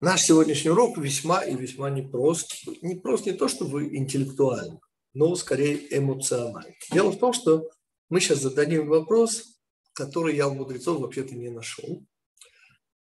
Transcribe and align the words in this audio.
Наш 0.00 0.22
сегодняшний 0.22 0.70
урок 0.70 0.96
весьма 0.96 1.42
и 1.42 1.56
весьма 1.56 1.90
непрост. 1.90 2.54
Не 2.82 2.94
просто 2.94 3.32
не 3.32 3.36
то, 3.36 3.48
что 3.48 3.64
вы 3.64 3.96
интеллектуально, 3.96 4.78
но 5.12 5.34
скорее 5.34 5.88
эмоционально. 5.90 6.72
Дело 6.92 7.10
в 7.10 7.18
том, 7.18 7.32
что 7.32 7.68
мы 8.08 8.20
сейчас 8.20 8.42
зададим 8.42 8.86
вопрос, 8.86 9.58
который 9.94 10.36
я 10.36 10.46
у 10.46 10.54
мудрецов 10.54 11.00
вообще-то 11.00 11.34
не 11.34 11.50
нашел. 11.50 12.06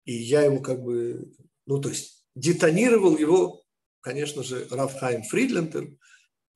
И 0.05 0.13
я 0.13 0.43
его 0.43 0.61
как 0.61 0.81
бы, 0.81 1.33
ну 1.67 1.81
то 1.81 1.89
есть 1.89 2.25
детонировал 2.37 3.17
его, 3.17 3.65
конечно 4.01 4.45
же, 4.45 4.69
Рафхайм 4.71 5.25
Фридлендер, 5.25 5.89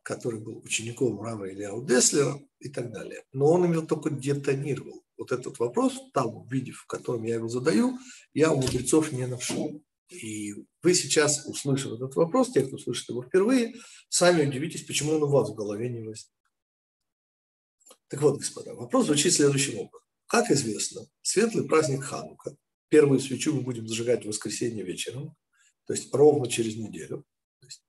который 0.04 0.38
был 0.38 0.58
учеником 0.58 1.20
Рава 1.20 1.50
Ильяу 1.50 1.84
Деслера 1.84 2.40
и 2.60 2.68
так 2.68 2.92
далее. 2.92 3.24
Но 3.32 3.46
он 3.46 3.72
его 3.72 3.84
только 3.84 4.10
детонировал. 4.10 5.02
Вот 5.18 5.32
этот 5.32 5.58
вопрос, 5.58 5.98
там, 6.14 6.44
в 6.44 6.52
виде, 6.52 6.70
в 6.70 6.86
котором 6.86 7.24
я 7.24 7.34
его 7.34 7.48
задаю, 7.48 7.98
я 8.32 8.52
у 8.52 8.60
мудрецов 8.60 9.10
не 9.10 9.26
нашел. 9.26 9.82
И 10.10 10.52
вы 10.82 10.94
сейчас, 10.94 11.46
услышав 11.46 11.92
этот 11.92 12.16
вопрос, 12.16 12.52
те, 12.52 12.66
кто 12.66 12.78
слышит 12.78 13.08
его 13.08 13.22
впервые, 13.22 13.74
сами 14.08 14.46
удивитесь, 14.46 14.84
почему 14.84 15.12
он 15.12 15.22
у 15.22 15.28
вас 15.28 15.50
в 15.50 15.54
голове 15.54 15.88
не 15.88 16.00
возник. 16.00 16.34
Так 18.08 18.20
вот, 18.22 18.38
господа, 18.38 18.74
вопрос 18.74 19.06
звучит 19.06 19.32
следующим 19.32 19.78
образом. 19.78 20.06
Как 20.26 20.50
известно, 20.50 21.02
светлый 21.22 21.66
праздник 21.66 22.02
Ханука, 22.02 22.56
первую 22.88 23.20
свечу 23.20 23.54
мы 23.54 23.62
будем 23.62 23.86
зажигать 23.86 24.24
в 24.24 24.28
воскресенье 24.28 24.84
вечером, 24.84 25.36
то 25.86 25.94
есть 25.94 26.12
ровно 26.12 26.48
через 26.48 26.76
неделю. 26.76 27.24
То 27.60 27.66
есть 27.66 27.84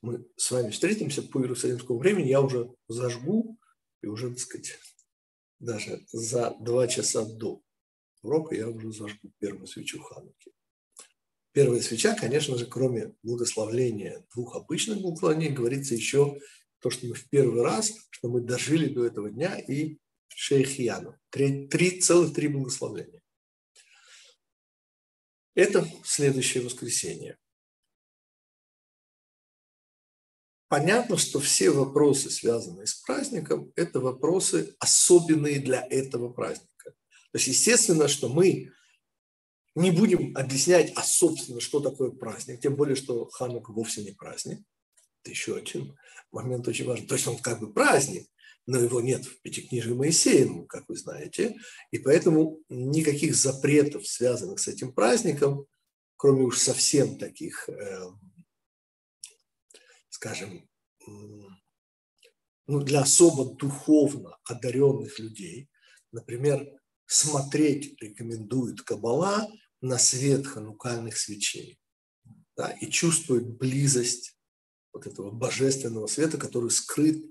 мы 0.00 0.26
с 0.36 0.50
вами 0.50 0.70
встретимся 0.70 1.22
по 1.22 1.38
иерусалимскому 1.40 1.98
времени, 1.98 2.28
я 2.28 2.40
уже 2.40 2.70
зажгу, 2.88 3.58
и 4.00 4.06
уже, 4.06 4.30
так 4.30 4.38
сказать, 4.38 4.78
даже 5.58 6.06
за 6.12 6.56
два 6.60 6.88
часа 6.88 7.26
до 7.26 7.60
урока 8.22 8.54
я 8.54 8.68
уже 8.68 8.90
зажгу 8.90 9.32
первую 9.38 9.66
свечу 9.66 10.00
Хануки. 10.00 10.52
Первая 11.52 11.80
свеча, 11.80 12.14
конечно 12.14 12.56
же, 12.56 12.66
кроме 12.66 13.14
благословления 13.22 14.24
двух 14.34 14.54
обычных 14.54 15.00
благословений, 15.00 15.48
говорится 15.48 15.94
еще 15.94 16.38
то, 16.80 16.90
что 16.90 17.06
мы 17.06 17.14
в 17.14 17.28
первый 17.28 17.62
раз, 17.62 17.94
что 18.10 18.28
мы 18.28 18.40
дожили 18.40 18.92
до 18.92 19.04
этого 19.04 19.30
дня 19.30 19.58
и 19.58 19.98
Шейхияну. 20.28 21.18
Три, 21.30 21.66
три, 21.66 22.00
целых 22.00 22.32
три 22.32 22.48
благословения. 22.48 23.22
Это 25.54 25.84
следующее 26.04 26.62
воскресенье. 26.62 27.36
Понятно, 30.68 31.16
что 31.16 31.40
все 31.40 31.70
вопросы, 31.70 32.30
связанные 32.30 32.86
с 32.86 32.94
праздником, 32.94 33.72
это 33.74 33.98
вопросы 34.00 34.76
особенные 34.78 35.58
для 35.58 35.84
этого 35.90 36.30
праздника. 36.32 36.90
То 37.32 37.38
есть, 37.38 37.48
естественно, 37.48 38.06
что 38.06 38.28
мы 38.28 38.70
не 39.78 39.90
будем 39.90 40.36
объяснять, 40.36 40.92
а 40.96 41.02
собственно, 41.02 41.60
что 41.60 41.80
такое 41.80 42.10
праздник, 42.10 42.60
тем 42.60 42.76
более, 42.76 42.96
что 42.96 43.28
Ханука 43.28 43.72
вовсе 43.72 44.02
не 44.02 44.12
праздник. 44.12 44.60
Это 45.22 45.30
еще 45.30 45.56
один 45.56 45.96
момент 46.32 46.66
очень 46.68 46.86
важный. 46.86 47.06
То 47.06 47.14
есть 47.14 47.26
он 47.26 47.38
как 47.38 47.60
бы 47.60 47.72
праздник, 47.72 48.28
но 48.66 48.78
его 48.78 49.00
нет 49.00 49.24
в 49.24 49.40
Пятикнижии 49.40 49.92
Моисеевом, 49.92 50.66
как 50.66 50.84
вы 50.88 50.96
знаете, 50.96 51.56
и 51.90 51.98
поэтому 51.98 52.60
никаких 52.68 53.34
запретов, 53.34 54.06
связанных 54.06 54.60
с 54.60 54.68
этим 54.68 54.92
праздником, 54.92 55.66
кроме 56.16 56.42
уж 56.42 56.58
совсем 56.58 57.16
таких, 57.16 57.68
э, 57.68 58.04
скажем, 60.10 60.68
ну, 62.66 62.80
для 62.80 63.00
особо 63.00 63.54
духовно 63.54 64.36
одаренных 64.44 65.18
людей, 65.18 65.70
например, 66.12 66.68
смотреть 67.06 68.00
рекомендует 68.02 68.82
Кабала 68.82 69.48
на 69.80 69.98
свет 69.98 70.46
ханукальных 70.46 71.16
свечей 71.16 71.78
да, 72.56 72.70
и 72.70 72.90
чувствует 72.90 73.46
близость 73.46 74.36
вот 74.92 75.06
этого 75.06 75.30
божественного 75.30 76.06
света, 76.06 76.38
который 76.38 76.70
скрыт 76.70 77.24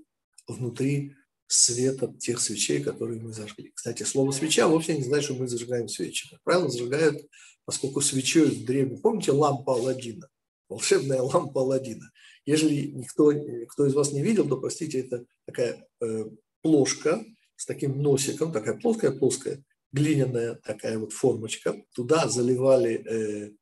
внутри 0.46 1.14
света 1.46 2.14
тех 2.18 2.40
свечей, 2.40 2.82
которые 2.82 3.20
мы 3.20 3.32
зажгли. 3.32 3.72
Кстати, 3.74 4.02
слово 4.02 4.32
«свеча» 4.32 4.68
вовсе 4.68 4.96
не 4.96 5.02
значит, 5.02 5.24
что 5.24 5.34
мы 5.34 5.48
зажигаем 5.48 5.88
свечи. 5.88 6.28
Как 6.30 6.42
правило, 6.42 6.70
зажигают, 6.70 7.26
поскольку 7.64 8.00
свечой 8.00 8.50
в 8.50 8.64
древнем... 8.64 9.00
Помните 9.00 9.32
лампа 9.32 9.74
Алладина? 9.74 10.28
Волшебная 10.68 11.22
лампа 11.22 11.60
Алладина. 11.60 12.10
Если 12.44 12.86
никто, 12.86 13.32
кто 13.68 13.86
из 13.86 13.94
вас 13.94 14.12
не 14.12 14.22
видел, 14.22 14.48
то, 14.48 14.58
простите, 14.58 15.00
это 15.00 15.24
такая 15.46 15.86
э, 16.00 16.24
плошка 16.62 17.24
с 17.56 17.66
таким 17.66 18.00
носиком, 18.00 18.52
такая 18.52 18.78
плоская-плоская, 18.78 19.62
глиняная 19.92 20.54
такая 20.54 20.98
вот 20.98 21.12
формочка, 21.12 21.74
туда 21.94 22.28
заливали 22.28 22.94
э, 22.94 23.52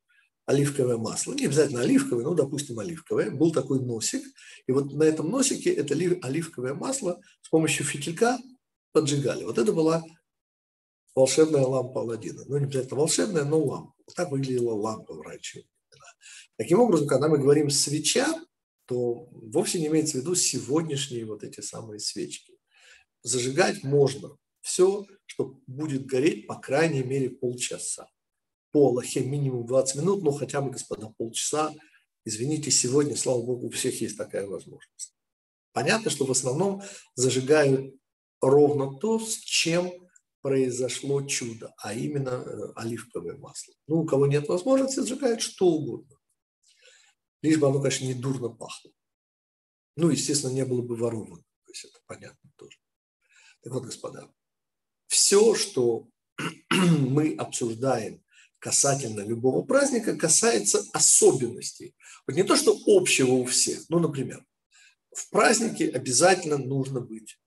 оливковое 0.47 0.97
масло, 0.97 1.35
не 1.35 1.47
обязательно 1.47 1.83
оливковое, 1.83 2.25
но, 2.25 2.35
допустим, 2.35 2.79
оливковое, 2.79 3.31
был 3.31 3.53
такой 3.53 3.81
носик, 3.81 4.23
и 4.67 4.73
вот 4.73 4.93
на 4.93 5.03
этом 5.03 5.31
носике 5.31 5.73
это 5.73 5.95
оливковое 5.95 6.75
масло 6.75 7.21
с 7.43 7.49
помощью 7.49 7.85
фитилька 7.85 8.39
поджигали. 8.93 9.45
Вот 9.45 9.59
это 9.59 9.73
была 9.73 10.03
волшебная 11.15 11.63
лампа 11.63 12.01
Алладина. 12.01 12.45
Ну, 12.47 12.59
не 12.59 12.65
обязательно 12.65 13.01
волшебная, 13.01 13.45
но 13.45 13.63
лампа. 13.63 13.93
Вот 14.07 14.15
так 14.15 14.31
выглядела 14.31 14.75
лампа 14.75 15.23
раньше. 15.23 15.65
Таким 16.57 16.81
образом, 16.81 17.07
когда 17.07 17.29
мы 17.29 17.39
говорим 17.39 17.69
«свеча», 17.71 18.27
то 18.87 19.29
вовсе 19.33 19.81
не 19.81 19.89
имеется 19.89 20.17
в 20.17 20.21
виду 20.21 20.35
сегодняшние 20.35 21.27
вот 21.27 21.43
эти 21.43 21.61
самые 21.61 21.99
свечки. 21.99 22.55
Зажигать 23.23 23.83
можно 23.83 24.37
все, 24.67 25.07
что 25.27 25.61
будет 25.69 26.07
гореть 26.07 26.49
по 26.49 26.57
крайней 26.57 27.05
мере 27.05 27.31
полчаса. 27.31 28.09
По 28.73 28.89
Аллахе 28.89 29.21
минимум 29.21 29.65
20 29.65 29.97
минут, 29.97 30.23
но 30.25 30.33
хотя 30.33 30.61
бы, 30.61 30.71
господа, 30.71 31.15
полчаса. 31.17 31.73
Извините, 32.25 32.73
сегодня, 32.73 33.17
слава 33.17 33.43
Богу, 33.43 33.69
у 33.69 33.71
всех 33.71 34.01
есть 34.01 34.19
такая 34.19 34.45
возможность. 34.47 35.15
Понятно, 35.73 36.11
что 36.11 36.27
в 36.27 36.33
основном 36.33 36.83
зажигают 37.15 37.95
ровно 38.41 38.99
то, 38.99 39.21
с 39.21 39.37
чем 39.37 39.93
произошло 40.43 41.23
чудо, 41.23 41.73
а 41.79 41.95
именно 41.95 42.31
э, 42.31 42.73
оливковое 42.75 43.37
масло. 43.37 43.73
Ну, 43.87 44.01
у 44.01 44.05
кого 44.07 44.27
нет 44.27 44.49
возможности, 44.49 45.01
зажигают 45.01 45.43
что 45.43 45.67
угодно. 45.69 46.17
Лишь 47.41 47.59
бы 47.59 47.69
оно, 47.69 47.79
конечно, 47.79 48.05
не 48.05 48.15
дурно 48.15 48.49
пахло. 48.49 48.91
Ну, 49.95 50.11
естественно, 50.11 50.51
не 50.51 50.65
было 50.65 50.83
бы 50.83 50.97
воровано. 50.97 51.45
То 51.65 51.73
есть 51.73 51.85
это 51.85 51.99
понятно 52.07 52.51
тоже. 52.57 52.79
Так 53.63 53.73
вот, 53.73 53.85
господа, 53.85 54.29
все, 55.17 55.55
что 55.55 56.09
мы 56.71 57.35
обсуждаем 57.37 58.23
касательно 58.59 59.21
любого 59.21 59.63
праздника, 59.63 60.15
касается 60.15 60.85
особенностей. 60.93 61.95
Вот 62.27 62.37
не 62.37 62.43
то, 62.43 62.55
что 62.55 62.79
общего 62.87 63.33
у 63.33 63.47
всех. 63.47 63.81
Ну, 63.89 63.99
например, 63.99 64.45
в 65.15 65.31
празднике 65.31 65.89
обязательно 65.89 66.59
нужно 66.59 67.01
быть 67.01 67.39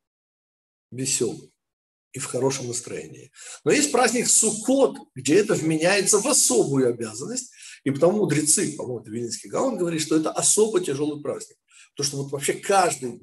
веселым 0.91 1.51
и 2.11 2.17
в 2.17 2.25
хорошем 2.25 2.67
настроении. 2.67 3.31
Но 3.63 3.71
есть 3.71 3.91
праздник 3.91 4.27
Суккот, 4.27 4.97
где 5.13 5.35
это 5.35 5.53
вменяется 5.53 6.17
в 6.17 6.27
особую 6.27 6.89
обязанность, 6.89 7.51
и 7.83 7.91
потому 7.91 8.17
мудрецы, 8.17 8.75
по-моему, 8.75 9.01
это 9.01 9.11
Вильнинский 9.11 9.49
Гаон 9.49 9.77
говорит, 9.77 10.01
что 10.01 10.17
это 10.17 10.31
особо 10.31 10.83
тяжелый 10.83 11.21
праздник. 11.21 11.57
Потому 11.95 12.07
что 12.07 12.17
вот 12.23 12.31
вообще 12.31 12.53
каждый, 12.53 13.21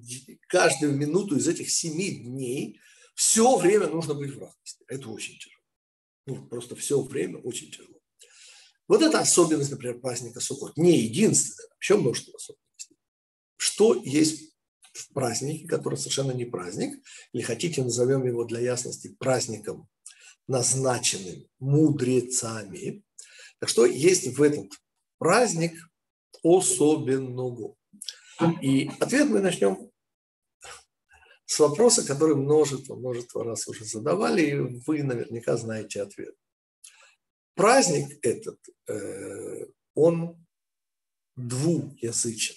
каждую 0.49 0.97
минуту 0.97 1.37
из 1.37 1.49
этих 1.49 1.69
семи 1.69 2.11
дней 2.11 2.81
все 3.17 3.57
время 3.57 3.87
нужно 3.89 4.13
быть 4.15 4.35
в 4.35 4.39
радости. 4.39 4.85
Это 4.89 5.09
очень 5.09 5.39
тяжело. 5.39 5.63
Ну, 6.27 6.47
просто 6.49 6.77
все 6.77 7.01
время 7.01 7.39
очень 7.39 7.71
тяжело. 7.71 7.99
Вот 8.89 9.03
это 9.03 9.19
особенность, 9.21 9.71
например, 9.71 10.01
праздника 10.01 10.39
Суккот. 10.39 10.77
Не 10.77 10.99
единственная, 10.99 11.71
еще 11.81 11.97
множество 11.97 12.35
особенностей. 12.37 12.97
Что 13.57 13.95
есть 13.95 14.55
в 14.93 15.13
празднике, 15.15 15.67
который 15.67 15.97
совершенно 15.97 16.33
не 16.33 16.45
праздник, 16.45 17.03
или 17.33 17.43
хотите, 17.43 17.83
назовем 17.83 18.27
его 18.27 18.45
для 18.45 18.61
ясности 18.61 19.17
праздником, 19.19 19.89
назначенным 20.47 21.49
мудрецами. 21.59 23.03
Так 23.61 23.71
что 23.71 23.87
есть 23.87 24.27
в 24.37 24.43
этот 24.43 24.73
праздник 25.19 25.73
особенного. 26.43 27.77
И 28.61 28.91
ответ 29.01 29.29
мы 29.31 29.41
начнем 29.41 29.91
с 31.47 31.59
вопроса, 31.61 32.05
который 32.05 32.35
множество, 32.35 32.97
множество 32.97 33.45
раз 33.45 33.67
уже 33.69 33.85
задавали, 33.85 34.43
и 34.43 34.55
вы 34.87 35.03
наверняка 35.05 35.57
знаете 35.57 36.03
ответ. 36.03 36.35
Праздник 37.55 38.19
этот, 38.23 38.59
э, 38.89 39.67
он 39.95 40.45
двуязычен. 41.37 42.57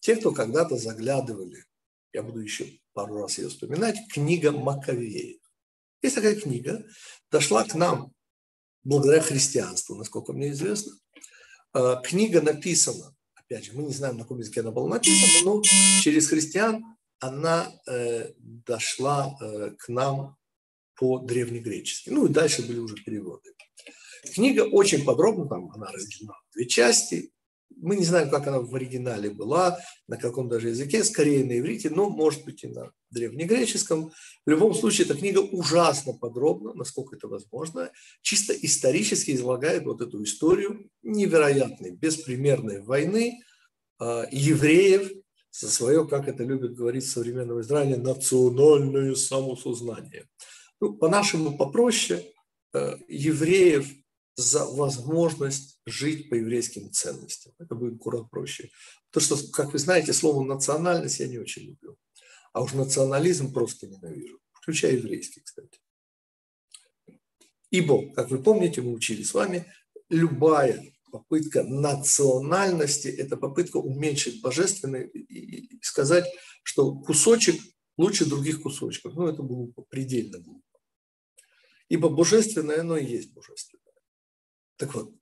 Те, 0.00 0.16
кто 0.16 0.32
когда-то 0.32 0.76
заглядывали, 0.76 1.64
я 2.12 2.22
буду 2.22 2.40
еще 2.40 2.66
пару 2.92 3.22
раз 3.22 3.38
ее 3.38 3.48
вспоминать, 3.48 3.96
книга 4.12 4.50
Маковеев. 4.50 5.40
Есть 6.02 6.16
такая 6.16 6.34
книга, 6.34 6.84
дошла 7.30 7.64
к 7.64 7.74
нам 7.74 8.12
благодаря 8.82 9.22
христианству, 9.22 9.94
насколько 9.94 10.32
мне 10.32 10.50
известно. 10.50 10.92
Э, 11.72 11.96
книга 12.02 12.42
написана, 12.42 13.14
опять 13.34 13.64
же, 13.64 13.74
мы 13.74 13.84
не 13.84 13.92
знаем, 13.92 14.16
на 14.16 14.22
каком 14.22 14.40
языке 14.40 14.60
она 14.60 14.72
была 14.72 14.88
написана, 14.88 15.44
но 15.44 15.62
через 16.02 16.28
христиан 16.28 16.95
она 17.20 17.72
э, 17.86 18.32
дошла 18.38 19.36
э, 19.40 19.70
к 19.78 19.88
нам 19.88 20.36
по 20.96 21.18
древнегречески. 21.18 22.10
Ну 22.10 22.26
и 22.26 22.32
дальше 22.32 22.66
были 22.66 22.78
уже 22.78 22.96
переводы. 22.96 23.50
Книга 24.34 24.62
очень 24.62 25.04
подробно, 25.04 25.46
там 25.46 25.70
она 25.72 25.90
разделена 25.92 26.34
в 26.34 26.54
две 26.54 26.66
части. 26.66 27.32
Мы 27.78 27.96
не 27.96 28.04
знаем, 28.04 28.30
как 28.30 28.46
она 28.46 28.60
в 28.60 28.74
оригинале 28.74 29.30
была, 29.30 29.78
на 30.08 30.16
каком 30.16 30.48
даже 30.48 30.70
языке, 30.70 31.04
скорее 31.04 31.44
на 31.44 31.58
иврите, 31.58 31.90
но 31.90 32.08
может 32.08 32.44
быть 32.44 32.64
и 32.64 32.68
на 32.68 32.90
древнегреческом. 33.10 34.12
В 34.46 34.50
любом 34.50 34.74
случае, 34.74 35.04
эта 35.04 35.16
книга 35.16 35.40
ужасно 35.40 36.14
подробно, 36.14 36.72
насколько 36.72 37.16
это 37.16 37.28
возможно, 37.28 37.90
чисто 38.22 38.54
исторически 38.54 39.32
излагает 39.32 39.84
вот 39.84 40.00
эту 40.00 40.22
историю 40.22 40.90
невероятной, 41.02 41.90
беспримерной 41.90 42.80
войны 42.80 43.42
э, 44.00 44.24
евреев 44.30 45.10
за 45.58 45.70
свое, 45.70 46.06
как 46.06 46.28
это 46.28 46.44
любят 46.44 46.74
говорить 46.74 47.04
в 47.04 47.10
современном 47.10 47.60
Израиле, 47.60 47.96
национальное 47.96 49.14
самосознание. 49.14 50.28
Ну, 50.80 50.94
по-нашему 50.94 51.56
попроще, 51.56 52.30
э, 52.74 52.96
евреев 53.08 53.88
за 54.36 54.66
возможность 54.66 55.80
жить 55.86 56.28
по 56.28 56.34
еврейским 56.34 56.92
ценностям. 56.92 57.54
Это 57.58 57.74
будет 57.74 57.98
куда 57.98 58.22
проще. 58.22 58.70
Потому 59.10 59.38
что, 59.38 59.50
как 59.50 59.72
вы 59.72 59.78
знаете, 59.78 60.12
слово 60.12 60.44
национальность 60.44 61.20
я 61.20 61.26
не 61.26 61.38
очень 61.38 61.62
люблю. 61.62 61.96
А 62.52 62.62
уж 62.62 62.74
национализм 62.74 63.52
просто 63.52 63.86
ненавижу. 63.86 64.38
Включая 64.52 64.92
еврейский, 64.92 65.40
кстати. 65.40 65.80
Ибо, 67.70 68.12
как 68.12 68.30
вы 68.30 68.42
помните, 68.42 68.82
мы 68.82 68.92
учили 68.92 69.22
с 69.22 69.32
вами, 69.32 69.72
любая 70.10 70.84
попытка 71.10 71.62
национальности– 71.62 73.08
это 73.18 73.36
попытка 73.36 73.78
уменьшить 73.78 74.40
божественное 74.40 75.04
и 75.04 75.78
сказать, 75.82 76.26
что 76.62 76.94
кусочек 76.94 77.60
лучше 77.96 78.26
других 78.26 78.62
кусочков. 78.62 79.14
Ну, 79.14 79.26
это 79.26 79.42
было 79.42 79.70
предельно 79.88 80.38
глупо. 80.38 80.62
Ибо 81.88 82.08
божественное, 82.08 82.80
оно 82.80 82.96
и 82.96 83.06
есть 83.06 83.32
божественное. 83.32 83.82
Так 84.76 84.94
вот, 84.94 85.14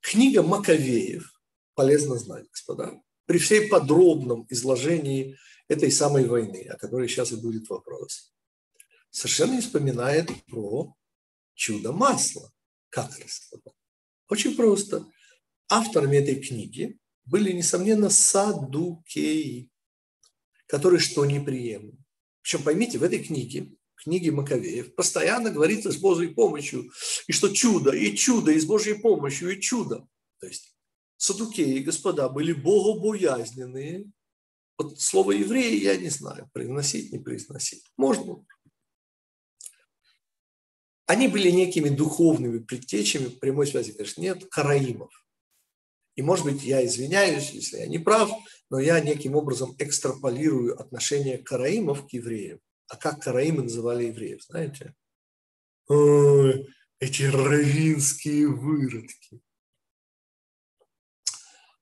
книга 0.00 0.42
Маковеев, 0.42 1.32
полезно 1.74 2.16
знать, 2.16 2.48
господа, 2.50 3.00
при 3.26 3.38
всей 3.38 3.68
подробном 3.68 4.46
изложении 4.50 5.36
этой 5.68 5.90
самой 5.90 6.26
войны, 6.26 6.66
о 6.68 6.76
которой 6.76 7.08
сейчас 7.08 7.32
и 7.32 7.36
будет 7.36 7.68
вопрос, 7.68 8.32
совершенно 9.10 9.54
не 9.54 9.60
вспоминает 9.60 10.30
про 10.46 10.94
чудо 11.54 11.92
масла. 11.92 12.52
Как? 12.92 13.10
Очень 14.28 14.54
просто. 14.54 15.06
Авторами 15.68 16.18
этой 16.18 16.36
книги 16.36 16.98
были, 17.24 17.50
несомненно, 17.52 18.10
садукеи, 18.10 19.70
которые 20.66 21.00
что 21.00 21.24
не 21.24 21.40
приемлют. 21.40 21.98
Причем, 22.42 22.62
поймите, 22.62 22.98
в 22.98 23.02
этой 23.02 23.24
книге 23.24 23.72
книге 24.02 24.32
Маковеев 24.32 24.94
постоянно 24.94 25.50
говорится 25.50 25.92
с 25.92 25.96
Божьей 25.96 26.34
помощью, 26.34 26.90
и 27.26 27.32
что 27.32 27.48
чудо, 27.48 27.92
и 27.92 28.14
чудо, 28.14 28.52
и 28.52 28.58
с 28.58 28.66
Божьей 28.66 28.94
помощью, 28.94 29.56
и 29.56 29.60
чудо. 29.60 30.06
То 30.40 30.46
есть 30.46 30.74
садукеи, 31.16 31.78
господа, 31.78 32.28
были 32.28 32.52
богобоязненные. 32.52 34.10
Вот 34.76 35.00
слово 35.00 35.32
евреи 35.32 35.80
я 35.82 35.96
не 35.96 36.08
знаю, 36.08 36.50
произносить, 36.52 37.12
не 37.12 37.18
произносить. 37.18 37.84
Можно. 37.96 38.44
Они 41.06 41.28
были 41.28 41.50
некими 41.50 41.88
духовными 41.88 42.58
предтечами, 42.58 43.28
прямой 43.28 43.66
связи, 43.66 43.92
конечно, 43.92 44.20
нет, 44.20 44.44
караимов. 44.50 45.10
И, 46.14 46.22
может 46.22 46.44
быть, 46.44 46.62
я 46.62 46.84
извиняюсь, 46.84 47.50
если 47.50 47.78
я 47.78 47.86
не 47.86 47.98
прав, 47.98 48.30
но 48.70 48.78
я 48.78 49.00
неким 49.00 49.34
образом 49.34 49.74
экстраполирую 49.78 50.80
отношение 50.80 51.38
караимов 51.38 52.06
к 52.06 52.10
евреям. 52.12 52.60
А 52.88 52.96
как 52.96 53.22
караимы 53.22 53.62
называли 53.62 54.04
евреев, 54.04 54.42
знаете? 54.42 54.94
Ой, 55.88 56.68
эти 57.00 57.22
равинские 57.22 58.48
выродки. 58.48 59.40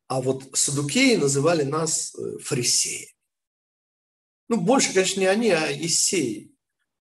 А 0.07 0.21
вот 0.21 0.57
садукеи 0.57 1.17
называли 1.17 1.63
нас 1.63 2.15
э, 2.15 2.39
фарисеи. 2.39 3.15
Ну, 4.49 4.61
больше, 4.61 4.93
конечно, 4.93 5.21
не 5.21 5.27
они, 5.27 5.51
а 5.51 5.71
Исеи, 5.71 6.50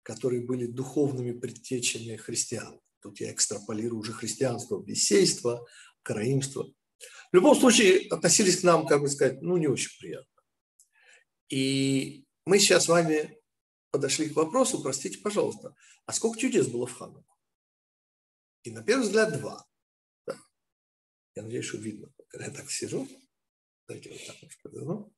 которые 0.07 0.47
были 0.47 0.67
духовными 0.67 1.33
предтечами 1.33 2.15
христиан. 2.15 2.81
Тут 3.01 3.19
я 3.19 3.33
экстраполирую 3.33 3.99
уже 3.99 4.13
христианство, 4.13 4.81
бесейство, 4.81 5.67
караимство. 6.05 6.73
В 7.33 7.35
любом 7.35 7.57
случае, 7.57 8.07
относились 8.11 8.61
к 8.61 8.63
нам, 8.63 8.87
как 8.87 9.01
бы 9.01 9.09
сказать, 9.09 9.43
ну, 9.43 9.57
не 9.57 9.67
очень 9.67 9.91
приятно. 9.99 10.43
И 11.49 12.25
мы 12.45 12.61
сейчас 12.61 12.85
с 12.85 12.89
вами 12.89 13.37
подошли 13.91 14.29
к 14.29 14.37
вопросу, 14.37 14.81
простите, 14.81 15.19
пожалуйста, 15.19 15.75
а 16.05 16.13
сколько 16.13 16.39
чудес 16.39 16.69
было 16.69 16.87
в 16.87 16.93
Хануку? 16.93 17.37
И 18.63 18.71
на 18.71 18.85
первый 18.85 19.03
взгляд 19.03 19.37
два. 19.37 19.67
Да. 20.25 20.39
Я 21.35 21.43
надеюсь, 21.43 21.67
что 21.67 21.79
видно, 21.79 22.13
когда 22.29 22.47
я 22.47 22.53
так 22.53 22.71
сижу. 22.71 23.09
Вот 23.89 24.03
так. 24.03 25.09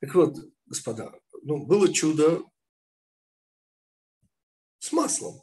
Так 0.00 0.14
вот, 0.14 0.36
господа, 0.66 1.18
ну, 1.42 1.66
было 1.66 1.92
чудо 1.92 2.44
с 4.80 4.90
маслом. 4.92 5.42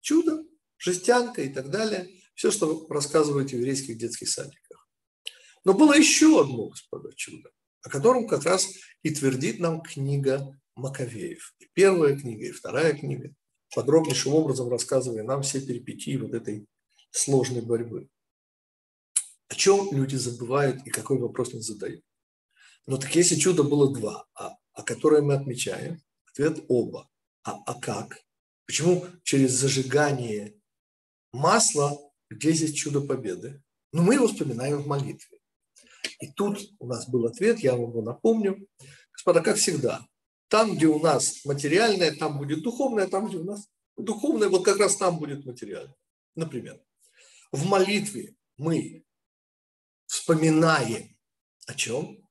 Чудо, 0.00 0.44
жестянка 0.76 1.42
и 1.42 1.48
так 1.48 1.70
далее. 1.70 2.10
Все, 2.34 2.50
что 2.50 2.86
рассказывают 2.88 3.50
в 3.50 3.54
еврейских 3.54 3.96
детских 3.96 4.28
садиках. 4.28 4.88
Но 5.64 5.74
было 5.74 5.94
еще 5.94 6.42
одно, 6.42 6.68
господа, 6.68 7.10
чудо, 7.14 7.50
о 7.82 7.88
котором 7.88 8.26
как 8.26 8.44
раз 8.44 8.68
и 9.02 9.14
твердит 9.14 9.60
нам 9.60 9.80
книга 9.80 10.60
Маковеев. 10.74 11.54
И 11.60 11.68
первая 11.72 12.18
книга, 12.18 12.46
и 12.46 12.52
вторая 12.52 12.94
книга, 12.94 13.34
подробнейшим 13.74 14.34
образом 14.34 14.68
рассказывая 14.68 15.22
нам 15.22 15.42
все 15.42 15.60
перипетии 15.60 16.16
вот 16.16 16.34
этой 16.34 16.66
сложной 17.10 17.62
борьбы. 17.62 18.08
О 19.48 19.54
чем 19.54 19.92
люди 19.92 20.16
забывают 20.16 20.84
и 20.86 20.90
какой 20.90 21.18
вопрос 21.18 21.52
не 21.52 21.60
задают. 21.60 22.02
Но 22.86 22.96
так 22.96 23.14
если 23.14 23.36
чудо 23.36 23.62
было 23.62 23.94
два, 23.94 24.26
а, 24.34 24.56
а 24.72 24.82
которое 24.82 25.22
мы 25.22 25.34
отмечаем, 25.34 26.02
ответ 26.26 26.64
оба. 26.68 27.08
А, 27.44 27.58
а 27.66 27.78
как? 27.78 28.18
Почему 28.72 29.06
через 29.22 29.50
зажигание 29.50 30.58
масла, 31.30 31.94
где 32.30 32.52
здесь 32.52 32.72
чудо 32.72 33.02
победы? 33.02 33.62
Ну, 33.92 34.00
мы 34.02 34.14
его 34.14 34.26
вспоминаем 34.26 34.78
в 34.78 34.86
молитве. 34.86 35.40
И 36.20 36.32
тут 36.32 36.58
у 36.78 36.86
нас 36.86 37.06
был 37.06 37.26
ответ, 37.26 37.58
я 37.58 37.72
вам 37.72 37.90
его 37.90 38.00
напомню. 38.00 38.66
Господа, 39.12 39.42
как 39.42 39.58
всегда, 39.58 40.06
там, 40.48 40.74
где 40.74 40.86
у 40.86 40.98
нас 41.00 41.44
материальное, 41.44 42.16
там 42.16 42.38
будет 42.38 42.62
духовное, 42.62 43.06
там, 43.08 43.28
где 43.28 43.36
у 43.36 43.44
нас 43.44 43.68
духовное, 43.98 44.48
вот 44.48 44.64
как 44.64 44.78
раз 44.78 44.96
там 44.96 45.18
будет 45.18 45.44
материальное. 45.44 45.94
Например, 46.34 46.82
в 47.50 47.66
молитве 47.66 48.36
мы 48.56 49.04
вспоминаем 50.06 51.14
о 51.66 51.74
чем? 51.74 52.21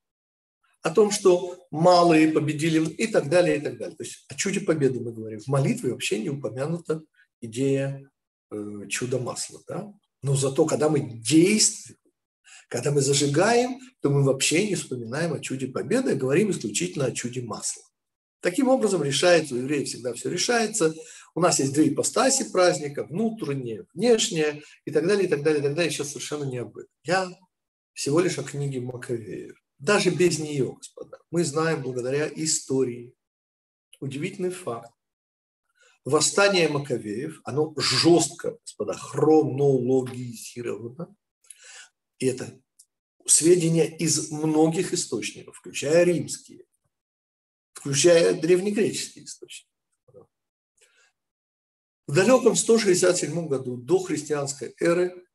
О 0.82 0.90
том, 0.90 1.12
что 1.12 1.68
малые 1.70 2.32
победили 2.32 2.84
и 2.94 3.08
так 3.08 3.30
далее, 3.30 3.58
и 3.58 3.62
так 3.62 3.78
далее. 3.78 3.96
То 3.96 4.04
есть 4.04 4.26
о 4.30 4.36
чуде 4.36 4.62
победы 4.62 5.00
мы 5.00 5.12
говорим. 5.12 5.40
В 5.40 5.48
молитве 5.48 5.92
вообще 5.92 6.20
не 6.20 6.30
упомянута 6.30 7.04
идея 7.40 8.10
э, 8.52 8.88
чуда 8.90 9.20
масла. 9.20 9.62
Да? 9.68 9.94
Но 10.24 10.36
зато, 10.36 10.66
когда 10.66 10.90
мы 10.90 11.02
действуем, 11.02 11.98
когда 12.68 12.92
мы 12.92 13.02
зажигаем, 13.02 13.80
то 14.02 14.10
мы 14.10 14.24
вообще 14.24 14.68
не 14.68 14.76
вспоминаем 14.76 15.34
о 15.34 15.40
чуде 15.40 15.68
победы, 15.68 16.12
а 16.12 16.16
говорим 16.16 16.52
исключительно 16.52 17.06
о 17.06 17.12
чуде 17.12 17.42
масла. 17.42 17.84
Таким 18.40 18.70
образом 18.70 19.04
решается, 19.04 19.54
у 19.54 19.58
евреев 19.58 19.88
всегда 19.88 20.14
все 20.14 20.30
решается. 20.30 20.96
У 21.36 21.42
нас 21.42 21.60
есть 21.60 21.74
две 21.74 21.90
ипостаси 21.90 22.52
праздника, 22.52 23.04
внутреннее, 23.04 23.86
внешнее 23.94 24.64
и 24.86 24.92
так 24.92 25.06
далее, 25.06 25.28
и 25.28 25.30
так 25.30 25.44
далее, 25.44 25.60
и 25.60 25.64
так 25.64 25.76
далее. 25.76 25.92
Сейчас 25.92 26.10
совершенно 26.10 26.46
не 26.46 26.58
об 26.58 26.76
этом. 26.76 26.90
Я 27.04 27.30
всего 27.94 28.20
лишь 28.20 28.40
о 28.40 28.44
книге 28.44 28.82
Маковеев. 28.82 29.61
Даже 29.82 30.12
без 30.12 30.38
нее, 30.38 30.74
господа, 30.74 31.18
мы 31.32 31.44
знаем 31.44 31.82
благодаря 31.82 32.32
истории 32.36 33.16
удивительный 34.00 34.52
факт. 34.52 34.94
Восстание 36.06 36.70
Маковеев, 36.70 37.42
оно 37.44 37.74
жестко, 37.76 38.60
господа, 38.64 38.94
хронологизировано. 38.94 41.16
И 42.20 42.28
это 42.28 42.62
сведения 43.26 43.88
из 43.98 44.30
многих 44.30 44.94
источников, 44.94 45.58
включая 45.58 46.04
римские, 46.04 46.68
включая 47.74 48.40
древнегреческие 48.40 49.26
источники. 49.26 49.68
В 52.06 52.14
далеком 52.14 52.56
167 52.56 53.48
году 53.48 53.78
до 53.78 53.98
христианской 53.98 54.76
эры 54.80 55.26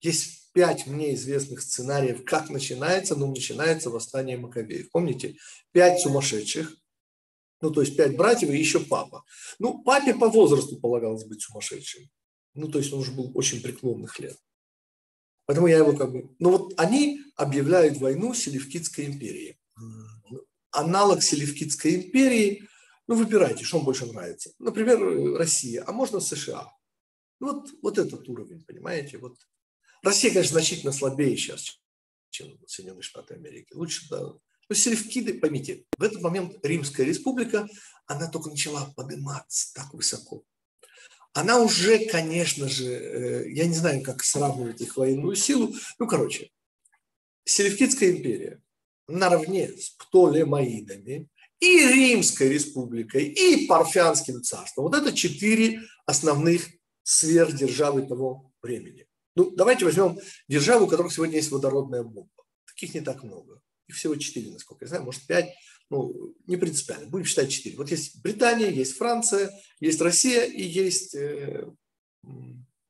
есть 0.00 0.45
пять 0.56 0.86
мне 0.86 1.14
известных 1.14 1.60
сценариев, 1.60 2.24
как 2.24 2.48
начинается, 2.48 3.14
но 3.14 3.26
начинается 3.26 3.90
восстание 3.90 4.38
Маковеев. 4.38 4.90
Помните? 4.90 5.36
Пять 5.72 6.00
сумасшедших, 6.00 6.74
ну, 7.60 7.70
то 7.70 7.82
есть 7.82 7.94
пять 7.94 8.16
братьев 8.16 8.48
и 8.48 8.56
еще 8.56 8.80
папа. 8.80 9.22
Ну, 9.58 9.82
папе 9.82 10.14
по 10.14 10.30
возрасту 10.30 10.80
полагалось 10.80 11.24
быть 11.24 11.42
сумасшедшим. 11.42 12.08
Ну, 12.54 12.68
то 12.68 12.78
есть 12.78 12.90
он 12.90 13.00
уже 13.00 13.12
был 13.12 13.30
очень 13.34 13.60
преклонных 13.60 14.18
лет. 14.18 14.38
Поэтому 15.44 15.66
я 15.66 15.76
его 15.76 15.94
как 15.94 16.10
бы... 16.10 16.34
Ну, 16.38 16.52
вот 16.52 16.72
они 16.78 17.20
объявляют 17.36 17.98
войну 17.98 18.32
Селевкидской 18.32 19.04
империи 19.04 19.58
аналог 20.76 21.22
Селевкидской 21.22 21.96
империи, 21.96 22.68
ну, 23.06 23.14
выбирайте, 23.16 23.64
что 23.64 23.78
вам 23.78 23.86
больше 23.86 24.06
нравится. 24.06 24.52
Например, 24.58 25.36
Россия, 25.36 25.84
а 25.86 25.92
можно 25.92 26.20
США. 26.20 26.70
Вот, 27.40 27.68
вот 27.82 27.98
этот 27.98 28.28
уровень, 28.28 28.64
понимаете? 28.64 29.18
Вот. 29.18 29.36
Россия, 30.06 30.30
конечно, 30.30 30.52
значительно 30.52 30.92
слабее 30.92 31.36
сейчас, 31.36 31.80
чем 32.30 32.56
Соединенные 32.64 33.02
Штаты 33.02 33.34
Америки. 33.34 33.72
Лучше, 33.74 34.06
да. 34.08 34.20
Но 34.68 34.74
Селевкиды, 34.74 35.34
поймите, 35.34 35.84
в 35.98 36.02
этот 36.02 36.22
момент 36.22 36.64
Римская 36.64 37.04
республика, 37.04 37.68
она 38.06 38.30
только 38.30 38.50
начала 38.50 38.92
подниматься 38.96 39.74
так 39.74 39.92
высоко. 39.92 40.44
Она 41.32 41.58
уже, 41.58 42.06
конечно 42.06 42.68
же, 42.68 42.86
э, 42.86 43.50
я 43.50 43.66
не 43.66 43.74
знаю, 43.74 44.00
как 44.04 44.22
сравнивать 44.22 44.80
их 44.80 44.96
военную 44.96 45.34
силу. 45.34 45.74
Ну, 45.98 46.06
короче, 46.06 46.50
Селевкидская 47.44 48.12
империя 48.12 48.62
наравне 49.08 49.68
с 49.76 49.90
Птолемаидами 49.90 51.28
и 51.58 51.78
Римской 51.84 52.48
республикой, 52.50 53.24
и 53.24 53.66
Парфянским 53.66 54.40
царством. 54.44 54.84
Вот 54.84 54.94
это 54.94 55.12
четыре 55.12 55.80
основных 56.06 56.68
сверхдержавы 57.02 58.02
того 58.06 58.52
времени. 58.62 59.08
Ну, 59.36 59.50
давайте 59.50 59.84
возьмем 59.84 60.18
державу, 60.48 60.86
у 60.86 60.88
которых 60.88 61.12
сегодня 61.12 61.36
есть 61.36 61.50
водородная 61.50 62.02
бомба. 62.02 62.44
Таких 62.66 62.94
не 62.94 63.02
так 63.02 63.22
много. 63.22 63.60
Их 63.86 63.94
всего 63.94 64.16
четыре, 64.16 64.50
насколько 64.50 64.84
я 64.84 64.88
знаю, 64.88 65.04
может 65.04 65.26
пять. 65.26 65.54
Ну, 65.90 66.34
не 66.46 66.56
принципиально. 66.56 67.06
Будем 67.06 67.26
считать 67.26 67.50
четыре. 67.50 67.76
Вот 67.76 67.90
есть 67.90 68.20
Британия, 68.22 68.70
есть 68.70 68.96
Франция, 68.96 69.52
есть 69.78 70.00
Россия 70.00 70.44
и 70.44 70.62
есть 70.62 71.14
э, 71.14 71.70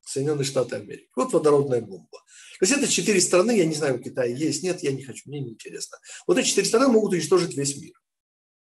Соединенные 0.06 0.44
Штаты 0.44 0.76
Америки. 0.76 1.10
Вот 1.14 1.32
водородная 1.32 1.82
бомба. 1.82 2.22
То 2.58 2.64
есть 2.64 2.72
это 2.72 2.90
четыре 2.90 3.20
страны, 3.20 3.58
я 3.58 3.66
не 3.66 3.74
знаю, 3.74 3.98
в 3.98 4.02
Китае 4.02 4.34
есть, 4.34 4.62
нет, 4.62 4.82
я 4.82 4.92
не 4.92 5.02
хочу, 5.02 5.28
мне 5.28 5.40
не 5.40 5.50
интересно. 5.50 5.98
Вот 6.26 6.38
эти 6.38 6.46
четыре 6.46 6.66
страны 6.66 6.88
могут 6.88 7.12
уничтожить 7.12 7.54
весь 7.54 7.76
мир. 7.76 7.92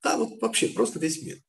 Да, 0.03 0.17
вот 0.17 0.41
вообще, 0.41 0.67
просто 0.67 0.99
весь 0.99 1.21
мир. 1.21 1.41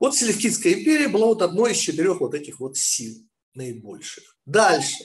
Вот 0.00 0.16
Селевкидская 0.16 0.72
империя 0.72 1.08
была 1.08 1.26
вот 1.26 1.42
одной 1.42 1.72
из 1.72 1.78
четырех 1.78 2.20
вот 2.20 2.34
этих 2.34 2.60
вот 2.60 2.78
сил 2.78 3.14
наибольших. 3.52 4.38
Дальше. 4.46 5.04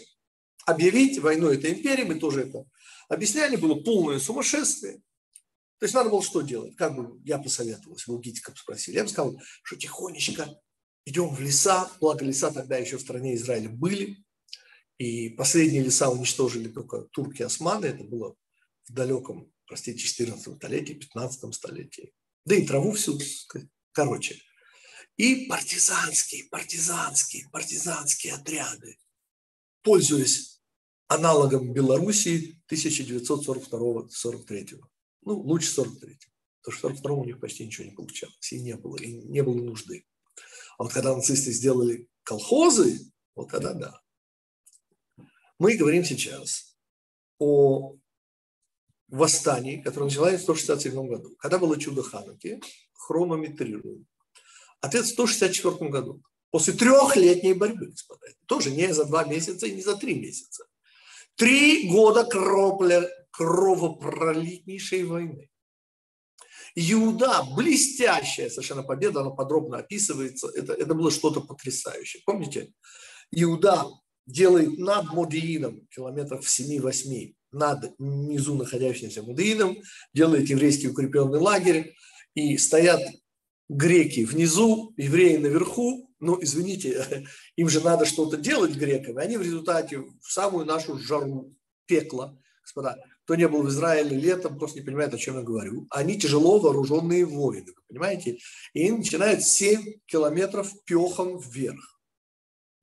Объявить 0.69 1.17
войну 1.17 1.49
этой 1.49 1.73
империи, 1.73 2.03
мы 2.03 2.19
тоже 2.19 2.41
это 2.41 2.63
объясняли, 3.07 3.55
было 3.55 3.73
полное 3.73 4.19
сумасшествие. 4.19 5.01
То 5.79 5.85
есть 5.85 5.95
надо 5.95 6.11
было 6.11 6.21
что 6.21 6.41
делать? 6.41 6.75
Как 6.75 6.95
бы 6.95 7.19
я 7.25 7.39
посоветовался, 7.39 8.11
вы 8.11 8.21
Гитиков 8.21 8.59
спросили. 8.59 8.97
Я 8.97 9.03
бы 9.03 9.09
сказал, 9.09 9.41
что 9.63 9.77
тихонечко 9.77 10.61
идем 11.05 11.33
в 11.33 11.39
леса, 11.39 11.89
благо 11.99 12.23
леса 12.23 12.51
тогда 12.51 12.77
еще 12.77 12.97
в 12.97 13.01
стране 13.01 13.33
Израиля 13.33 13.69
были, 13.69 14.23
и 14.99 15.29
последние 15.29 15.81
леса 15.81 16.11
уничтожили 16.11 16.67
только 16.67 17.01
турки-османы, 17.13 17.87
это 17.87 18.03
было 18.03 18.35
в 18.87 18.93
далеком, 18.93 19.51
простите, 19.65 19.97
14 19.97 20.55
столетии, 20.55 20.93
15 20.93 21.55
столетии. 21.55 22.13
Да 22.45 22.53
и 22.53 22.67
траву 22.67 22.91
всю, 22.91 23.19
короче. 23.91 24.39
И 25.17 25.47
партизанские, 25.47 26.43
партизанские, 26.51 27.49
партизанские 27.51 28.33
отряды, 28.33 28.99
пользуясь 29.81 30.58
аналогом 31.09 31.73
Белоруссии 31.73 32.57
1942-43. 32.71 34.79
Ну, 35.23 35.39
лучше 35.39 35.71
43 35.71 36.17
Потому 36.61 36.77
что 36.77 36.89
в 36.89 36.97
42 36.97 37.13
у 37.13 37.25
них 37.25 37.39
почти 37.39 37.65
ничего 37.65 37.87
не 37.87 37.95
получалось, 37.95 38.51
и 38.51 38.61
не 38.61 38.75
было, 38.75 38.95
и 38.97 39.11
не 39.11 39.41
было 39.41 39.55
нужды. 39.55 40.05
А 40.77 40.83
вот 40.83 40.93
когда 40.93 41.15
нацисты 41.15 41.51
сделали 41.51 42.07
колхозы, 42.23 42.99
вот 43.35 43.49
тогда 43.49 43.73
да. 43.73 43.99
Мы 45.57 45.77
говорим 45.77 46.05
сейчас 46.05 46.77
о 47.39 47.95
восстании, 49.07 49.81
которое 49.81 50.05
началось 50.05 50.39
в 50.39 50.43
167 50.43 51.07
году. 51.07 51.35
Когда 51.39 51.57
было 51.57 51.79
чудо 51.79 52.03
Хануки, 52.03 52.61
хронометрируем. 52.93 54.05
Ответ 54.81 55.05
в 55.05 55.09
164 55.09 55.89
году. 55.89 56.21
После 56.51 56.73
трехлетней 56.73 57.53
борьбы, 57.53 57.87
господа. 57.87 58.27
Тоже 58.45 58.69
не 58.71 58.93
за 58.93 59.05
два 59.05 59.23
месяца 59.23 59.65
и 59.65 59.71
не 59.71 59.81
за 59.81 59.95
три 59.95 60.19
месяца. 60.19 60.65
Три 61.39 61.87
года 61.87 62.25
кропля, 62.25 63.09
кровопролитнейшей 63.31 65.05
войны. 65.05 65.49
Иуда, 66.75 67.43
блестящая 67.55 68.49
совершенно 68.49 68.83
победа, 68.83 69.21
она 69.21 69.29
подробно 69.29 69.77
описывается. 69.77 70.49
Это, 70.53 70.73
это 70.73 70.93
было 70.93 71.09
что-то 71.09 71.39
потрясающее. 71.39 72.21
Помните? 72.25 72.73
Иуда 73.31 73.85
делает 74.25 74.77
над 74.77 75.13
Модиином, 75.13 75.87
километров 75.87 76.45
в 76.45 76.59
7-8, 76.59 77.33
над 77.53 77.95
внизу 77.97 78.55
находящимся 78.55 79.23
Модиином, 79.23 79.77
делает 80.13 80.49
еврейский 80.49 80.89
укрепленный 80.89 81.39
лагерь, 81.39 81.95
и 82.35 82.57
стоят 82.57 83.01
греки 83.69 84.25
внизу, 84.25 84.93
евреи 84.97 85.37
наверху, 85.37 86.11
ну, 86.19 86.41
извините, 86.41 87.25
им 87.55 87.69
же 87.69 87.81
надо 87.81 88.05
что-то 88.05 88.37
делать 88.37 88.75
грекам, 88.75 89.19
и 89.19 89.23
они 89.23 89.37
в 89.37 89.41
результате 89.41 89.99
в 89.99 90.31
самую 90.31 90.65
нашу 90.65 90.97
жару, 90.97 91.55
пекла, 91.85 92.37
господа, 92.61 92.97
кто 93.23 93.35
не 93.35 93.47
был 93.47 93.61
в 93.61 93.69
Израиле 93.69 94.17
летом, 94.17 94.57
просто 94.57 94.79
не 94.79 94.85
понимает, 94.85 95.13
о 95.13 95.17
чем 95.17 95.37
я 95.37 95.43
говорю. 95.43 95.87
Они 95.91 96.19
тяжело 96.19 96.59
вооруженные 96.59 97.25
воины, 97.25 97.73
понимаете? 97.87 98.39
И 98.73 98.81
они 98.81 98.97
начинают 98.97 99.43
7 99.43 99.99
километров 100.07 100.71
пехом 100.85 101.39
вверх. 101.39 101.99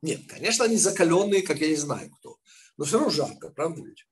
Нет, 0.02 0.20
конечно, 0.28 0.64
они 0.64 0.76
закаленные, 0.76 1.42
как 1.42 1.58
я 1.58 1.68
не 1.68 1.76
знаю 1.76 2.10
кто. 2.10 2.36
Но 2.76 2.84
все 2.84 2.98
равно 2.98 3.10
жарко, 3.10 3.50
правда 3.50 3.82
ведь? 3.82 4.06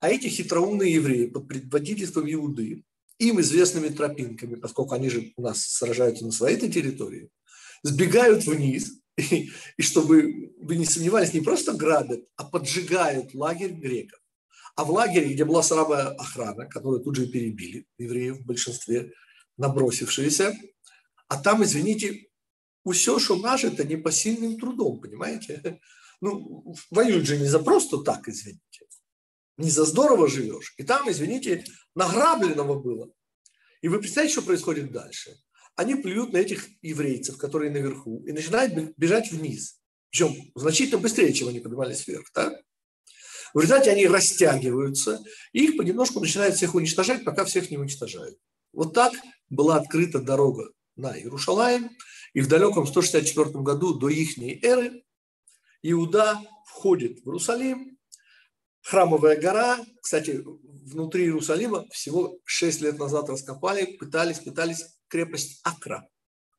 А 0.00 0.08
эти 0.08 0.28
хитроумные 0.28 0.94
евреи 0.94 1.26
под 1.26 1.48
предводительством 1.48 2.30
Иуды, 2.32 2.84
им 3.22 3.40
известными 3.40 3.88
тропинками, 3.88 4.56
поскольку 4.56 4.94
они 4.94 5.08
же 5.08 5.32
у 5.36 5.42
нас 5.42 5.62
сражаются 5.62 6.24
на 6.24 6.32
своей 6.32 6.58
территории, 6.58 7.30
сбегают 7.82 8.44
вниз, 8.44 9.00
и, 9.16 9.50
и 9.76 9.82
чтобы 9.82 10.52
вы 10.60 10.76
не 10.76 10.84
сомневались, 10.84 11.32
не 11.32 11.40
просто 11.40 11.72
грабят, 11.72 12.20
а 12.36 12.44
поджигают 12.44 13.34
лагерь 13.34 13.72
греков. 13.72 14.18
А 14.74 14.84
в 14.84 14.90
лагере, 14.90 15.34
где 15.34 15.44
была 15.44 15.62
слабая 15.62 16.08
охрана, 16.08 16.66
которую 16.66 17.02
тут 17.02 17.16
же 17.16 17.26
перебили, 17.26 17.86
евреев 17.98 18.38
в 18.38 18.46
большинстве, 18.46 19.12
набросившиеся, 19.58 20.56
а 21.28 21.36
там, 21.36 21.62
извините, 21.62 22.28
все, 22.90 23.18
что 23.18 23.36
нажито, 23.36 23.84
непосильным 23.84 24.58
трудом, 24.58 25.00
понимаете? 25.00 25.80
Ну, 26.24 26.76
воюют 26.92 27.26
же 27.26 27.36
не 27.36 27.46
за 27.46 27.58
просто 27.58 27.98
так, 27.98 28.28
извините. 28.28 28.71
Не 29.56 29.70
за 29.70 29.84
здорово 29.84 30.28
живешь. 30.28 30.74
И 30.78 30.82
там, 30.82 31.10
извините, 31.10 31.64
награбленного 31.94 32.80
было. 32.80 33.10
И 33.82 33.88
вы 33.88 33.98
представляете, 33.98 34.34
что 34.34 34.46
происходит 34.46 34.92
дальше? 34.92 35.36
Они 35.76 35.94
плюют 35.94 36.32
на 36.32 36.38
этих 36.38 36.68
еврейцев, 36.82 37.36
которые 37.38 37.70
наверху, 37.70 38.24
и 38.26 38.32
начинают 38.32 38.96
бежать 38.96 39.30
вниз. 39.32 39.80
Причем 40.10 40.34
значительно 40.54 40.98
быстрее, 40.98 41.32
чем 41.32 41.48
они 41.48 41.60
поднимались 41.60 42.06
вверх. 42.06 42.30
Да? 42.34 42.54
В 43.54 43.60
результате 43.60 43.90
они 43.90 44.06
растягиваются, 44.06 45.22
и 45.52 45.64
их 45.64 45.76
понемножку 45.76 46.20
начинают 46.20 46.56
всех 46.56 46.74
уничтожать, 46.74 47.24
пока 47.24 47.44
всех 47.44 47.70
не 47.70 47.78
уничтожают. 47.78 48.38
Вот 48.72 48.94
так 48.94 49.12
была 49.50 49.76
открыта 49.76 50.20
дорога 50.20 50.70
на 50.96 51.16
Иерушалаем, 51.16 51.90
и 52.32 52.40
в 52.40 52.48
далеком 52.48 52.86
164 52.86 53.50
году 53.62 53.94
до 53.94 54.08
их 54.08 54.38
эры 54.64 55.02
Иуда 55.82 56.40
входит 56.66 57.20
в 57.20 57.26
Иерусалим, 57.26 57.91
храмовая 58.82 59.40
гора, 59.40 59.78
кстати, 60.00 60.42
внутри 60.44 61.24
Иерусалима 61.24 61.88
всего 61.90 62.38
6 62.44 62.80
лет 62.82 62.98
назад 62.98 63.28
раскопали, 63.28 63.96
пытались, 63.96 64.40
пытались 64.40 64.84
крепость 65.08 65.60
Акра. 65.64 66.08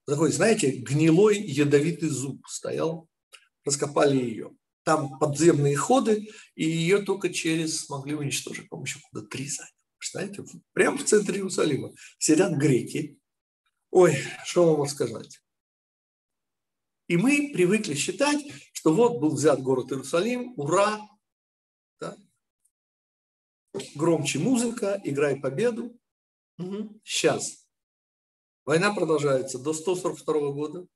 Такой, 0.06 0.32
знаете, 0.32 0.72
гнилой 0.72 1.38
ядовитый 1.40 2.10
зуб 2.10 2.46
стоял, 2.48 3.08
раскопали 3.64 4.18
ее. 4.18 4.52
Там 4.84 5.18
подземные 5.18 5.78
ходы, 5.78 6.28
и 6.56 6.66
ее 6.66 7.00
только 7.00 7.30
через 7.30 7.86
смогли 7.86 8.16
уничтожить. 8.16 8.68
По-моему, 8.68 8.86
еще 8.86 9.00
куда 9.10 9.26
три 9.26 9.48
заняли. 9.48 9.72
Знаете, 10.12 10.44
прямо 10.74 10.98
в 10.98 11.06
центре 11.06 11.36
Иерусалима 11.36 11.94
сидят 12.18 12.54
греки. 12.58 13.18
Ой, 13.92 14.18
что 14.46 14.76
вам 14.76 14.88
сказать? 14.88 15.40
И 17.08 17.16
мы 17.16 17.52
привыкли 17.54 17.94
считать, 17.94 18.42
что 18.74 18.94
вот 18.94 19.20
был 19.20 19.36
взят 19.36 19.62
город 19.62 19.92
Иерусалим, 19.92 20.54
ура? 20.58 21.00
Громче 23.96 24.40
музыка, 24.40 25.02
играй 25.04 25.40
победу. 25.40 25.98
Угу. 26.58 27.02
Сейчас. 27.04 27.66
Война 28.66 28.94
продолжается 28.94 29.60
до 29.60 29.74
142 29.74 30.52
года, 30.52 30.88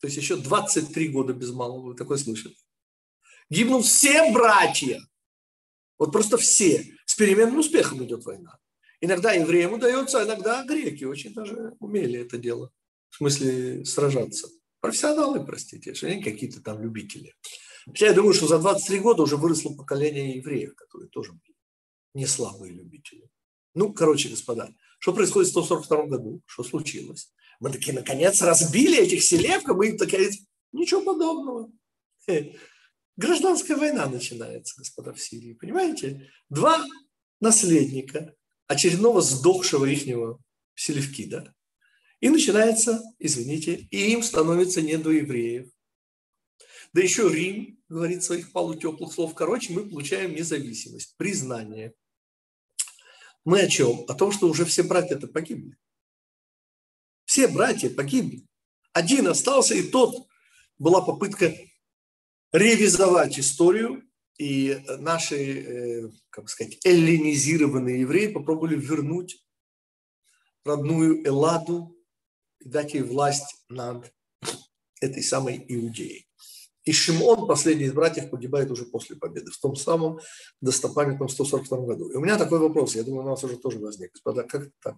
то 0.00 0.06
есть 0.06 0.16
еще 0.16 0.36
23 0.36 1.08
года 1.08 1.34
без 1.34 1.50
малого, 1.50 1.88
вы 1.88 1.94
такое 1.94 2.16
слышали. 2.16 2.54
Гибнут 3.50 3.84
все 3.84 4.32
братья, 4.32 5.00
вот 5.98 6.12
просто 6.12 6.38
все. 6.38 6.86
С 7.04 7.14
переменным 7.14 7.58
успехом 7.58 8.04
идет 8.04 8.24
война. 8.24 8.58
Иногда 9.00 9.32
евреям 9.32 9.74
удается, 9.74 10.20
а 10.20 10.24
иногда 10.24 10.64
греки 10.64 11.04
очень 11.04 11.34
даже 11.34 11.74
умели 11.80 12.20
это 12.20 12.38
дело. 12.38 12.70
В 13.10 13.16
смысле 13.16 13.84
сражаться. 13.84 14.48
Профессионалы, 14.80 15.44
простите, 15.44 15.94
что 15.94 16.06
они 16.06 16.22
какие-то 16.22 16.62
там 16.62 16.80
любители. 16.80 17.34
Хотя 17.86 18.06
я 18.06 18.12
думаю, 18.12 18.34
что 18.34 18.46
за 18.46 18.58
23 18.58 19.00
года 19.00 19.22
уже 19.22 19.36
выросло 19.36 19.74
поколение 19.74 20.36
евреев, 20.36 20.74
которые 20.74 21.08
тоже 21.10 21.32
были 21.32 21.47
не 22.14 22.26
слабые 22.26 22.72
любители. 22.72 23.28
Ну, 23.74 23.92
короче, 23.92 24.28
господа, 24.28 24.74
что 24.98 25.12
происходит 25.12 25.48
в 25.48 25.52
142 25.52 26.06
году? 26.06 26.42
Что 26.46 26.64
случилось? 26.64 27.32
Мы 27.60 27.70
такие, 27.70 27.92
наконец, 27.92 28.40
разбили 28.42 28.98
этих 28.98 29.22
селевков, 29.22 29.76
мы 29.76 29.88
им 29.88 29.98
такие, 29.98 30.30
ничего 30.72 31.02
подобного. 31.02 31.70
Гражданская 33.16 33.76
война 33.76 34.06
начинается, 34.06 34.74
господа, 34.78 35.12
в 35.12 35.20
Сирии. 35.20 35.54
Понимаете? 35.54 36.30
Два 36.48 36.84
наследника 37.40 38.34
очередного 38.66 39.20
сдохшего 39.22 39.84
ихнего 39.86 40.40
селевки, 40.74 41.26
да? 41.26 41.52
И 42.20 42.28
начинается, 42.28 43.02
извините, 43.18 43.88
и 43.90 44.12
им 44.12 44.22
становится 44.22 44.82
не 44.82 44.98
до 44.98 45.10
евреев. 45.10 45.68
Да 46.92 47.02
еще 47.02 47.28
Рим 47.28 47.78
говорит 47.88 48.22
своих 48.22 48.52
полутеплых 48.52 49.12
слов. 49.12 49.34
Короче, 49.34 49.72
мы 49.72 49.88
получаем 49.88 50.34
независимость, 50.34 51.16
признание. 51.16 51.94
Мы 53.44 53.60
о 53.60 53.68
чем? 53.68 54.04
О 54.08 54.14
том, 54.14 54.32
что 54.32 54.48
уже 54.48 54.64
все 54.64 54.82
братья-то 54.82 55.26
погибли. 55.28 55.76
Все 57.24 57.48
братья 57.48 57.90
погибли. 57.90 58.46
Один 58.92 59.28
остался, 59.28 59.74
и 59.74 59.82
тот 59.82 60.26
была 60.78 61.02
попытка 61.02 61.54
ревизовать 62.52 63.38
историю, 63.38 64.02
и 64.38 64.82
наши, 64.98 65.36
э, 65.36 66.10
как 66.30 66.48
сказать, 66.48 66.78
эллинизированные 66.84 68.00
евреи 68.00 68.32
попробовали 68.32 68.76
вернуть 68.76 69.44
родную 70.64 71.26
Элладу 71.26 71.96
и 72.60 72.68
дать 72.68 72.94
ей 72.94 73.02
власть 73.02 73.64
над 73.68 74.12
этой 75.00 75.22
самой 75.22 75.64
Иудеей. 75.68 76.27
И 76.88 76.92
Шимон, 76.92 77.46
последний 77.46 77.84
из 77.84 77.92
братьев, 77.92 78.30
погибает 78.30 78.70
уже 78.70 78.86
после 78.86 79.14
победы, 79.14 79.50
в 79.50 79.58
том 79.58 79.76
самом 79.76 80.20
достопамятном 80.62 81.28
142 81.28 81.78
году. 81.80 82.08
И 82.08 82.16
у 82.16 82.20
меня 82.20 82.38
такой 82.38 82.60
вопрос, 82.60 82.96
я 82.96 83.02
думаю, 83.02 83.26
у 83.26 83.28
нас 83.28 83.44
уже 83.44 83.58
тоже 83.58 83.78
возник. 83.78 84.10
Господа, 84.12 84.44
как 84.44 84.62
это 84.62 84.72
так? 84.82 84.96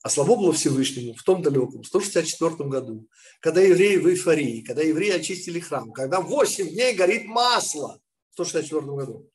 А 0.00 0.08
слава 0.08 0.34
было 0.34 0.54
Всевышнему 0.54 1.12
в 1.12 1.22
том 1.22 1.42
далеком, 1.42 1.84
164 1.84 2.70
году, 2.70 3.06
когда 3.40 3.60
евреи 3.60 3.98
в 3.98 4.06
эйфории, 4.08 4.62
когда 4.62 4.80
евреи 4.80 5.10
очистили 5.10 5.60
храм, 5.60 5.92
когда 5.92 6.22
8 6.22 6.70
дней 6.70 6.94
горит 6.94 7.26
масло 7.26 8.00
в 8.30 8.32
164 8.36 8.80
году. 8.80 9.30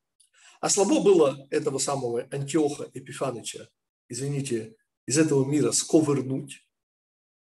А 0.61 0.69
слабо 0.69 1.03
было 1.03 1.45
этого 1.51 1.77
самого 1.77 2.27
Антиоха 2.31 2.89
Эпифаныча, 2.95 3.69
извините, 4.07 4.75
из 5.05 5.19
этого 5.19 5.45
мира 5.45 5.71
сковырнуть. 5.71 6.67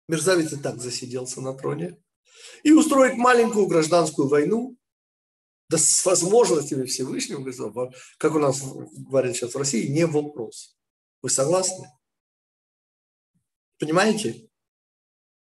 Мерзавец 0.09 0.50
и 0.54 0.57
так 0.57 0.81
засиделся 0.81 1.43
на 1.43 1.52
троне. 1.52 1.99
И 2.62 2.73
устроить 2.73 3.14
маленькую 3.14 3.67
гражданскую 3.67 4.29
войну, 4.29 4.76
да 5.69 5.79
с 5.79 6.05
возможностями 6.05 6.85
Всевышнего, 6.85 7.91
как 8.19 8.35
у 8.35 8.38
нас 8.38 8.62
говорят 8.62 9.35
сейчас 9.35 9.55
в 9.55 9.59
России, 9.59 9.88
не 9.88 10.07
вопрос. 10.07 10.76
Вы 11.23 11.31
согласны? 11.31 11.88
Понимаете? 13.79 14.50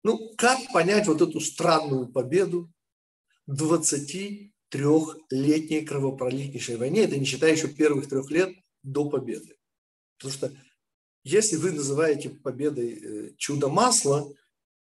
Ну, 0.02 0.34
как 0.36 0.58
понять 0.72 1.06
вот 1.06 1.20
эту 1.22 1.40
странную 1.40 2.12
победу 2.12 2.70
23-летней 3.50 5.84
кровопролитнейшей 5.84 6.76
войне, 6.76 7.04
это 7.04 7.16
не 7.16 7.24
считая 7.24 7.52
еще 7.52 7.68
первых 7.68 8.08
трех 8.08 8.30
лет 8.30 8.54
до 8.82 9.08
победы. 9.08 9.56
Потому 10.18 10.34
что 10.34 10.52
если 11.24 11.56
вы 11.56 11.72
называете 11.72 12.30
победой 12.30 12.92
э, 12.92 13.34
чудо 13.36 13.68
масла, 13.68 14.32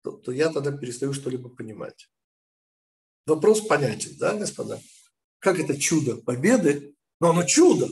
то, 0.04 0.12
то 0.12 0.32
я 0.32 0.52
тогда 0.52 0.70
перестаю 0.70 1.14
что-либо 1.14 1.48
понимать. 1.48 2.10
Вопрос 3.26 3.62
понятен, 3.62 4.16
да, 4.18 4.36
господа? 4.36 4.80
Как 5.38 5.58
это 5.58 5.80
чудо 5.80 6.18
победы? 6.18 6.94
Но 7.20 7.30
оно 7.30 7.44
чудо. 7.44 7.88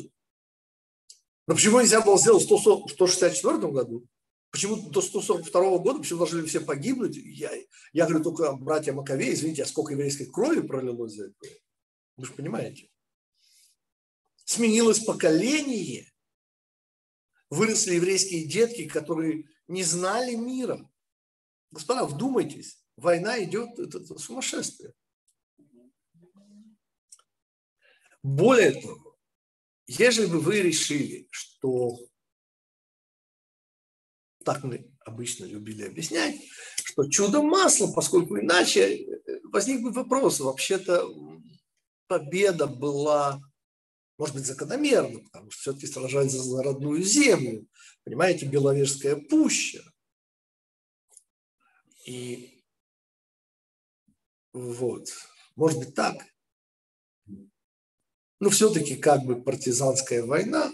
Но 1.47 1.55
почему 1.55 1.81
нельзя 1.81 2.03
было 2.03 2.19
сделать 2.19 2.45
в 2.45 2.89
164 2.89 3.57
году? 3.73 4.07
Почему 4.51 4.77
до 4.91 5.01
142 5.01 5.79
года, 5.79 6.01
почему 6.01 6.19
должны 6.19 6.45
все 6.45 6.61
погибнуть? 6.61 7.17
Я, 7.17 7.51
я 7.95 8.05
говорю 8.05 8.23
только 8.23 8.53
братья 8.53 8.93
Маковей, 8.93 9.33
извините, 9.33 9.63
а 9.63 9.67
сколько 9.67 9.95
еврейской 9.95 10.27
крови 10.27 10.61
пролилось 10.61 11.15
за 11.15 11.29
это? 11.29 11.37
Вы 12.19 12.27
же 12.27 12.33
понимаете. 12.35 12.91
Сменилось 14.45 15.01
поколение. 15.01 16.13
Выросли 17.49 17.95
еврейские 17.95 18.47
детки, 18.47 18.87
которые 18.87 19.47
не 19.67 19.83
знали 19.83 20.35
мира. 20.35 20.87
Господа, 21.73 22.05
вдумайтесь, 22.05 22.79
война 22.97 23.43
идет, 23.43 23.79
это, 23.79 23.99
это 23.99 24.19
сумасшествие. 24.19 24.93
Более 28.23 28.81
того, 28.81 29.17
если 29.87 30.27
бы 30.27 30.39
вы 30.39 30.61
решили, 30.61 31.27
что 31.31 31.99
так 34.45 34.63
мы 34.65 34.91
обычно 35.01 35.45
любили 35.45 35.85
объяснять, 35.85 36.41
что 36.77 37.09
чудо 37.09 37.43
масла, 37.43 37.93
поскольку 37.93 38.39
иначе 38.39 38.97
э, 38.97 39.41
возник 39.45 39.83
бы 39.83 39.93
вопрос, 39.93 40.41
вообще-то 40.41 41.09
победа 42.07 42.67
была, 42.67 43.41
может 44.19 44.35
быть, 44.35 44.47
закономерна, 44.47 45.21
потому 45.21 45.51
что 45.51 45.61
все-таки 45.61 45.87
сражались 45.87 46.33
за 46.33 46.63
родную 46.63 47.03
землю, 47.03 47.67
понимаете, 48.05 48.47
Беловежская 48.47 49.17
пуща. 49.17 49.83
И 52.05 52.63
вот, 54.53 55.09
может 55.57 55.79
быть 55.79 55.95
так. 55.95 56.17
Но 58.41 58.51
все-таки 58.51 58.97
как 58.97 59.23
бы 59.25 59.43
партизанская 59.43 60.25
война, 60.25 60.73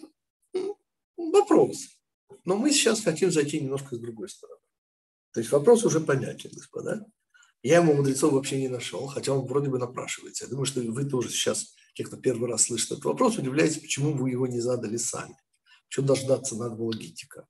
вопрос. 1.16 1.98
Но 2.44 2.56
мы 2.56 2.72
сейчас 2.72 3.02
хотим 3.02 3.30
зайти 3.30 3.60
немножко 3.60 3.96
с 3.96 3.98
другой 3.98 4.28
стороны. 4.28 4.60
То 5.32 5.40
есть 5.40 5.52
вопрос 5.52 5.84
уже 5.84 6.00
понятен, 6.00 6.50
господа. 6.52 7.04
Я 7.62 7.78
ему 7.78 7.94
мудрецов 7.94 8.32
вообще 8.32 8.60
не 8.60 8.68
нашел, 8.68 9.06
хотя 9.06 9.32
он 9.32 9.46
вроде 9.46 9.68
бы 9.68 9.78
напрашивается. 9.78 10.44
Я 10.44 10.50
думаю, 10.50 10.64
что 10.64 10.80
вы 10.80 11.04
тоже 11.04 11.28
сейчас, 11.28 11.74
те, 11.94 12.04
кто 12.04 12.16
первый 12.16 12.48
раз 12.48 12.64
слышит 12.64 12.92
этот 12.92 13.04
вопрос, 13.04 13.36
удивляетесь, 13.36 13.80
почему 13.80 14.16
вы 14.16 14.30
его 14.30 14.46
не 14.46 14.60
задали 14.60 14.96
сами. 14.96 15.36
Что 15.88 16.02
дождаться 16.02 16.56
надо 16.56 16.76
было 16.76 16.92
гитика. 16.92 17.46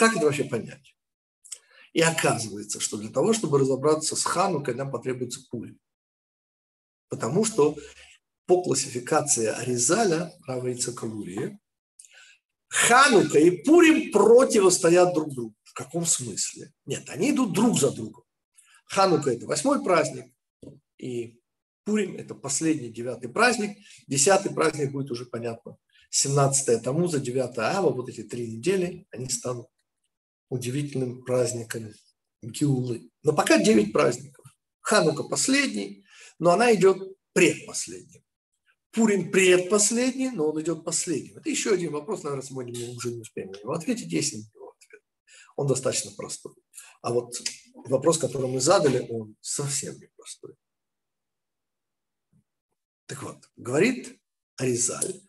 Как 0.00 0.16
это 0.16 0.24
вообще 0.24 0.44
понять? 0.44 0.96
И 1.92 2.00
оказывается, 2.00 2.80
что 2.80 2.96
для 2.96 3.10
того, 3.10 3.34
чтобы 3.34 3.58
разобраться 3.58 4.16
с 4.16 4.24
Ханукой, 4.24 4.74
нам 4.74 4.90
потребуется 4.90 5.42
пуль. 5.50 5.76
Потому 7.10 7.44
что 7.44 7.76
по 8.46 8.62
классификации 8.62 9.44
Аризаля, 9.44 10.32
Рава 10.46 10.72
Ицакалурии, 10.72 11.60
Ханука 12.68 13.38
и 13.38 13.50
Пурим 13.62 14.10
противостоят 14.10 15.12
друг 15.12 15.34
другу. 15.34 15.54
В 15.64 15.74
каком 15.74 16.06
смысле? 16.06 16.72
Нет, 16.86 17.10
они 17.10 17.32
идут 17.32 17.52
друг 17.52 17.78
за 17.78 17.90
другом. 17.90 18.24
Ханука– 18.86 19.30
это 19.32 19.44
восьмой 19.44 19.84
праздник, 19.84 20.32
и 20.96 21.38
Пурим– 21.84 22.16
это 22.16 22.34
последний 22.34 22.88
девятый 22.88 23.28
праздник. 23.28 23.76
Десятый 24.06 24.50
праздник 24.50 24.92
будет 24.92 25.10
уже 25.10 25.26
понятно. 25.26 25.76
17 26.08 26.82
Тамуза, 26.82 27.20
9 27.20 27.58
Ава, 27.58 27.90
вот 27.90 28.08
эти 28.08 28.22
три 28.22 28.50
недели, 28.50 29.06
они 29.10 29.28
станут 29.28 29.66
удивительным 30.50 31.24
праздником 31.24 31.90
Гиулы. 32.42 33.10
Но 33.22 33.32
пока 33.32 33.58
9 33.58 33.92
праздников. 33.92 34.44
Ханука 34.80 35.24
последний, 35.24 36.04
но 36.38 36.50
она 36.50 36.74
идет 36.74 37.16
предпоследним. 37.32 38.22
Пурин 38.92 39.30
предпоследний, 39.30 40.30
но 40.30 40.50
он 40.50 40.60
идет 40.60 40.84
последним. 40.84 41.38
Это 41.38 41.48
еще 41.48 41.72
один 41.72 41.92
вопрос, 41.92 42.24
наверное, 42.24 42.44
сегодня 42.44 42.78
мы 42.78 42.96
уже 42.96 43.12
не 43.12 43.20
успеем 43.20 43.50
на 43.52 43.58
него 43.58 43.72
ответить, 43.72 44.10
если 44.12 44.36
не 44.36 44.50
его 44.52 44.70
ответ. 44.70 45.02
Он 45.56 45.66
достаточно 45.68 46.10
простой. 46.12 46.54
А 47.02 47.12
вот 47.12 47.40
вопрос, 47.74 48.18
который 48.18 48.50
мы 48.50 48.60
задали, 48.60 49.06
он 49.08 49.36
совсем 49.40 49.94
не 49.94 50.08
простой. 50.16 50.54
Так 53.06 53.22
вот, 53.22 53.48
говорит 53.56 54.20
Аризаль, 54.56 55.20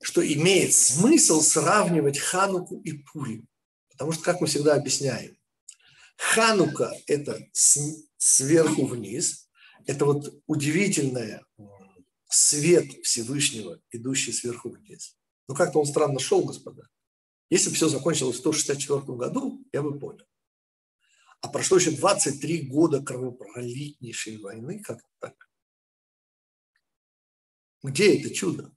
что 0.00 0.24
имеет 0.24 0.72
смысл 0.72 1.40
сравнивать 1.40 2.18
Хануку 2.18 2.80
и 2.82 2.92
Пурим. 2.92 3.48
Потому 3.98 4.12
что, 4.12 4.22
как 4.22 4.40
мы 4.40 4.46
всегда 4.46 4.76
объясняем, 4.76 5.36
Ханука– 6.16 6.94
это 7.08 7.44
сверху 7.52 8.86
вниз, 8.86 9.50
это 9.86 10.04
вот 10.04 10.40
удивительная 10.46 11.44
свет 12.30 12.92
Всевышнего, 13.02 13.80
идущий 13.90 14.32
сверху 14.32 14.70
вниз. 14.70 15.16
Ну, 15.48 15.56
как-то 15.56 15.80
он 15.80 15.86
странно 15.86 16.20
шел, 16.20 16.44
господа. 16.44 16.88
Если 17.50 17.70
бы 17.70 17.74
все 17.74 17.88
закончилось 17.88 18.36
в 18.36 18.38
164 18.38 19.00
году, 19.16 19.66
я 19.72 19.82
бы 19.82 19.98
понял. 19.98 20.26
А 21.40 21.48
прошло 21.48 21.76
еще 21.76 21.90
23 21.90 22.68
года 22.68 23.02
кровопролитнейшей 23.02 24.38
войны, 24.38 24.80
как 24.80 25.00
так? 25.18 25.50
Где 27.82 28.20
это 28.20 28.32
чудо? 28.32 28.72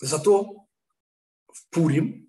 Зато 0.00 0.61
Пурим 1.72 2.22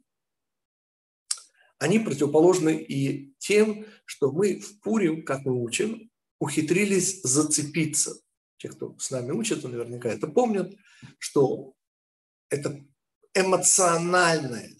они 1.84 1.99
противоположны 1.99 2.77
и 2.77 3.34
тем, 3.39 3.86
что 4.06 4.32
мы 4.32 4.58
в 4.58 4.79
Пурим, 4.79 5.25
как 5.25 5.43
мы 5.43 5.62
учим, 5.62 6.10
ухитрились 6.39 7.21
зацепиться. 7.23 8.15
Те, 8.56 8.69
кто 8.69 8.95
с 8.97 9.12
нами 9.12 9.32
учат, 9.32 9.65
наверняка 9.65 10.08
это 10.08 10.27
помнят, 10.27 10.73
что 11.19 11.73
это 12.49 12.82
эмоциональное 13.34 14.71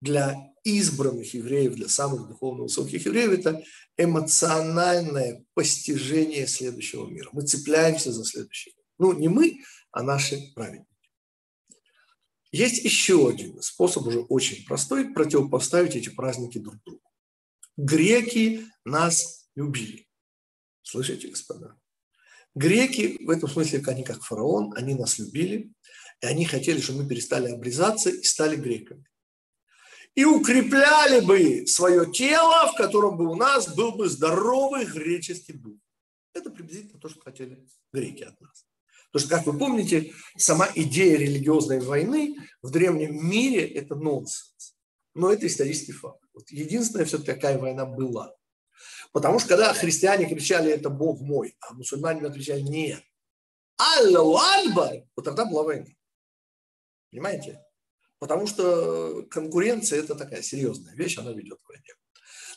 для 0.00 0.52
избранных 0.64 1.34
евреев, 1.34 1.76
для 1.76 1.88
самых 1.88 2.26
духовно 2.26 2.64
высоких 2.64 3.06
евреев, 3.06 3.30
это 3.30 3.62
эмоциональное 3.96 5.44
постижение 5.54 6.48
следующего 6.48 7.06
мира. 7.08 7.28
Мы 7.32 7.42
цепляемся 7.42 8.10
за 8.10 8.24
следующий. 8.24 8.74
Ну, 8.98 9.12
не 9.12 9.28
мы, 9.28 9.60
а 9.92 10.02
наши 10.02 10.52
праведники. 10.56 10.89
Есть 12.52 12.84
еще 12.84 13.28
один 13.28 13.60
способ, 13.62 14.06
уже 14.06 14.20
очень 14.20 14.64
простой, 14.64 15.12
противопоставить 15.12 15.94
эти 15.94 16.08
праздники 16.08 16.58
друг 16.58 16.82
другу. 16.84 17.02
Греки 17.76 18.66
нас 18.84 19.48
любили. 19.54 20.08
Слышите, 20.82 21.28
господа? 21.28 21.76
Греки, 22.54 23.24
в 23.24 23.30
этом 23.30 23.48
смысле, 23.48 23.82
они 23.86 24.02
как 24.02 24.22
фараон, 24.22 24.72
они 24.76 24.94
нас 24.94 25.18
любили, 25.18 25.72
и 26.20 26.26
они 26.26 26.44
хотели, 26.44 26.80
чтобы 26.80 27.04
мы 27.04 27.08
перестали 27.08 27.50
обрезаться 27.50 28.10
и 28.10 28.22
стали 28.24 28.56
греками. 28.56 29.04
И 30.16 30.24
укрепляли 30.24 31.20
бы 31.20 31.66
свое 31.68 32.10
тело, 32.10 32.72
в 32.72 32.76
котором 32.76 33.16
бы 33.16 33.30
у 33.30 33.36
нас 33.36 33.72
был 33.74 33.92
бы 33.92 34.08
здоровый 34.08 34.84
греческий 34.84 35.52
дух. 35.52 35.78
Это 36.34 36.50
приблизительно 36.50 36.98
то, 36.98 37.08
что 37.08 37.20
хотели 37.20 37.64
греки 37.92 38.24
от 38.24 38.40
нас. 38.40 38.66
Потому 39.12 39.26
что, 39.26 39.36
как 39.36 39.46
вы 39.46 39.58
помните, 39.58 40.12
сама 40.36 40.68
идея 40.74 41.18
религиозной 41.18 41.80
войны 41.80 42.36
в 42.62 42.70
древнем 42.70 43.28
мире– 43.28 43.66
это 43.74 43.96
нонсенс. 43.96 44.76
Но 45.14 45.32
это 45.32 45.46
исторический 45.46 45.92
факт. 45.92 46.20
Вот 46.32 46.48
единственная 46.50 47.04
все-таки 47.04 47.32
такая 47.32 47.58
война 47.58 47.84
была. 47.84 48.32
Потому 49.12 49.40
что 49.40 49.48
когда 49.48 49.74
христиане 49.74 50.28
кричали 50.28 50.70
«это 50.70 50.88
Бог 50.88 51.20
мой», 51.20 51.56
а 51.60 51.74
мусульмане 51.74 52.26
отвечали 52.26 52.60
«нет», 52.60 53.02
Аллаху 53.76 54.36
Акбар, 54.36 55.02
вот 55.16 55.24
тогда 55.24 55.44
была 55.44 55.64
война. 55.64 55.90
Понимаете? 57.10 57.64
Потому 58.18 58.46
что 58.46 59.24
конкуренция– 59.30 59.98
это 60.00 60.14
такая 60.14 60.42
серьезная 60.42 60.94
вещь, 60.94 61.18
она 61.18 61.32
ведет 61.32 61.58
к 61.62 61.68
войне. 61.68 61.94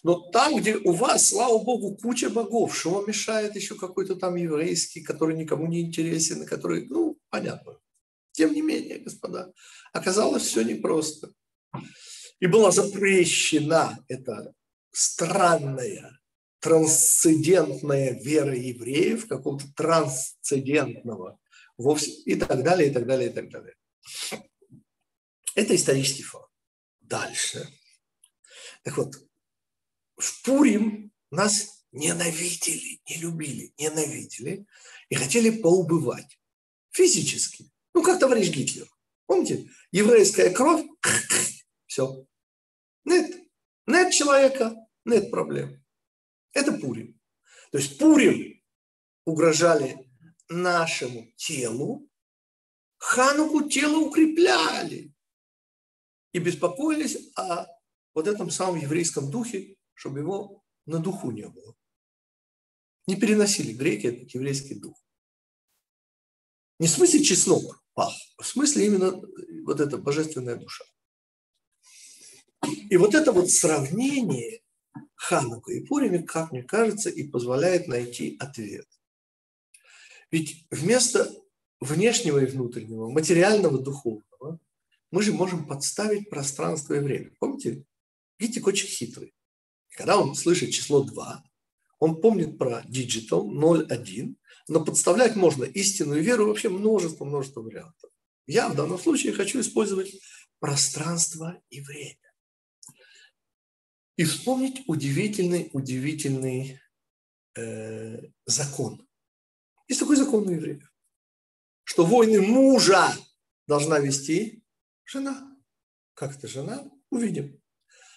Но 0.03 0.19
там, 0.31 0.57
где 0.57 0.75
у 0.75 0.91
вас, 0.91 1.29
слава 1.29 1.57
богу, 1.63 1.95
куча 1.95 2.29
богов, 2.29 2.77
что 2.77 2.89
вам 2.91 3.07
мешает 3.07 3.55
еще 3.55 3.75
какой-то 3.75 4.15
там 4.15 4.35
еврейский, 4.35 5.01
который 5.01 5.37
никому 5.37 5.65
не 5.67 5.79
интересен, 5.79 6.45
который, 6.45 6.87
ну, 6.87 7.17
понятно. 7.29 7.79
Тем 8.33 8.53
не 8.53 8.61
менее, 8.61 8.99
господа, 8.99 9.53
оказалось 9.93 10.43
все 10.43 10.63
непросто. 10.63 11.31
И 12.41 12.47
была 12.47 12.71
запрещена 12.71 14.03
эта 14.09 14.53
странная, 14.91 16.19
трансцендентная 16.59 18.19
вера 18.19 18.55
евреев, 18.55 19.27
какого-то 19.27 19.65
трансцендентного 19.73 21.39
вовсе, 21.77 22.11
и 22.11 22.35
так 22.35 22.63
далее, 22.63 22.89
и 22.89 22.93
так 22.93 23.05
далее, 23.05 23.29
и 23.29 23.33
так 23.33 23.49
далее. 23.49 23.75
Это 25.55 25.75
исторический 25.75 26.23
факт. 26.23 26.51
Дальше. 26.99 27.67
Так 28.83 28.97
вот, 28.97 29.15
в 30.17 30.43
Пурим 30.43 31.11
нас 31.31 31.85
ненавидели, 31.91 33.01
не 33.09 33.17
любили, 33.17 33.73
ненавидели 33.77 34.65
и 35.09 35.15
хотели 35.15 35.49
поубывать 35.49 36.39
физически. 36.91 37.71
Ну, 37.93 38.03
как 38.03 38.19
товарищ 38.19 38.49
Гитлер. 38.49 38.87
Помните? 39.25 39.69
Еврейская 39.91 40.49
кровь, 40.49 40.85
все. 41.85 42.25
Нет. 43.05 43.39
Нет 43.85 44.13
человека, 44.13 44.75
нет 45.05 45.29
проблем. 45.29 45.83
Это 46.53 46.71
Пурим. 46.71 47.19
То 47.71 47.77
есть 47.77 47.97
Пурим 47.97 48.61
угрожали 49.25 50.09
нашему 50.47 51.31
телу, 51.35 52.09
Хануку 52.97 53.67
тело 53.67 53.97
укрепляли 53.97 55.13
и 56.31 56.39
беспокоились 56.39 57.17
о 57.35 57.67
вот 58.13 58.27
этом 58.27 58.49
самом 58.49 58.77
еврейском 58.77 59.29
духе, 59.29 59.75
чтобы 59.93 60.19
его 60.19 60.63
на 60.85 60.99
духу 60.99 61.31
не 61.31 61.47
было. 61.47 61.75
Не 63.07 63.15
переносили 63.15 63.73
греки 63.73 64.07
этот 64.07 64.31
еврейский 64.31 64.75
дух. 64.75 64.97
Не 66.79 66.87
в 66.87 66.91
смысле 66.91 67.23
чеснок 67.23 67.83
пах, 67.93 68.13
а 68.37 68.43
в 68.43 68.47
смысле 68.47 68.85
именно 68.85 69.21
вот 69.63 69.79
эта 69.79 69.97
божественная 69.97 70.55
душа. 70.55 70.83
И 72.89 72.97
вот 72.97 73.13
это 73.13 73.31
вот 73.31 73.49
сравнение 73.49 74.61
Ханука 75.15 75.71
и 75.71 75.85
Пурими, 75.85 76.19
как 76.19 76.51
мне 76.51 76.63
кажется, 76.63 77.09
и 77.09 77.27
позволяет 77.27 77.87
найти 77.87 78.37
ответ. 78.39 78.87
Ведь 80.31 80.65
вместо 80.71 81.31
внешнего 81.79 82.39
и 82.39 82.45
внутреннего, 82.45 83.09
материального, 83.09 83.77
духовного, 83.77 84.59
мы 85.11 85.21
же 85.21 85.31
можем 85.33 85.67
подставить 85.67 86.29
пространство 86.29 86.95
и 86.95 86.99
время. 86.99 87.31
Помните, 87.39 87.85
Гитик 88.39 88.65
очень 88.65 88.87
хитрый. 88.87 89.33
Когда 89.93 90.19
он 90.19 90.35
слышит 90.35 90.71
число 90.71 91.03
2, 91.03 91.43
он 91.99 92.19
помнит 92.19 92.57
про 92.57 92.81
digital 92.81 93.47
0,1, 93.47 94.35
но 94.67 94.83
подставлять 94.83 95.35
можно 95.35 95.63
истинную 95.63 96.23
веру 96.23 96.47
вообще 96.47 96.69
множество-множество 96.69 97.61
вариантов. 97.61 98.11
Я 98.45 98.69
в 98.69 98.75
данном 98.75 98.99
случае 98.99 99.33
хочу 99.33 99.61
использовать 99.61 100.19
пространство 100.59 101.61
и 101.69 101.81
время. 101.81 102.17
И 104.15 104.25
вспомнить 104.25 104.83
удивительный, 104.87 105.69
удивительный 105.73 106.79
э, 107.55 108.19
закон. 108.45 109.07
Есть 109.87 109.99
такой 109.99 110.15
закон 110.15 110.47
у 110.47 110.51
евреев, 110.51 110.91
что 111.83 112.05
войны 112.05 112.41
мужа 112.41 113.15
должна 113.67 113.99
вести 113.99 114.63
жена. 115.05 115.55
Как 116.13 116.37
это 116.37 116.47
жена? 116.47 116.89
Увидим. 117.09 117.62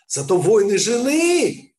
Зато 0.07 0.39
войны 0.39 0.79
жены, 0.79 1.75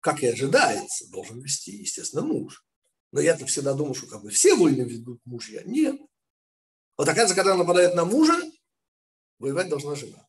как 0.00 0.22
и 0.22 0.26
ожидается, 0.26 1.08
должен 1.10 1.40
вести, 1.40 1.72
естественно, 1.72 2.22
муж. 2.22 2.64
Но 3.12 3.20
я-то 3.20 3.46
всегда 3.46 3.74
думал, 3.74 3.94
что 3.94 4.06
как 4.06 4.22
бы 4.22 4.30
все 4.30 4.56
войны 4.56 4.82
ведут 4.82 5.20
мужья. 5.24 5.62
Нет. 5.64 6.00
Вот 6.96 7.08
оказывается, 7.08 7.36
когда 7.36 7.56
нападает 7.56 7.94
на 7.94 8.04
мужа, 8.04 8.34
воевать 9.38 9.68
должна 9.68 9.94
жена. 9.94 10.28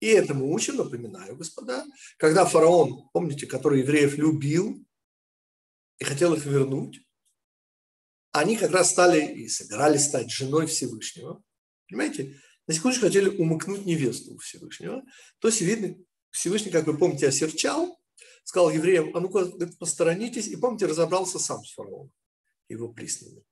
И 0.00 0.08
это 0.08 0.34
мы 0.34 0.52
учим, 0.52 0.76
напоминаю, 0.76 1.36
господа, 1.36 1.84
когда 2.18 2.44
фараон, 2.44 3.08
помните, 3.12 3.46
который 3.46 3.80
евреев 3.80 4.16
любил 4.16 4.84
и 5.98 6.04
хотел 6.04 6.34
их 6.34 6.44
вернуть, 6.44 7.00
они 8.32 8.56
как 8.56 8.72
раз 8.72 8.90
стали 8.90 9.34
и 9.34 9.48
собирались 9.48 10.04
стать 10.04 10.30
женой 10.30 10.66
Всевышнего. 10.66 11.42
Понимаете? 11.88 12.38
На 12.66 12.74
секундочку 12.74 13.06
хотели 13.06 13.28
умыкнуть 13.28 13.86
невесту 13.86 14.34
у 14.34 14.38
Всевышнего. 14.38 15.02
То 15.38 15.48
есть, 15.48 15.60
видно, 15.62 15.96
Всевышний, 16.36 16.70
как 16.70 16.86
вы 16.86 16.96
помните, 16.98 17.28
осерчал, 17.28 17.98
сказал 18.44 18.70
евреям, 18.70 19.16
а 19.16 19.20
ну-ка, 19.20 19.46
посторонитесь, 19.78 20.48
и 20.48 20.56
помните, 20.56 20.84
разобрался 20.84 21.38
сам 21.38 21.64
с 21.64 21.72
фараоном, 21.72 22.12
его 22.68 22.92
приснами. 22.92 23.42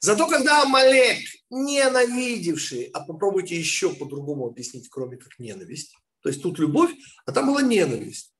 Зато 0.00 0.26
когда 0.26 0.62
Амалек, 0.62 1.18
ненавидевший, 1.50 2.84
а 2.94 3.04
попробуйте 3.04 3.58
еще 3.58 3.94
по-другому 3.94 4.46
объяснить, 4.46 4.88
кроме 4.88 5.18
как 5.18 5.38
ненависть, 5.38 5.94
то 6.22 6.30
есть 6.30 6.42
тут 6.42 6.58
любовь, 6.58 6.94
а 7.26 7.32
там 7.32 7.48
была 7.48 7.60
ненависть. 7.60 8.32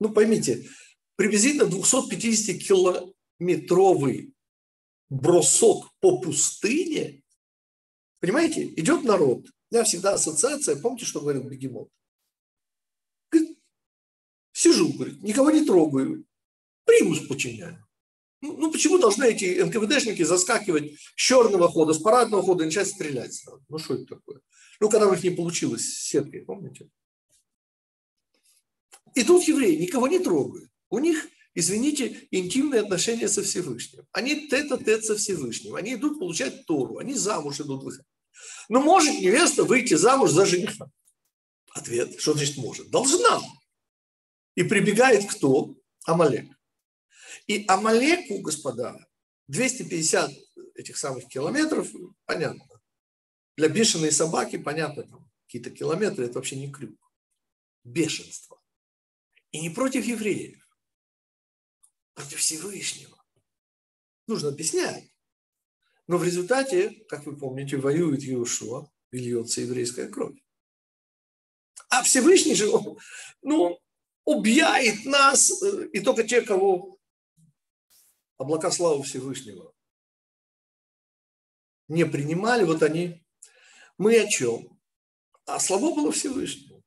Ну, 0.00 0.10
поймите, 0.10 0.68
приблизительно 1.16 1.64
250-километровый 1.64 4.34
бросок 5.08 5.86
по 6.00 6.20
пустыне, 6.20 7.22
понимаете, 8.20 8.66
идет 8.76 9.02
народ. 9.02 9.46
У 9.70 9.74
меня 9.74 9.84
всегда 9.84 10.12
ассоциация, 10.12 10.76
помните, 10.76 11.06
что 11.06 11.20
говорил 11.20 11.44
Бегемот? 11.44 11.88
Сижу, 14.64 14.94
говорит, 14.94 15.22
никого 15.22 15.50
не 15.50 15.62
трогаю, 15.62 16.24
примус 16.86 17.18
подчиняю. 17.26 17.86
Ну, 18.40 18.56
ну 18.56 18.72
почему 18.72 18.96
должны 18.96 19.24
эти 19.24 19.60
НКВДшники 19.60 20.22
заскакивать 20.22 20.98
с 20.98 21.14
черного 21.16 21.68
хода, 21.68 21.92
с 21.92 21.98
парадного 21.98 22.42
хода 22.42 22.62
и 22.62 22.66
начать 22.68 22.88
стрелять? 22.88 23.44
Ну 23.68 23.76
что 23.76 23.92
это 23.92 24.06
такое? 24.16 24.40
Ну, 24.80 24.88
когда 24.88 25.06
у 25.06 25.12
них 25.12 25.22
не 25.22 25.28
получилось 25.28 25.84
с 25.84 26.08
сеткой, 26.08 26.46
помните? 26.46 26.88
И 29.14 29.22
тут 29.22 29.46
евреи 29.46 29.76
никого 29.76 30.08
не 30.08 30.18
трогают. 30.18 30.70
У 30.88 30.98
них, 30.98 31.28
извините, 31.54 32.26
интимные 32.30 32.80
отношения 32.80 33.28
со 33.28 33.42
Всевышним. 33.42 34.06
Они 34.12 34.48
тет-а-тет 34.48 35.04
со 35.04 35.14
Всевышним. 35.16 35.74
Они 35.74 35.92
идут 35.92 36.18
получать 36.18 36.64
Тору. 36.64 36.96
Они 36.96 37.12
замуж 37.12 37.60
идут 37.60 37.82
выходить. 37.82 38.06
Но 38.70 38.80
может 38.80 39.12
невеста 39.12 39.64
выйти 39.64 39.92
замуж 39.92 40.30
за 40.30 40.46
жениха? 40.46 40.88
Ответ, 41.74 42.18
что 42.18 42.32
значит 42.32 42.56
может? 42.56 42.88
Должна. 42.88 43.42
И 44.54 44.62
прибегает 44.62 45.28
кто? 45.30 45.74
Амалек. 46.06 46.46
И 47.46 47.64
Амалеку, 47.68 48.40
господа, 48.40 48.96
250 49.48 50.30
этих 50.74 50.96
самых 50.96 51.28
километров, 51.28 51.88
понятно. 52.24 52.64
Для 53.56 53.68
бешеной 53.68 54.12
собаки, 54.12 54.56
понятно, 54.56 55.04
там 55.04 55.30
какие-то 55.46 55.70
километры, 55.70 56.24
это 56.26 56.34
вообще 56.34 56.56
не 56.56 56.70
крюк. 56.70 56.98
Бешенство. 57.84 58.60
И 59.50 59.60
не 59.60 59.70
против 59.70 60.04
евреев, 60.04 60.68
против 62.14 62.40
Всевышнего. 62.40 63.22
Нужно 64.26 64.48
объяснять. 64.48 65.12
Но 66.06 66.18
в 66.18 66.24
результате, 66.24 67.04
как 67.08 67.26
вы 67.26 67.36
помните, 67.36 67.76
воюет 67.76 68.22
Иошуа 68.24 68.90
и 69.10 69.18
льется 69.18 69.60
еврейская 69.60 70.08
кровь. 70.08 70.38
А 71.88 72.02
Всевышний 72.02 72.54
же, 72.54 72.68
ну, 73.42 73.78
убьяет 74.24 75.04
нас, 75.04 75.50
и 75.92 76.00
только 76.00 76.24
те, 76.24 76.42
кого 76.42 76.98
облака 78.36 78.70
славы 78.70 79.02
Всевышнего 79.02 79.74
не 81.88 82.04
принимали, 82.04 82.64
вот 82.64 82.82
они, 82.82 83.24
мы 83.98 84.18
о 84.18 84.26
чем? 84.26 84.80
А 85.46 85.60
слабо 85.60 85.94
было 85.94 86.10
Всевышнему. 86.10 86.82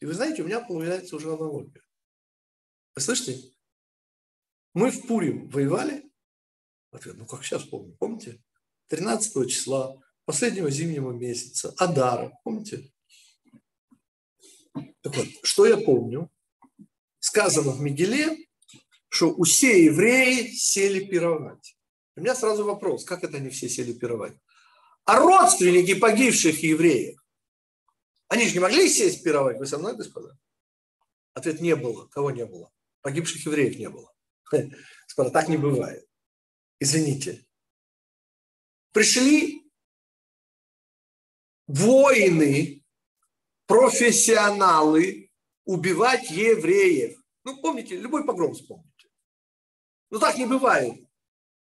И 0.00 0.06
вы 0.06 0.12
знаете, 0.12 0.42
у 0.42 0.46
меня 0.46 0.60
появляется 0.60 1.16
уже 1.16 1.32
аналогия. 1.32 1.82
Вы 2.94 3.00
слышите? 3.00 3.50
Мы 4.74 4.90
в 4.90 5.06
Пурим 5.06 5.48
воевали? 5.48 6.10
Ответ, 6.90 7.16
ну 7.16 7.26
как 7.26 7.44
сейчас 7.44 7.64
помню, 7.64 7.96
помните? 7.98 8.42
13 8.88 9.50
числа 9.50 9.96
последнего 10.26 10.70
зимнего 10.70 11.12
месяца, 11.12 11.74
Адара, 11.78 12.38
помните? 12.44 12.92
Так 15.00 15.16
вот, 15.16 15.26
что 15.42 15.66
я 15.66 15.76
помню? 15.76 16.30
Сказано 17.24 17.70
в 17.70 17.80
Мегеле, 17.80 18.36
что 19.08 19.42
все 19.44 19.86
евреи 19.86 20.50
сели 20.50 21.02
пировать. 21.06 21.74
У 22.16 22.20
меня 22.20 22.34
сразу 22.34 22.66
вопрос, 22.66 23.06
как 23.06 23.24
это 23.24 23.38
они 23.38 23.48
все 23.48 23.66
сели 23.66 23.94
пировать? 23.94 24.36
А 25.06 25.18
родственники 25.20 25.94
погибших 25.94 26.62
евреев, 26.62 27.18
они 28.28 28.46
же 28.46 28.52
не 28.52 28.60
могли 28.60 28.90
сесть 28.90 29.24
пировать, 29.24 29.56
вы 29.56 29.64
со 29.64 29.78
мной, 29.78 29.96
господа? 29.96 30.36
Ответ 31.32 31.62
не 31.62 31.74
было. 31.74 32.06
Кого 32.08 32.30
не 32.30 32.44
было? 32.44 32.70
Погибших 33.00 33.46
евреев 33.46 33.78
не 33.78 33.88
было. 33.88 34.12
Господа, 35.06 35.30
так 35.30 35.48
не 35.48 35.56
бывает. 35.56 36.06
Извините. 36.78 37.46
Пришли 38.92 39.66
воины, 41.68 42.84
профессионалы 43.64 45.23
убивать 45.64 46.30
евреев. 46.30 47.18
Ну, 47.44 47.60
помните, 47.60 47.96
любой 47.96 48.24
погром 48.24 48.54
вспомните. 48.54 49.08
Ну, 50.10 50.18
так 50.18 50.38
не 50.38 50.46
бывает. 50.46 50.94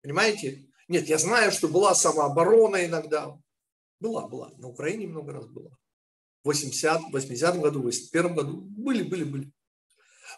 Понимаете? 0.01 0.67
Нет, 0.87 1.07
я 1.07 1.17
знаю, 1.17 1.51
что 1.51 1.67
была 1.67 1.95
самооборона 1.95 2.85
иногда. 2.85 3.37
Была, 3.99 4.27
была. 4.27 4.51
На 4.57 4.67
Украине 4.67 5.07
много 5.07 5.33
раз 5.33 5.47
была. 5.47 5.71
В 6.43 6.47
80, 6.47 7.11
80 7.11 7.59
году, 7.59 7.79
в 7.79 7.83
81 7.83 8.35
году. 8.35 8.61
Были, 8.61 9.03
были, 9.03 9.23
были. 9.23 9.51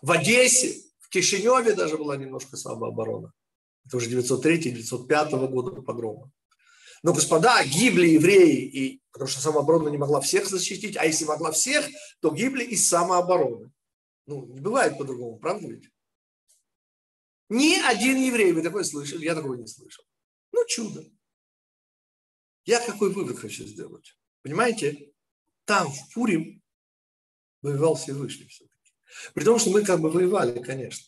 В 0.02 0.12
Одессе, 0.12 0.82
в 1.00 1.10
Кишиневе 1.10 1.74
даже 1.74 1.98
была 1.98 2.16
немножко 2.16 2.58
самооборона. 2.58 3.34
Это 3.86 3.98
уже 3.98 4.10
903-905 4.10 5.48
года 5.48 5.82
погрома. 5.82 6.32
Но, 7.04 7.14
господа, 7.14 7.64
гибли 7.64 8.08
евреи, 8.08 8.66
и, 8.66 9.02
потому 9.12 9.30
что 9.30 9.42
самооборона 9.42 9.90
не 9.90 9.98
могла 9.98 10.22
всех 10.22 10.48
защитить, 10.48 10.98
а 10.98 11.06
если 11.06 11.26
могла 11.26 11.52
всех, 11.52 11.86
то 12.20 12.32
гибли 12.32 12.64
из 12.64 12.88
самообороны. 12.88 13.72
Ну, 14.26 14.46
не 14.48 14.60
бывает 14.60 14.98
по-другому, 14.98 15.38
правда 15.38 15.68
ведь? 15.68 15.90
Ни 17.50 17.76
один 17.76 18.18
еврей, 18.18 18.52
вы 18.54 18.64
такое 18.64 18.84
слышали? 18.84 19.26
Я 19.26 19.36
такого 19.36 19.56
не 19.56 19.68
слышал. 19.68 20.04
Ну, 20.52 20.66
чудо. 20.68 21.06
Я 22.66 22.84
какой 22.84 23.14
вывод 23.14 23.38
хочу 23.38 23.66
сделать? 23.66 24.18
Понимаете? 24.42 25.12
Там, 25.66 25.92
в 25.92 26.14
Пурим, 26.14 26.64
воевал 27.62 27.96
Всевышний 27.96 28.48
все-таки. 28.48 28.94
При 29.34 29.44
том, 29.44 29.60
что 29.60 29.70
мы 29.70 29.84
как 29.84 30.00
бы 30.00 30.10
воевали, 30.10 30.62
конечно. 30.62 31.08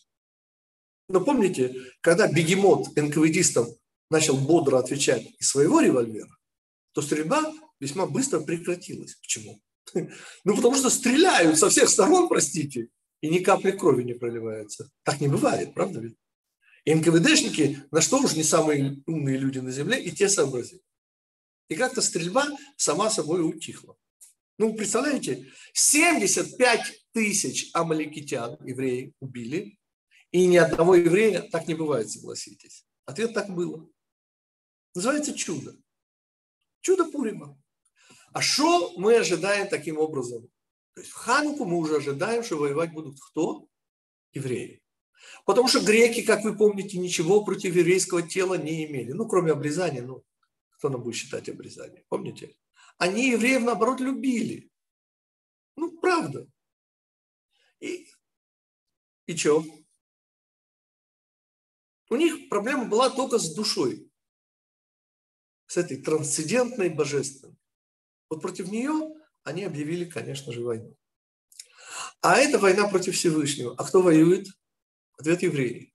Но 1.08 1.24
помните, 1.24 1.74
когда 2.00 2.30
бегемот 2.30 2.94
НКВДистам 2.96 3.66
начал 4.10 4.36
бодро 4.36 4.78
отвечать 4.78 5.26
из 5.38 5.48
своего 5.48 5.80
револьвера, 5.80 6.34
то 6.92 7.02
стрельба 7.02 7.52
весьма 7.80 8.06
быстро 8.06 8.40
прекратилась. 8.40 9.14
Почему? 9.16 9.60
Ну, 10.44 10.56
потому 10.56 10.76
что 10.76 10.90
стреляют 10.90 11.58
со 11.58 11.70
всех 11.70 11.88
сторон, 11.88 12.28
простите, 12.28 12.88
и 13.20 13.28
ни 13.28 13.38
капли 13.38 13.70
крови 13.70 14.02
не 14.04 14.14
проливается. 14.14 14.90
Так 15.02 15.20
не 15.20 15.28
бывает, 15.28 15.74
правда 15.74 16.00
ведь? 16.00 16.16
И 16.84 16.94
НКВДшники, 16.94 17.82
на 17.90 18.00
что 18.00 18.18
уж 18.18 18.34
не 18.34 18.42
самые 18.42 19.02
умные 19.06 19.36
люди 19.36 19.58
на 19.58 19.70
земле, 19.70 20.02
и 20.02 20.10
те 20.10 20.28
сообразили. 20.28 20.82
И 21.68 21.74
как-то 21.74 22.00
стрельба 22.00 22.46
сама 22.76 23.10
собой 23.10 23.46
утихла. 23.46 23.96
Ну, 24.58 24.74
представляете, 24.74 25.46
75 25.74 26.80
тысяч 27.12 27.70
амаликитян, 27.74 28.58
евреи, 28.64 29.14
убили, 29.20 29.78
и 30.30 30.46
ни 30.46 30.56
одного 30.56 30.94
еврея 30.94 31.42
так 31.42 31.68
не 31.68 31.74
бывает, 31.74 32.10
согласитесь. 32.10 32.84
Ответ 33.06 33.34
так 33.34 33.50
было. 33.54 33.88
Называется 34.94 35.34
чудо. 35.34 35.76
Чудо 36.80 37.04
Пурима. 37.04 37.60
А 38.32 38.40
что 38.40 38.92
мы 38.98 39.16
ожидаем 39.16 39.68
таким 39.68 39.98
образом? 39.98 40.48
То 40.94 41.00
есть 41.00 41.12
в 41.12 41.14
Хануку 41.14 41.64
мы 41.64 41.78
уже 41.78 41.96
ожидаем, 41.96 42.42
что 42.42 42.56
воевать 42.56 42.92
будут 42.92 43.18
кто? 43.20 43.68
Евреи. 44.32 44.82
Потому 45.44 45.68
что 45.68 45.80
греки, 45.80 46.22
как 46.22 46.44
вы 46.44 46.56
помните, 46.56 46.98
ничего 46.98 47.44
против 47.44 47.74
еврейского 47.74 48.22
тела 48.22 48.54
не 48.54 48.86
имели. 48.86 49.12
Ну, 49.12 49.26
кроме 49.26 49.52
обрезания. 49.52 50.02
Ну, 50.02 50.24
кто 50.70 50.88
нам 50.88 51.02
будет 51.02 51.16
считать 51.16 51.48
обрезание? 51.48 52.04
Помните? 52.08 52.56
Они 52.98 53.30
евреев, 53.30 53.62
наоборот, 53.62 54.00
любили. 54.00 54.70
Ну, 55.76 55.98
правда. 55.98 56.46
И, 57.80 58.08
и 59.26 59.36
что? 59.36 59.64
У 62.10 62.16
них 62.16 62.48
проблема 62.48 62.86
была 62.86 63.10
только 63.10 63.38
с 63.38 63.54
душой. 63.54 64.07
С 65.68 65.76
этой 65.76 66.02
трансцендентной 66.02 66.88
божественной. 66.88 67.56
Вот 68.28 68.42
против 68.42 68.68
нее 68.70 69.14
они 69.44 69.64
объявили, 69.64 70.04
конечно 70.04 70.52
же, 70.52 70.64
войну. 70.64 70.96
А 72.20 72.36
это 72.38 72.58
война 72.58 72.88
против 72.88 73.14
Всевышнего. 73.14 73.74
А 73.76 73.84
кто 73.84 74.02
воюет? 74.02 74.48
Ответ 75.18 75.42
евреи. 75.42 75.94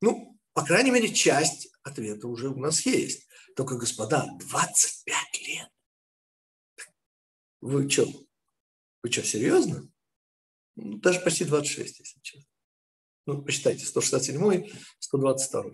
Ну, 0.00 0.38
по 0.54 0.64
крайней 0.64 0.90
мере, 0.90 1.12
часть 1.12 1.68
ответа 1.82 2.26
уже 2.26 2.48
у 2.48 2.56
нас 2.56 2.84
есть. 2.86 3.28
Только, 3.54 3.76
господа, 3.76 4.26
25 4.40 5.16
лет. 5.46 5.68
Вы 7.60 7.88
что? 7.88 8.06
Вы 9.02 9.12
что, 9.12 9.22
серьезно? 9.22 9.88
Ну, 10.76 10.98
даже 10.98 11.20
почти 11.20 11.44
26, 11.44 11.98
если 12.00 12.20
честно. 12.20 12.48
Ну, 13.26 13.42
посчитайте, 13.42 13.84
167, 13.84 14.68
122. 14.98 15.64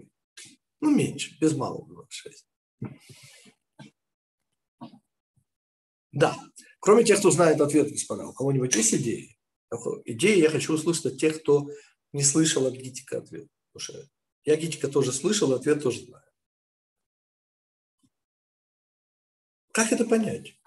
Ну, 0.81 0.91
меньше, 0.91 1.39
без 1.39 1.55
малого 1.55 1.89
26. 1.89 2.48
Да. 6.13 6.37
Кроме 6.81 7.05
тех, 7.05 7.19
кто 7.19 7.31
знает 7.31 7.61
ответ, 7.61 7.91
господа, 7.91 8.27
у 8.27 8.33
кого-нибудь 8.33 8.75
есть 8.75 8.95
идеи? 8.95 9.39
Идеи 10.05 10.41
я 10.41 10.51
хочу 10.51 10.73
услышать 10.75 11.07
от 11.07 11.19
тех, 11.19 11.41
кто 11.41 11.69
не 12.13 12.23
слышал 12.23 12.67
от 12.67 12.75
Гитика 12.75 13.19
ответ. 13.19 13.49
Потому 13.73 13.81
что 13.81 14.09
я 14.45 14.57
Гитика 14.57 14.89
тоже 14.89 15.13
слышал, 15.13 15.53
ответ 15.53 15.83
тоже 15.83 16.07
знаю. 16.07 16.25
Как 19.73 19.93
это 19.93 20.05
понять? 20.05 20.59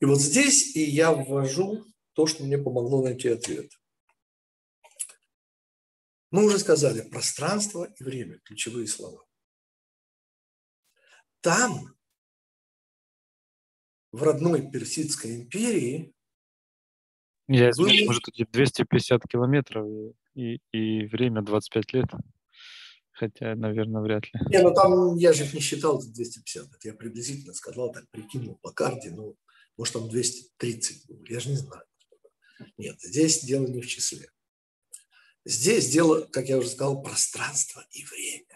И 0.00 0.04
вот 0.04 0.20
здесь 0.20 0.74
и 0.74 0.82
я 0.82 1.12
ввожу 1.12 1.84
то, 2.14 2.26
что 2.26 2.42
мне 2.42 2.58
помогло 2.58 3.02
найти 3.04 3.28
ответ. 3.28 3.70
Мы 6.30 6.46
уже 6.46 6.58
сказали, 6.58 7.08
пространство 7.08 7.84
и 7.84 8.02
время– 8.02 8.40
ключевые 8.44 8.86
слова. 8.86 9.24
Там, 11.42 11.94
в 14.12 14.22
родной 14.22 14.70
Персидской 14.70 15.36
империи, 15.36 16.14
я 17.48 17.70
извиняюсь, 17.70 18.06
может, 18.06 18.22
тут 18.22 18.50
250 18.50 19.22
километров 19.28 19.86
и, 20.34 20.60
и 20.72 21.06
время 21.06 21.42
25 21.42 21.92
лет. 21.92 22.06
Хотя, 23.10 23.54
наверное, 23.56 24.00
вряд 24.00 24.24
ли. 24.24 24.40
Не, 24.50 24.62
ну 24.62 24.72
там 24.72 25.16
я 25.16 25.32
же 25.32 25.44
их 25.44 25.52
не 25.52 25.60
считал 25.60 26.00
250. 26.00 26.66
Это 26.66 26.88
я 26.88 26.94
приблизительно 26.94 27.52
сказал, 27.52 27.92
так 27.92 28.08
прикинул 28.10 28.58
по 28.62 28.72
карте, 28.72 29.10
ну, 29.10 29.36
может, 29.76 29.94
там 29.94 30.08
230 30.08 31.06
было. 31.08 31.24
Я 31.28 31.40
же 31.40 31.50
не 31.50 31.56
знаю. 31.56 31.84
Нет, 32.78 33.00
здесь 33.00 33.42
дело 33.42 33.66
не 33.66 33.82
в 33.82 33.86
числе. 33.86 34.28
Здесь 35.44 35.90
дело, 35.90 36.22
как 36.22 36.48
я 36.48 36.56
уже 36.56 36.68
сказал, 36.68 37.02
пространство 37.02 37.84
и 37.90 38.04
время. 38.04 38.51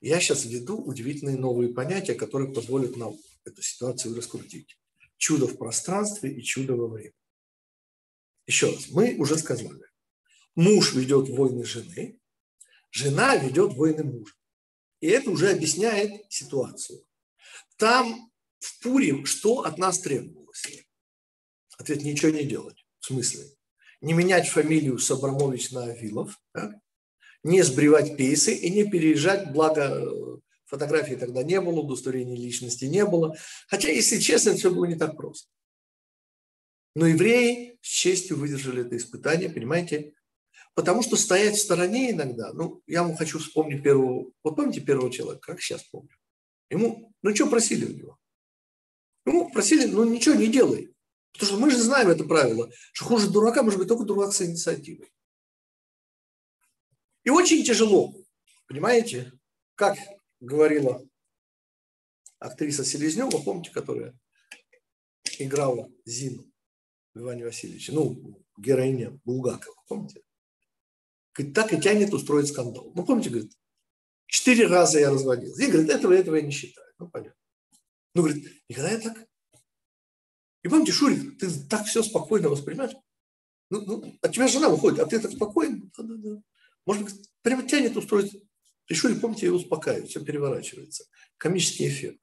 Я 0.00 0.18
сейчас 0.20 0.44
введу 0.44 0.78
удивительные 0.78 1.36
новые 1.36 1.74
понятия, 1.74 2.14
которые 2.14 2.52
позволят 2.52 2.96
нам 2.96 3.14
эту 3.44 3.62
ситуацию 3.62 4.16
раскрутить. 4.16 4.78
Чудо 5.18 5.46
в 5.46 5.58
пространстве 5.58 6.32
и 6.32 6.42
чудо 6.42 6.74
во 6.74 6.88
времени. 6.88 7.14
Еще 8.46 8.70
раз, 8.70 8.88
мы 8.90 9.14
уже 9.16 9.36
сказали, 9.36 9.84
муж 10.54 10.94
ведет 10.94 11.28
войны 11.28 11.64
жены, 11.64 12.18
жена 12.90 13.36
ведет 13.36 13.74
войны 13.74 14.04
мужа. 14.04 14.34
И 15.00 15.08
это 15.08 15.30
уже 15.30 15.50
объясняет 15.50 16.24
ситуацию. 16.32 17.04
Там 17.76 18.30
в 18.58 18.80
Пурим 18.80 19.26
что 19.26 19.60
от 19.60 19.78
нас 19.78 20.00
требовалось? 20.00 20.66
Ответ– 21.78 22.02
ничего 22.04 22.30
не 22.30 22.44
делать. 22.44 22.84
В 23.00 23.06
смысле? 23.06 23.44
Не 24.00 24.14
менять 24.14 24.48
фамилию 24.48 24.98
с 24.98 25.10
Абрамович 25.10 25.70
на 25.72 25.84
Авилов, 25.84 26.40
да? 26.54 26.80
Не 27.42 27.62
сбривать 27.62 28.16
пейсы 28.16 28.54
и 28.54 28.70
не 28.70 28.84
переезжать, 28.84 29.52
благо 29.52 29.82
э, 29.82 30.38
фотографий 30.66 31.16
тогда 31.16 31.42
не 31.42 31.60
было, 31.60 31.80
удостоверения 31.80 32.36
личности 32.36 32.84
не 32.84 33.04
было. 33.04 33.36
Хотя, 33.68 33.88
если 33.88 34.18
честно, 34.18 34.54
все 34.54 34.70
было 34.70 34.84
не 34.84 34.96
так 34.96 35.16
просто. 35.16 35.48
Но 36.94 37.06
евреи 37.06 37.78
с 37.82 37.88
честью 37.88 38.36
выдержали 38.36 38.84
это 38.84 38.96
испытание, 38.96 39.48
понимаете? 39.48 40.12
Потому 40.74 41.02
что 41.02 41.16
стоять 41.16 41.56
в 41.56 41.60
стороне 41.60 42.12
иногда, 42.12 42.52
ну, 42.52 42.82
я 42.86 43.02
вам 43.02 43.16
хочу 43.16 43.38
вспомнить 43.38 43.82
первого, 43.82 44.30
вот 44.42 44.56
помните 44.56 44.80
первого 44.80 45.10
человека, 45.10 45.52
как 45.52 45.60
сейчас 45.60 45.82
помню? 45.84 46.16
Ему, 46.70 47.12
ну, 47.22 47.34
что 47.34 47.48
просили 47.48 47.86
у 47.86 47.96
него? 47.96 48.18
Ему 49.26 49.50
просили, 49.50 49.86
ну, 49.86 50.04
ничего 50.04 50.34
не 50.34 50.46
делай. 50.46 50.94
Потому 51.32 51.48
что 51.50 51.60
мы 51.60 51.70
же 51.70 51.78
знаем 51.78 52.08
это 52.08 52.24
правило, 52.24 52.70
что 52.92 53.04
хуже 53.04 53.30
дурака 53.30 53.62
может 53.62 53.78
быть 53.78 53.88
только 53.88 54.04
дурак 54.04 54.32
с 54.32 54.42
инициативой. 54.42 55.12
И 57.24 57.30
очень 57.30 57.64
тяжело, 57.64 58.14
понимаете, 58.66 59.32
как 59.74 59.98
говорила 60.40 61.02
актриса 62.38 62.84
Селезнева, 62.84 63.42
помните, 63.42 63.70
которая 63.70 64.18
играла 65.38 65.88
Зину 66.04 66.50
в 67.14 67.20
Иване 67.20 67.50
ну, 67.88 68.42
героиня 68.56 69.18
Булгакова, 69.24 69.76
помните? 69.88 70.22
Говорит, 71.34 71.54
так 71.54 71.72
и 71.72 71.80
тянет 71.80 72.12
устроить 72.12 72.48
скандал. 72.48 72.92
Ну, 72.94 73.04
помните, 73.04 73.30
говорит, 73.30 73.52
четыре 74.26 74.66
раза 74.66 74.98
я 74.98 75.10
разводился. 75.10 75.62
И 75.62 75.70
говорит, 75.70 75.90
этого, 75.90 76.12
этого 76.12 76.36
я 76.36 76.42
не 76.42 76.50
считаю. 76.50 76.86
Ну, 76.98 77.08
понятно. 77.08 77.38
Ну, 78.14 78.22
говорит, 78.22 78.44
никогда 78.68 78.90
я 78.90 78.98
так. 78.98 79.26
И 80.62 80.68
помните, 80.68 80.92
Шурик, 80.92 81.38
ты 81.38 81.48
так 81.68 81.86
все 81.86 82.02
спокойно 82.02 82.48
воспринимаешь? 82.48 82.94
Ну, 83.70 83.80
ну, 83.82 84.18
от 84.20 84.32
тебя 84.32 84.48
жена 84.48 84.68
выходит, 84.68 84.98
а 84.98 85.06
ты 85.06 85.20
так 85.20 85.30
спокойно. 85.30 85.90
Да, 85.96 86.02
да, 86.02 86.14
да. 86.16 86.42
Быть, 86.86 87.30
прямо 87.42 87.66
тянет 87.66 87.96
устроить. 87.96 88.42
И 88.88 88.94
Шурик, 88.94 89.20
помните, 89.20 89.46
его 89.46 89.56
успокаивает, 89.56 90.08
все 90.08 90.24
переворачивается. 90.24 91.04
Комический 91.36 91.88
эффект. 91.88 92.20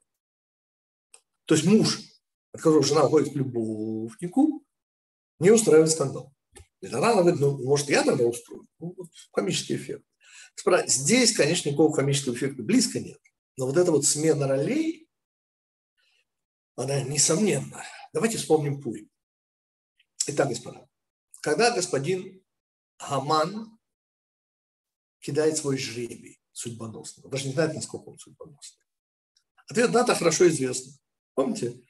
То 1.46 1.54
есть 1.54 1.66
муж, 1.66 2.00
от 2.52 2.60
которого 2.60 2.84
жена 2.84 3.04
уходит 3.06 3.32
к 3.32 3.36
любовнику, 3.36 4.64
не 5.38 5.50
устраивает 5.50 5.90
скандал. 5.90 6.34
И 6.80 6.88
тогда 6.88 7.12
она 7.12 7.22
говорит, 7.22 7.40
ну, 7.40 7.64
может, 7.64 7.88
я 7.88 8.04
тогда 8.04 8.24
устрою? 8.24 8.66
Ну, 8.78 8.94
вот 8.96 9.08
комический 9.32 9.76
эффект. 9.76 10.04
Здесь, 10.86 11.34
конечно, 11.34 11.68
никакого 11.68 11.94
комического 11.94 12.34
эффекта 12.34 12.62
близко 12.62 13.00
нет. 13.00 13.20
Но 13.56 13.66
вот 13.66 13.76
эта 13.76 13.90
вот 13.90 14.04
смена 14.04 14.46
ролей, 14.46 15.08
она 16.76 17.00
несомненна. 17.02 17.84
Давайте 18.12 18.38
вспомним 18.38 18.80
Пурим. 18.80 19.08
Итак, 20.26 20.48
господа, 20.48 20.86
когда 21.40 21.74
господин 21.74 22.44
Хаман 22.98 23.77
кидает 25.20 25.56
свой 25.56 25.78
жребий 25.78 26.40
судьбоносный, 26.52 27.28
даже 27.30 27.46
не 27.46 27.52
знает, 27.52 27.74
насколько 27.74 28.08
он 28.08 28.18
судьбоносный. 28.18 28.84
Ответ 29.68 29.92
дата 29.92 30.14
хорошо 30.14 30.48
известна. 30.48 30.92
Помните? 31.34 31.80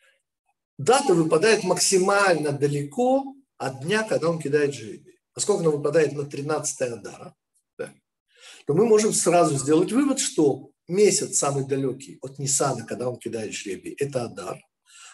Дата 0.77 1.15
выпадает 1.15 1.65
максимально 1.65 2.53
далеко 2.53 3.35
от 3.57 3.83
дня, 3.83 4.03
когда 4.05 4.29
он 4.29 4.41
кидает 4.41 4.75
жребий. 4.75 5.19
Поскольку 5.33 5.61
она 5.61 5.71
выпадает 5.71 6.13
на 6.13 6.25
13 6.25 6.81
Адара, 6.83 7.35
да, 7.79 7.95
то 8.67 8.75
мы 8.75 8.87
можем 8.87 9.13
сразу 9.13 9.57
сделать 9.57 9.93
вывод, 9.93 10.19
что 10.19 10.71
месяц 10.89 11.39
самый 11.39 11.65
далекий 11.65 12.19
от 12.23 12.39
Нисана, 12.39 12.85
когда 12.85 13.09
он 13.09 13.19
кидает 13.19 13.53
жребий, 13.53 13.95
это 13.99 14.25
Адар. 14.25 14.61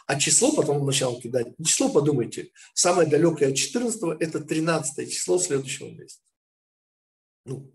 А 0.06 0.18
число 0.18 0.52
потом 0.52 0.78
он 0.78 0.86
начал 0.86 1.18
кидать. 1.18 1.48
Число, 1.64 1.88
подумайте, 1.88 2.50
самое 2.74 3.08
далекое 3.08 3.50
от 3.50 3.56
14 3.56 4.20
это 4.20 4.40
13 4.40 5.10
число 5.10 5.38
следующего 5.38 5.90
месяца. 5.90 6.20
Ну, 7.46 7.72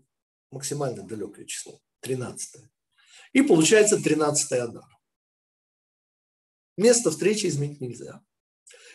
максимально 0.50 1.02
далекое 1.02 1.46
число. 1.46 1.80
13. 2.00 2.62
И 3.32 3.42
получается 3.42 4.02
13 4.02 4.52
Адар. 4.52 4.84
Место 6.76 7.10
встречи 7.10 7.46
изменить 7.46 7.80
нельзя. 7.80 8.22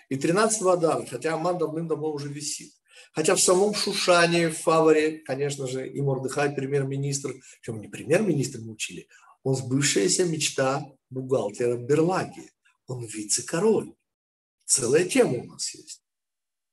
И 0.09 0.17
13 0.17 0.61
Адар, 0.63 1.05
хотя 1.07 1.33
Аман 1.33 1.57
давным-давно 1.57 2.11
уже 2.11 2.29
висит. 2.29 2.73
Хотя 3.13 3.35
в 3.35 3.41
самом 3.41 3.73
Шушане, 3.73 4.49
в 4.49 4.57
Фаворе, 4.57 5.19
конечно 5.19 5.67
же, 5.67 5.87
и 5.87 6.01
Мордыхай, 6.01 6.53
премьер-министр, 6.53 7.33
причем 7.61 7.81
не 7.81 7.87
премьер-министр 7.87 8.59
мы 8.59 8.73
учили, 8.73 9.07
он 9.43 9.55
сбывшаяся 9.55 10.25
мечта 10.25 10.85
бухгалтера 11.09 11.77
Берлаги. 11.77 12.51
Он 12.87 13.05
вице-король. 13.05 13.93
Целая 14.65 15.05
тема 15.05 15.39
у 15.39 15.43
нас 15.45 15.73
есть. 15.73 16.03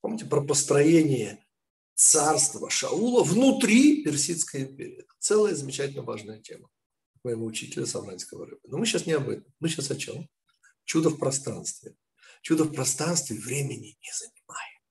Помните 0.01 0.25
про 0.25 0.41
построение 0.41 1.42
царства 2.03 2.69
Шаула 2.69 3.23
внутри 3.23 4.03
Персидской 4.03 4.63
империи. 4.63 5.07
Целая 5.19 5.55
замечательно 5.55 6.03
важная 6.03 6.41
тема 6.41 6.69
моего 7.23 7.45
учителя 7.45 7.85
Савранского 7.85 8.45
рыбы. 8.45 8.61
Но 8.65 8.77
мы 8.77 8.85
сейчас 8.85 9.05
не 9.05 9.13
об 9.13 9.29
этом. 9.29 9.51
Мы 9.61 9.69
сейчас 9.69 9.89
о 9.89 9.95
чем? 9.95 10.27
Чудо 10.83 11.09
в 11.09 11.17
пространстве. 11.17 11.95
Чудо 12.41 12.65
в 12.65 12.73
пространстве 12.73 13.37
времени 13.37 13.97
не 14.01 14.11
занимает. 14.13 14.81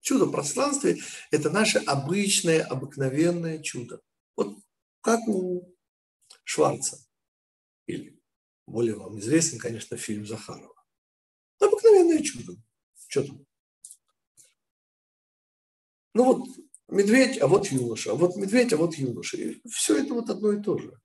Чудо 0.00 0.24
в 0.24 0.32
пространстве– 0.32 1.02
это 1.30 1.50
наше 1.50 1.78
обычное, 1.80 2.64
обыкновенное 2.64 3.58
чудо. 3.58 4.00
Вот 4.34 4.56
как 5.02 5.20
у 5.28 5.76
Шварца. 6.44 6.98
Или 7.86 8.18
более 8.66 8.96
вам 8.96 9.18
известен, 9.18 9.58
конечно, 9.58 9.98
фильм 9.98 10.26
Захарова. 10.26 10.82
Обыкновенное 11.60 12.22
чудо. 12.22 12.56
Что 13.06 13.24
там? 13.24 13.46
Ну 16.14 16.24
вот 16.24 16.48
медведь, 16.88 17.40
а 17.40 17.46
вот 17.46 17.68
юноша, 17.68 18.12
а 18.12 18.14
вот 18.14 18.36
медведь, 18.36 18.72
а 18.72 18.76
вот 18.76 18.94
юноша. 18.94 19.36
И 19.36 19.60
все 19.68 19.98
это 20.02 20.14
вот 20.14 20.28
одно 20.30 20.52
и 20.52 20.62
то 20.62 20.78
же. 20.78 20.98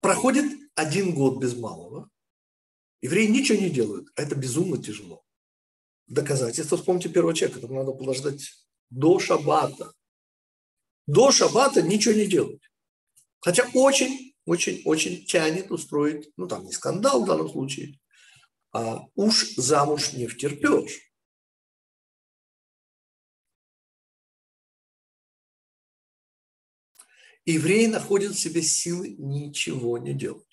Проходит 0.00 0.58
один 0.74 1.14
год 1.14 1.40
без 1.40 1.54
малого. 1.56 2.10
Евреи 3.02 3.26
ничего 3.26 3.58
не 3.58 3.70
делают, 3.70 4.08
а 4.16 4.22
это 4.22 4.34
безумно 4.34 4.82
тяжело. 4.82 5.22
Доказательство, 6.06 6.76
вспомните 6.76 7.08
первого 7.08 7.34
человека, 7.34 7.60
это 7.60 7.72
надо 7.72 7.92
подождать 7.92 8.50
до 8.90 9.18
шаббата. 9.18 9.92
До 11.06 11.30
шаббата 11.30 11.82
ничего 11.82 12.14
не 12.14 12.26
делать. 12.26 12.62
Хотя 13.40 13.68
очень, 13.74 14.34
очень, 14.44 14.82
очень 14.84 15.24
тянет 15.24 15.70
устроить, 15.70 16.30
ну 16.36 16.46
там 16.46 16.64
не 16.64 16.72
скандал 16.72 17.22
в 17.22 17.26
данном 17.26 17.48
случае, 17.48 17.98
а 18.72 19.06
уж 19.14 19.54
замуж 19.56 20.12
не 20.12 20.26
втерпешь. 20.26 21.10
Евреи 27.46 27.86
находят 27.86 28.34
в 28.34 28.38
себе 28.38 28.62
силы 28.62 29.16
ничего 29.18 29.98
не 29.98 30.12
делать. 30.12 30.46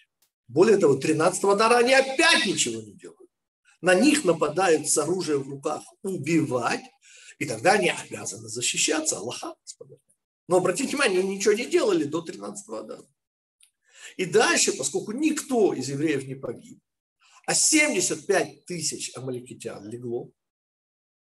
Более 0.47 0.77
того, 0.77 0.97
13-го 0.97 1.55
дара 1.55 1.77
они 1.77 1.93
опять 1.93 2.45
ничего 2.45 2.81
не 2.81 2.93
делают. 2.93 3.29
На 3.81 3.93
них 3.93 4.23
нападают 4.23 4.89
с 4.89 4.97
оружием 4.97 5.43
в 5.43 5.49
руках 5.49 5.83
убивать, 6.01 6.83
и 7.37 7.45
тогда 7.45 7.73
они 7.73 7.89
обязаны 7.89 8.47
защищаться. 8.47 9.17
Аллаха, 9.17 9.55
господа. 9.61 9.97
Но 10.47 10.57
обратите 10.57 10.89
внимание, 10.89 11.19
они 11.19 11.35
ничего 11.35 11.53
не 11.53 11.65
делали 11.65 12.05
до 12.05 12.25
13-го 12.25 12.81
дара. 12.81 13.05
И 14.15 14.25
дальше, 14.25 14.71
поскольку 14.75 15.11
никто 15.11 15.73
из 15.73 15.89
евреев 15.89 16.25
не 16.25 16.35
погиб, 16.35 16.81
а 17.47 17.53
75 17.53 18.65
тысяч 18.65 19.15
амаликитян 19.15 19.87
легло, 19.87 20.29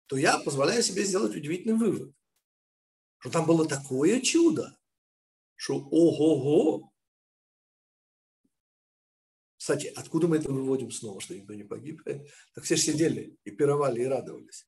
то 0.08 0.16
я 0.16 0.40
позволяю 0.40 0.82
себе 0.82 1.04
сделать 1.04 1.36
удивительный 1.36 1.78
вывод, 1.78 2.16
что 3.20 3.30
там 3.30 3.46
было 3.46 3.68
такое 3.68 4.22
чудо, 4.22 4.74
что 5.56 5.76
ого-го. 5.76 6.94
Кстати, 9.58 9.88
откуда 9.88 10.30
мы 10.30 10.38
это 10.38 10.50
выводим 10.50 10.92
снова, 10.92 11.20
что 11.20 11.36
никто 11.36 11.54
не 11.56 11.66
погиб? 11.66 12.02
Так 12.54 12.64
все 12.64 12.78
же 12.78 12.84
сидели 12.84 13.38
и 13.44 13.52
пировали, 13.52 14.02
и 14.02 14.06
радовались. 14.06 14.66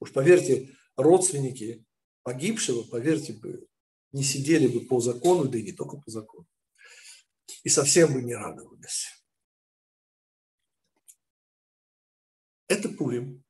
Уж 0.00 0.12
поверьте, 0.12 0.76
родственники 0.96 1.86
погибшего, 2.24 2.82
поверьте 2.82 3.32
бы, 3.32 3.68
не 4.10 4.24
сидели 4.24 4.66
бы 4.66 4.84
по 4.86 5.00
закону, 5.00 5.48
да 5.48 5.56
и 5.56 5.62
не 5.62 5.72
только 5.72 5.98
по 5.98 6.10
закону. 6.10 6.48
И 7.62 7.68
совсем 7.68 8.12
бы 8.12 8.22
не 8.22 8.34
радовались. 8.34 9.15
Это 12.68 12.88
Пурим. 12.88 13.44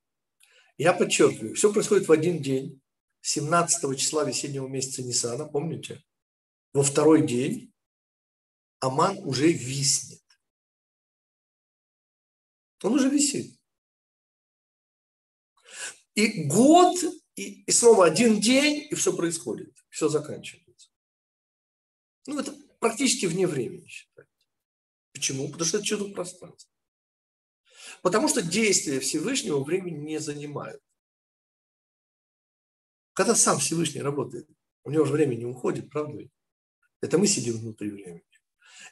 Я 0.79 0.93
подчеркиваю, 0.93 1.55
все 1.55 1.73
происходит 1.73 2.09
в 2.09 2.13
один 2.13 2.43
день, 2.43 2.81
17 3.23 3.99
числа 3.99 4.25
весеннего 4.25 4.69
месяца 4.69 5.03
Нисана, 5.03 5.47
помните? 5.47 6.05
Во 6.73 6.83
второй 6.83 7.27
день 7.27 7.73
Аман 8.81 9.19
уже 9.19 9.51
виснет. 9.51 10.23
Он 12.83 12.95
уже 12.95 13.09
висит. 13.09 13.59
И 16.15 16.45
год, 16.45 16.97
и, 17.35 17.63
и 17.65 17.71
снова 17.73 18.07
один 18.07 18.41
день, 18.41 18.87
и 18.91 18.95
все 18.95 19.17
происходит, 19.17 19.75
все 19.89 20.09
заканчивается. 20.09 20.91
Ну, 22.27 22.39
это 22.39 22.53
практически 22.81 23.27
вне 23.27 23.47
времени 23.47 23.87
считается. 23.87 24.47
Почему? 25.13 25.49
Потому 25.49 25.65
что 25.65 25.79
это 25.79 25.87
чудо 25.87 26.13
пространства. 26.13 26.76
Потому 28.03 28.29
что 28.29 28.43
действия 28.43 29.01
Всевышнего 29.01 29.63
времени 29.63 29.97
не 29.97 30.19
занимают. 30.19 30.83
Когда 33.13 33.35
сам 33.35 33.59
Всевышний 33.59 34.03
работает, 34.03 34.49
у 34.85 34.91
него 34.91 35.05
же 35.05 35.13
время 35.13 35.35
не 35.35 35.47
уходит, 35.47 35.91
правда 35.91 36.19
ведь? 36.19 36.31
Это 37.01 37.19
мы 37.19 37.27
сидим 37.27 37.59
внутри 37.59 37.91
времени. 37.91 38.25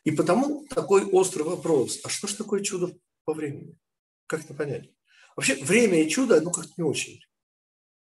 И 0.05 0.11
потому 0.11 0.67
такой 0.67 1.05
острый 1.05 1.43
вопрос, 1.43 2.01
а 2.05 2.09
что 2.09 2.27
же 2.27 2.37
такое 2.37 2.63
чудо 2.63 2.97
по 3.25 3.35
времени. 3.35 3.77
Как 4.27 4.45
это 4.45 4.55
понять? 4.55 4.91
Вообще, 5.37 5.63
время 5.63 6.03
и 6.03 6.09
чудо, 6.09 6.41
ну, 6.41 6.51
как-то 6.51 6.73
не 6.77 6.85
очень. 6.85 7.21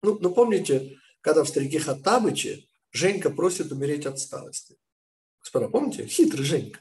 Ну, 0.02 0.18
ну, 0.20 0.34
помните, 0.34 0.98
когда 1.20 1.42
в 1.42 1.48
«Старике 1.48 1.80
Хаттабыче» 1.80 2.66
Женька 2.92 3.30
просит 3.30 3.72
умереть 3.72 4.06
от 4.06 4.20
старости. 4.20 4.78
Господа, 5.40 5.68
помните? 5.68 6.06
Хитрый 6.06 6.44
Женька. 6.44 6.80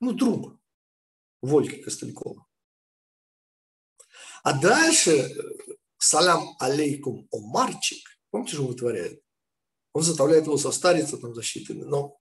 Ну, 0.00 0.12
друг 0.12 0.58
Вольки 1.42 1.76
Костылькова. 1.82 2.46
А 4.42 4.58
дальше 4.58 5.30
салям 5.98 6.56
алейкум 6.58 7.28
омарчик, 7.32 7.98
помните, 8.30 8.54
что 8.54 8.62
он 8.62 8.68
вытворяет? 8.68 9.22
Он 9.92 10.02
заставляет 10.02 10.46
его 10.46 10.56
состариться 10.56 11.16
там 11.16 11.34
за 11.34 11.42
считанные. 11.42 11.84
Но 11.84 12.18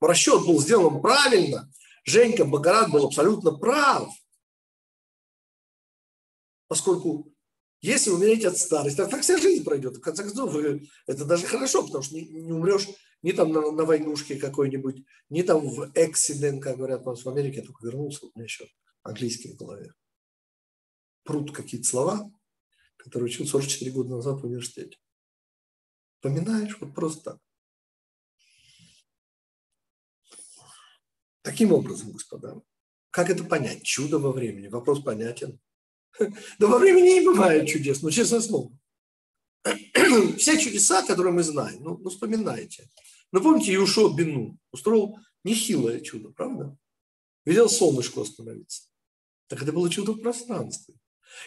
расчет 0.00 0.44
был 0.46 0.60
сделан 0.60 1.00
правильно. 1.00 1.70
Женька 2.04 2.44
Багарат 2.44 2.90
был 2.90 3.06
абсолютно 3.06 3.52
прав. 3.52 4.08
Поскольку 6.68 7.34
если 7.84 8.10
умереть 8.10 8.46
от 8.46 8.56
старости, 8.56 8.96
так, 8.96 9.10
так 9.10 9.20
вся 9.20 9.36
жизнь 9.36 9.62
пройдет. 9.62 9.98
В 9.98 10.00
конце 10.00 10.22
концов, 10.22 10.56
это 11.06 11.24
даже 11.26 11.46
хорошо, 11.46 11.84
потому 11.84 12.02
что 12.02 12.14
не, 12.14 12.22
не 12.22 12.50
умрешь 12.50 12.88
ни 13.20 13.32
там 13.32 13.52
на, 13.52 13.70
на 13.72 13.84
войнушке 13.84 14.36
какой-нибудь, 14.36 15.04
ни 15.28 15.42
там 15.42 15.68
в 15.68 15.90
эксидент, 15.94 16.62
как 16.62 16.78
говорят 16.78 17.06
у 17.06 17.10
нас 17.10 17.22
в 17.22 17.28
Америке, 17.28 17.60
я 17.60 17.66
только 17.66 17.86
вернулся, 17.86 18.24
у 18.24 18.30
меня 18.34 18.44
еще 18.44 18.66
английский 19.02 19.52
в 19.52 19.56
голове. 19.56 19.92
Прут 21.24 21.52
какие-то 21.52 21.88
слова, 21.88 22.30
которые 22.96 23.26
учил 23.26 23.46
44 23.46 23.90
года 23.90 24.10
назад 24.10 24.40
в 24.40 24.44
университете. 24.44 24.98
Вспоминаешь 26.16 26.78
вот 26.80 26.94
просто 26.94 27.32
так. 27.32 27.40
Таким 31.42 31.72
образом, 31.72 32.12
господа, 32.12 32.62
как 33.10 33.28
это 33.28 33.44
понять? 33.44 33.82
Чудо 33.82 34.18
во 34.18 34.32
времени. 34.32 34.68
Вопрос 34.68 35.02
понятен. 35.02 35.60
Да 36.58 36.66
во 36.68 36.78
времени 36.78 37.20
не 37.20 37.26
бывает 37.26 37.68
чудес, 37.68 38.00
ну, 38.02 38.10
честное 38.10 38.40
слово. 38.40 38.72
Все 40.38 40.58
чудеса, 40.58 41.04
которые 41.04 41.32
мы 41.32 41.42
знаем, 41.42 41.82
ну, 41.82 41.98
ну 41.98 42.08
вспоминайте. 42.08 42.88
Ну, 43.32 43.42
помните, 43.42 43.72
Юшо 43.72 44.08
Бину 44.10 44.58
устроил 44.70 45.18
нехилое 45.42 46.00
чудо, 46.00 46.30
правда? 46.30 46.76
Видел 47.44 47.68
солнышко 47.68 48.22
остановиться. 48.22 48.84
Так 49.48 49.62
это 49.62 49.72
было 49.72 49.90
чудо 49.90 50.12
в 50.12 50.20
пространстве. 50.20 50.94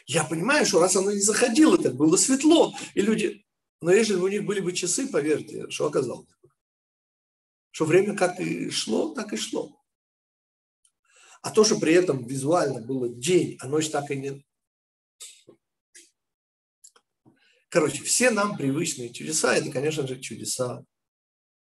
Я 0.06 0.24
понимаю, 0.24 0.66
что 0.66 0.80
раз 0.80 0.96
оно 0.96 1.12
не 1.12 1.20
заходило, 1.20 1.78
так 1.78 1.96
было 1.96 2.18
светло, 2.18 2.74
и 2.94 3.02
люди... 3.02 3.44
Но 3.80 3.92
если 3.92 4.16
бы 4.16 4.24
у 4.24 4.28
них 4.28 4.44
были 4.44 4.60
бы 4.60 4.74
часы, 4.74 5.08
поверьте, 5.08 5.70
что 5.70 5.86
оказалось 5.86 6.28
бы. 6.42 6.50
Что 7.72 7.86
время 7.86 8.16
как 8.16 8.40
и 8.40 8.72
шло, 8.72 9.14
так 9.14 9.34
и 9.34 9.38
шло. 9.38 9.80
А 11.44 11.52
то, 11.52 11.64
что 11.64 11.80
при 11.80 11.94
этом 11.94 12.26
визуально 12.26 12.82
было 12.82 13.08
день, 13.08 13.58
а 13.60 13.68
ночь 13.68 13.90
так 13.90 14.10
и 14.10 14.16
не 14.16 14.44
Короче, 17.70 18.02
все 18.04 18.32
нам 18.32 18.58
привычные 18.58 19.14
чудеса, 19.14 19.56
это, 19.56 19.70
конечно 19.70 20.08
же, 20.08 20.20
чудеса, 20.20 20.86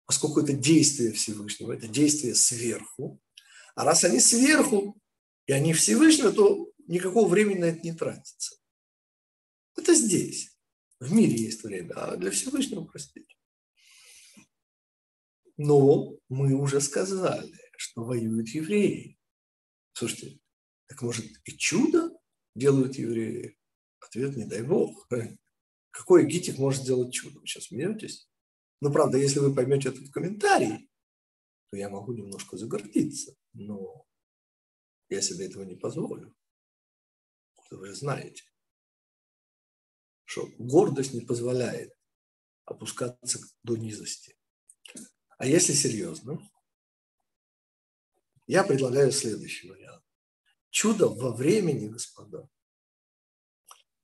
поскольку 0.06 0.40
это 0.40 0.52
действие 0.52 1.12
Всевышнего, 1.12 1.72
это 1.72 1.88
действие 1.88 2.34
сверху. 2.34 3.20
А 3.74 3.84
раз 3.84 4.04
они 4.04 4.20
сверху, 4.20 4.96
и 5.46 5.52
они 5.52 5.72
Всевышнего, 5.72 6.32
то 6.32 6.68
никакого 6.90 7.28
времени 7.28 7.58
на 7.60 7.64
это 7.66 7.80
не 7.82 7.92
тратится. 7.92 8.56
Это 9.76 9.94
здесь. 9.94 10.56
В 10.98 11.12
мире 11.12 11.34
есть 11.34 11.62
время, 11.62 11.94
а 11.94 12.16
для 12.16 12.30
Всевышнего, 12.30 12.84
простите. 12.84 13.34
Но 15.56 16.18
мы 16.28 16.54
уже 16.54 16.80
сказали, 16.80 17.54
что 17.76 18.04
воюют 18.04 18.48
евреи. 18.48 19.18
Слушайте, 19.92 20.40
так 20.88 21.00
может 21.02 21.26
и 21.44 21.56
чудо 21.56 22.10
делают 22.54 22.96
евреи? 22.96 23.56
Ответ 24.00 24.36
не 24.36 24.44
дай 24.44 24.62
бог. 24.62 25.08
Какой 25.90 26.26
гитик 26.26 26.58
может 26.58 26.82
сделать 26.82 27.14
чудо? 27.14 27.38
Вы 27.38 27.46
сейчас 27.46 27.66
смеетесь? 27.66 28.28
Ну, 28.80 28.92
правда, 28.92 29.16
если 29.16 29.38
вы 29.38 29.54
поймете 29.54 29.90
это 29.90 30.00
в 30.00 30.10
комментарии, 30.10 30.88
то 31.70 31.76
я 31.76 31.88
могу 31.88 32.12
немножко 32.12 32.56
загордиться. 32.56 33.36
Но 33.52 34.06
я 35.08 35.20
себе 35.20 35.46
этого 35.46 35.62
не 35.62 35.76
позволю. 35.76 36.34
Вы 37.70 37.94
знаете, 37.94 38.44
что 40.24 40.48
гордость 40.58 41.14
не 41.14 41.20
позволяет 41.20 41.92
опускаться 42.64 43.40
до 43.62 43.76
низости. 43.76 44.36
А 45.38 45.46
если 45.46 45.72
серьезно, 45.72 46.38
я 48.46 48.64
предлагаю 48.64 49.12
следующий 49.12 49.68
вариант. 49.68 50.04
Чудо 50.70 51.08
во 51.08 51.32
времени, 51.32 51.88
господа, 51.88 52.48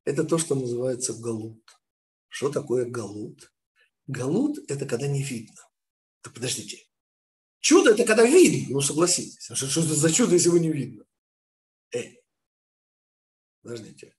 это 0.04 0.24
то, 0.24 0.38
что 0.38 0.54
называется 0.54 1.14
галут. 1.14 1.62
Что 2.28 2.50
такое 2.50 2.88
галут? 2.88 3.52
Галут– 4.06 4.58
это 4.70 4.86
когда 4.86 5.08
не 5.08 5.22
видно. 5.22 5.60
Так 6.22 6.34
подождите. 6.34 6.86
Чудо– 7.60 7.90
это 7.92 8.04
когда 8.04 8.24
видно, 8.24 8.74
ну 8.74 8.80
согласитесь. 8.80 9.50
А 9.50 9.56
что, 9.56 9.66
что 9.68 9.82
за 9.82 10.12
чудо, 10.12 10.34
если 10.34 10.48
его 10.48 10.58
не 10.58 10.70
видно? 10.70 11.04
Эй, 11.90 12.20
подождите. 13.66 14.14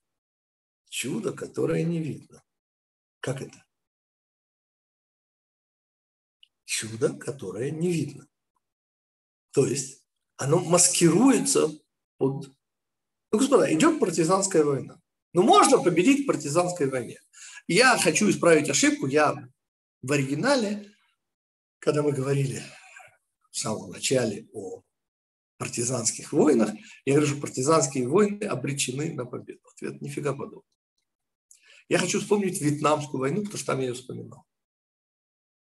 Чудо, 0.90 1.32
которое 1.32 1.82
не 1.82 2.00
видно. 2.00 2.42
Как 3.20 3.40
это? 3.40 3.64
Чудо, 6.64 7.14
которое 7.14 7.70
не 7.70 7.90
видно. 7.90 8.28
То 9.52 9.66
есть 9.66 10.04
оно 10.36 10.60
маскируется 10.60 11.68
под... 12.18 12.48
Ну, 13.32 13.38
господа, 13.38 13.72
идет 13.72 13.98
партизанская 13.98 14.62
война. 14.64 15.00
Ну, 15.32 15.42
можно 15.42 15.78
победить 15.78 16.24
в 16.24 16.26
партизанской 16.26 16.90
войне. 16.90 17.18
Я 17.66 17.96
хочу 17.98 18.28
исправить 18.30 18.68
ошибку. 18.68 19.06
Я 19.06 19.48
в 20.02 20.12
оригинале, 20.12 20.92
когда 21.78 22.02
мы 22.02 22.12
говорили 22.12 22.62
в 23.50 23.58
самом 23.58 23.90
начале 23.90 24.46
о 24.52 24.82
партизанских 25.58 26.32
войнах, 26.32 26.70
я 27.04 27.14
говорю, 27.14 27.30
что 27.30 27.40
партизанские 27.40 28.08
войны 28.08 28.44
обречены 28.44 29.12
на 29.12 29.24
победу. 29.26 29.60
Ответ– 29.74 30.00
нифига 30.00 30.32
подобного. 30.32 30.64
Я 31.88 31.98
хочу 31.98 32.20
вспомнить 32.20 32.60
Вьетнамскую 32.60 33.20
войну, 33.20 33.42
потому 33.42 33.56
что 33.58 33.66
там 33.66 33.80
я 33.80 33.88
ее 33.88 33.94
вспоминал. 33.94 34.44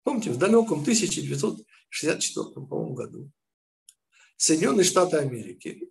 Помните, 0.03 0.30
в 0.30 0.38
далеком 0.38 0.80
1964 0.80 2.66
по 2.66 2.92
году 2.92 3.30
Соединенные 4.36 4.84
Штаты 4.84 5.18
Америки 5.18 5.90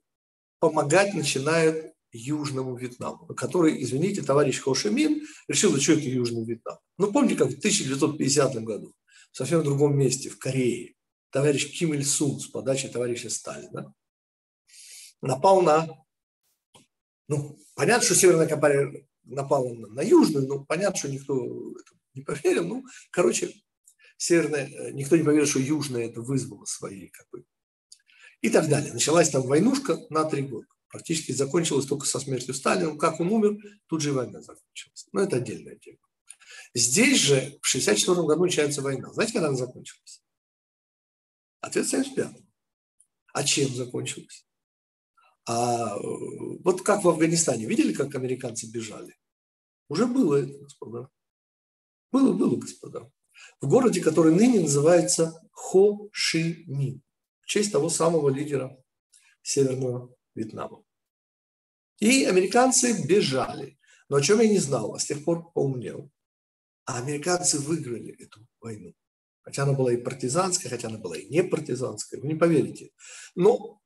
помогать 0.60 1.14
начинают 1.14 1.94
Южному 2.12 2.76
Вьетнаму, 2.76 3.26
который, 3.36 3.82
извините, 3.82 4.22
товарищ 4.22 4.60
Хо 4.60 4.76
Ши 4.76 4.92
Мин 4.92 5.26
решил, 5.48 5.76
что 5.80 5.94
это 5.94 6.02
Южный 6.02 6.46
Вьетнам. 6.46 6.78
Ну, 6.98 7.12
помните, 7.12 7.36
как 7.36 7.50
в 7.50 7.58
1950 7.58 8.64
году, 8.64 8.94
в 9.32 9.38
совсем 9.38 9.64
другом 9.64 9.98
месте, 9.98 10.30
в 10.30 10.38
Корее, 10.38 10.94
товарищ 11.34 11.78
Ким 11.78 11.94
Иль 11.94 12.06
Сун 12.06 12.40
с 12.40 12.48
подачи 12.48 12.88
товарища 12.88 13.30
Сталина 13.30 13.94
напал 15.22 15.62
на... 15.62 15.90
Ну, 17.28 17.58
понятно, 17.76 18.06
что 18.06 18.16
Северная 18.16 18.48
Корея 18.48 19.06
напала 19.24 19.74
на, 19.74 19.88
на 19.88 20.02
Южную, 20.02 20.48
но 20.48 20.64
понятно, 20.64 20.98
что 20.98 21.10
никто 21.10 21.74
не 22.14 22.22
поверил. 22.22 22.66
Ну, 22.66 22.86
короче, 23.12 23.54
Северная, 24.18 24.68
э, 24.68 24.92
никто 24.92 25.18
не 25.18 25.24
поверил, 25.24 25.48
что 25.48 25.60
Южная 25.60 26.06
это 26.06 26.22
вызвало 26.22 26.66
свои 26.66 27.10
как 27.10 27.28
и 28.42 28.50
так 28.50 28.70
далее. 28.70 28.94
Началась 28.94 29.30
там 29.30 29.42
войнушка 29.42 30.00
на 30.10 30.26
три 30.26 30.44
года 30.44 30.68
практически 30.94 31.32
закончилась 31.32 31.88
только 31.88 32.06
со 32.06 32.20
смертью 32.20 32.54
Сталина. 32.54 32.96
Как 32.96 33.20
он 33.20 33.30
умер, 33.30 33.58
тут 33.88 34.02
же 34.02 34.14
война 34.14 34.42
закончилась. 34.42 35.08
Но 35.12 35.22
это 35.22 35.38
отдельная 35.38 35.76
тема. 35.76 35.98
Здесь 36.76 37.20
же 37.20 37.36
в 37.62 37.68
1964 37.68 38.28
году 38.28 38.44
начинается 38.44 38.84
война. 38.84 39.12
Знаете, 39.12 39.34
когда 39.34 39.48
она 39.48 39.58
закончилась? 39.58 40.23
Ответ 41.64 41.88
75 41.88 42.30
А 43.34 43.44
чем 43.46 43.74
закончилась? 43.74 44.46
А 45.48 45.98
вот 45.98 46.82
как 46.82 47.06
в 47.06 47.10
Афганистане, 47.10 47.66
видели, 47.66 47.94
как 47.94 48.14
американцы 48.16 48.70
бежали? 48.70 49.16
Уже 49.88 50.06
было 50.06 50.36
это, 50.36 50.58
господа. 50.60 51.10
Было, 52.12 52.34
было, 52.34 52.58
господа. 52.58 53.10
В 53.62 53.70
городе, 53.70 54.02
который 54.02 54.36
ныне 54.36 54.60
называется 54.60 55.42
Хо 55.52 56.10
Ши 56.12 56.66
Мин, 56.68 57.02
в 57.42 57.46
честь 57.46 57.72
того 57.72 57.90
самого 57.90 58.30
лидера 58.30 58.78
Северного 59.42 60.14
Вьетнама. 60.36 60.84
И 62.00 62.26
американцы 62.26 63.08
бежали. 63.08 63.80
Но 64.10 64.18
о 64.18 64.22
чем 64.22 64.42
я 64.42 64.50
не 64.50 64.60
знал, 64.60 64.96
а 64.96 65.00
с 65.00 65.06
тех 65.06 65.24
пор 65.24 65.50
поумнел. 65.54 66.12
А 66.84 66.98
американцы 66.98 67.58
выиграли 67.58 68.14
эту 68.22 68.46
войну. 68.60 68.94
Хотя 69.44 69.64
она 69.64 69.74
была 69.74 69.94
и 69.94 69.98
партизанская, 69.98 70.70
хотя 70.70 70.88
она 70.88 70.98
была 70.98 71.18
и 71.18 71.28
не 71.28 71.44
партизанская, 71.44 72.20
вы 72.20 72.28
не 72.28 72.36
поверите. 72.36 72.92
Но 73.36 73.82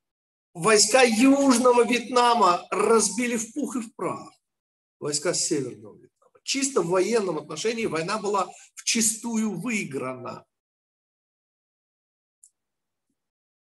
войска 0.54 1.04
Южного 1.04 1.84
Вьетнама 1.84 2.66
разбили 2.70 3.38
в 3.38 3.54
пух 3.54 3.76
и 3.76 3.82
в 3.82 3.94
прах 3.96 4.32
войска 5.00 5.34
Северного 5.34 5.98
Вьетнама. 5.98 6.40
Чисто 6.44 6.82
в 6.82 6.88
военном 6.88 7.38
отношении 7.38 7.86
война 7.86 8.20
была 8.20 8.48
в 8.76 8.84
чистую 8.84 9.60
выиграна. 9.60 10.46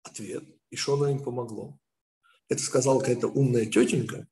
Ответ. 0.03 0.45
И 0.71 0.77
что 0.77 0.95
оно 0.95 1.09
им 1.09 1.23
помогло? 1.23 1.79
это 2.49 2.63
сказала 2.63 3.01
какая-то 3.01 3.29
умная 3.29 3.67
тетенька, 3.67 4.27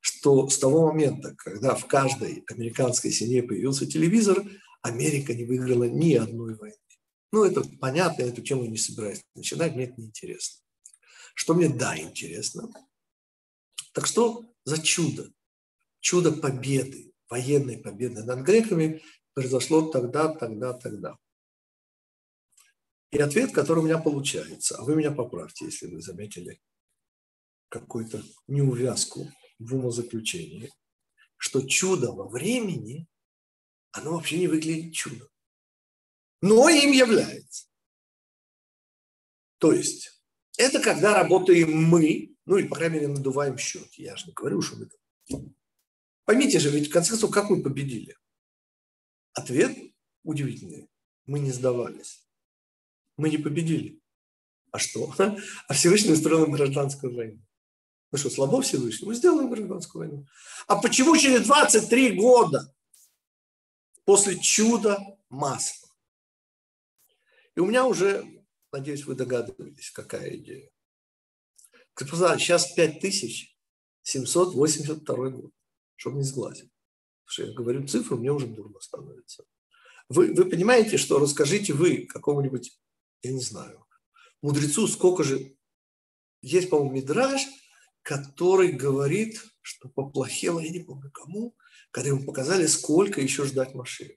что 0.00 0.48
с 0.48 0.58
того 0.58 0.86
момента, 0.88 1.34
когда 1.36 1.74
в 1.74 1.86
каждой 1.86 2.44
американской 2.50 3.10
семье 3.10 3.42
появился 3.42 3.86
телевизор, 3.86 4.44
Америка 4.88 5.34
не 5.34 5.44
выиграла 5.44 5.84
ни 5.84 6.14
одной 6.14 6.56
войны. 6.56 6.76
Ну, 7.30 7.44
это 7.44 7.62
понятно, 7.78 8.22
эту 8.22 8.42
тему 8.42 8.64
не 8.64 8.78
собираюсь 8.78 9.22
начинать, 9.34 9.74
мне 9.74 9.84
это 9.84 10.00
неинтересно. 10.00 10.62
Что 11.34 11.54
мне, 11.54 11.68
да, 11.68 11.98
интересно. 11.98 12.70
Так 13.92 14.06
что 14.06 14.44
за 14.64 14.82
чудо? 14.82 15.30
Чудо 16.00 16.32
победы, 16.32 17.12
военной 17.28 17.78
победы 17.78 18.24
над 18.24 18.40
греками 18.40 19.02
произошло 19.34 19.90
тогда, 19.90 20.34
тогда, 20.34 20.72
тогда. 20.72 21.18
И 23.10 23.18
ответ, 23.18 23.52
который 23.52 23.80
у 23.80 23.82
меня 23.82 23.98
получается, 23.98 24.76
а 24.76 24.84
вы 24.84 24.96
меня 24.96 25.10
поправьте, 25.10 25.64
если 25.64 25.86
вы 25.86 26.02
заметили 26.02 26.60
какую-то 27.68 28.22
неувязку 28.46 29.30
в 29.58 29.74
умозаключении, 29.74 30.72
что 31.36 31.66
чудо 31.66 32.12
во 32.12 32.28
времени, 32.28 33.06
оно 33.92 34.12
вообще 34.12 34.38
не 34.38 34.48
выглядит 34.48 34.94
чудом. 34.94 35.28
Но 36.40 36.68
им 36.68 36.92
является. 36.92 37.66
То 39.58 39.72
есть, 39.72 40.22
это 40.56 40.80
когда 40.80 41.14
работаем 41.14 41.72
мы, 41.72 42.36
ну 42.46 42.58
или, 42.58 42.68
по 42.68 42.76
крайней 42.76 42.96
мере, 42.96 43.08
надуваем 43.08 43.58
счет. 43.58 43.92
Я 43.94 44.16
же 44.16 44.26
не 44.26 44.32
говорю, 44.32 44.62
что 44.62 44.76
мы... 44.76 44.88
Поймите 46.24 46.58
же, 46.58 46.70
ведь 46.70 46.88
в 46.88 46.92
конце 46.92 47.10
концов, 47.10 47.30
как 47.30 47.50
мы 47.50 47.62
победили? 47.62 48.16
Ответ 49.32 49.76
удивительный. 50.22 50.90
Мы 51.26 51.40
не 51.40 51.50
сдавались. 51.52 52.26
Мы 53.16 53.30
не 53.30 53.38
победили. 53.38 54.00
А 54.70 54.78
что? 54.78 55.12
А 55.68 55.74
Всевышний 55.74 56.12
устроил 56.12 56.46
гражданскую 56.46 57.14
войну. 57.14 57.40
Ну 58.10 58.18
что, 58.18 58.30
слабо 58.30 58.62
Всевышний? 58.62 59.06
Мы 59.06 59.14
сделаем 59.14 59.50
гражданскую 59.50 60.06
войну. 60.06 60.26
А 60.66 60.80
почему 60.80 61.16
через 61.16 61.46
23 61.46 62.12
года 62.12 62.74
после 64.08 64.40
чуда 64.40 64.98
масла? 65.28 65.88
И 67.54 67.60
у 67.60 67.66
меня 67.66 67.84
уже, 67.84 68.24
надеюсь, 68.72 69.04
вы 69.04 69.14
догадываетесь, 69.14 69.90
какая 69.90 70.34
идея. 70.36 70.70
Сейчас 71.94 72.72
5782 72.72 75.28
год, 75.28 75.52
чтобы 75.96 76.16
не 76.16 76.22
сглазить. 76.22 76.70
Потому 77.26 77.26
что 77.26 77.44
я 77.44 77.52
говорю 77.52 77.86
цифру, 77.86 78.16
мне 78.16 78.32
уже 78.32 78.46
дурно 78.46 78.80
становится. 78.80 79.44
Вы, 80.08 80.32
вы 80.32 80.46
понимаете, 80.46 80.96
что 80.96 81.18
расскажите 81.18 81.74
вы 81.74 82.06
какому-нибудь, 82.06 82.80
я 83.20 83.32
не 83.32 83.42
знаю, 83.42 83.84
мудрецу, 84.40 84.88
сколько 84.88 85.22
же... 85.22 85.54
Есть, 86.40 86.70
по-моему, 86.70 86.94
мидраж, 86.94 87.46
который 88.00 88.72
говорит, 88.72 89.44
что 89.60 89.90
поплохело, 89.90 90.60
я 90.60 90.70
не 90.70 90.80
помню 90.80 91.10
кому, 91.10 91.54
когда 91.90 92.10
ему 92.10 92.24
показали, 92.24 92.66
сколько 92.66 93.20
еще 93.20 93.44
ждать 93.44 93.74
машины. 93.74 94.16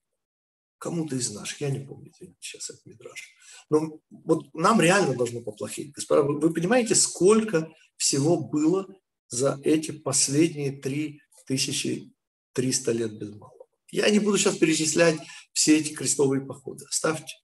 Кому-то 0.77 1.15
из 1.15 1.31
наших, 1.31 1.61
я 1.61 1.69
не 1.69 1.85
помню 1.85 2.11
сейчас 2.39 2.69
этот 2.69 2.85
мидраж. 2.85 3.35
Но 3.69 3.99
вот 4.09 4.53
нам 4.53 4.81
реально 4.81 5.15
должно 5.15 5.41
поплохеть. 5.41 5.91
Господа, 5.91 6.23
вы, 6.23 6.39
вы 6.39 6.53
понимаете, 6.53 6.95
сколько 6.95 7.71
всего 7.97 8.37
было 8.37 8.87
за 9.27 9.59
эти 9.63 9.91
последние 9.91 10.71
3300 10.71 12.91
лет 12.91 13.19
без 13.19 13.29
малого? 13.29 13.61
Я 13.91 14.09
не 14.09 14.19
буду 14.19 14.37
сейчас 14.37 14.57
перечислять 14.57 15.19
все 15.53 15.77
эти 15.77 15.93
крестовые 15.93 16.45
походы. 16.45 16.85
Ставьте. 16.89 17.35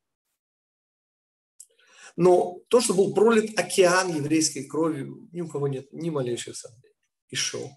Но 2.16 2.60
то, 2.70 2.82
что 2.82 2.96
был 2.96 3.14
пролит 3.14 3.58
океан 3.60 4.16
еврейской 4.16 4.66
крови, 4.66 5.08
ни 5.32 5.42
у 5.42 5.48
кого 5.48 5.68
нет 5.68 5.94
ни 5.94 6.10
малейших 6.10 6.58
сомнений. 6.58 6.96
И 7.30 7.36
шел. 7.36 7.70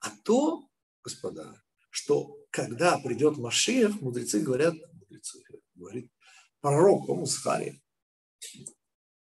А 0.00 0.10
то, 0.24 0.67
господа, 1.08 1.62
что 1.90 2.36
когда 2.50 2.98
придет 2.98 3.38
Машиях, 3.38 4.00
мудрецы 4.00 4.40
говорят, 4.40 4.74
мудрецы, 4.92 5.42
говорит 5.74 6.10
пророк, 6.60 7.06
по-моему, 7.06 7.26
Схария, 7.26 7.80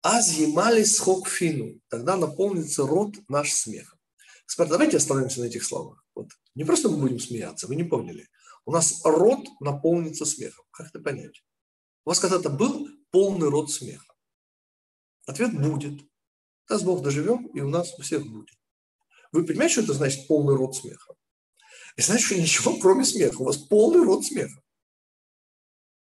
аз 0.02 0.34
емали 0.38 0.84
схок 0.84 1.28
фину, 1.28 1.80
тогда 1.90 2.18
наполнится 2.18 2.86
рот 2.86 3.16
наш 3.28 3.52
смехом. 3.54 4.00
Господа, 4.46 4.72
давайте 4.72 4.98
остановимся 4.98 5.42
на 5.42 5.46
этих 5.46 5.64
словах. 5.64 6.04
Вот. 6.16 6.30
Не 6.56 6.64
просто 6.64 6.90
мы 6.90 6.98
будем 6.98 7.20
смеяться, 7.20 7.68
вы 7.68 7.76
не 7.76 7.84
поняли. 7.84 8.28
У 8.66 8.72
нас 8.72 9.02
рот 9.04 9.46
наполнится 9.60 10.26
смехом. 10.26 10.66
Как 10.72 10.88
это 10.88 11.00
понять? 11.00 11.44
У 12.06 12.10
вас 12.10 12.20
когда-то 12.20 12.50
был 12.50 12.88
полный 13.12 13.50
рот 13.50 13.72
смеха? 13.72 14.14
Ответ 15.26 15.54
будет. 15.54 16.02
Даст 16.70 16.86
Бог 16.86 17.04
доживем, 17.04 17.48
и 17.48 17.60
у 17.60 17.70
нас 17.70 17.94
у 17.98 18.02
всех 18.02 18.26
будет. 18.26 18.56
Вы 19.32 19.46
понимаете, 19.46 19.74
что 19.74 19.84
это 19.84 19.94
значит 19.94 20.28
полный 20.28 20.56
рот 20.56 20.76
смеха? 20.76 21.17
Это 21.98 22.08
значит, 22.08 22.28
что 22.28 22.40
ничего, 22.40 22.78
кроме 22.78 23.04
смеха. 23.04 23.42
У 23.42 23.46
вас 23.46 23.58
полный 23.58 24.06
рот 24.06 24.24
смеха. 24.24 24.62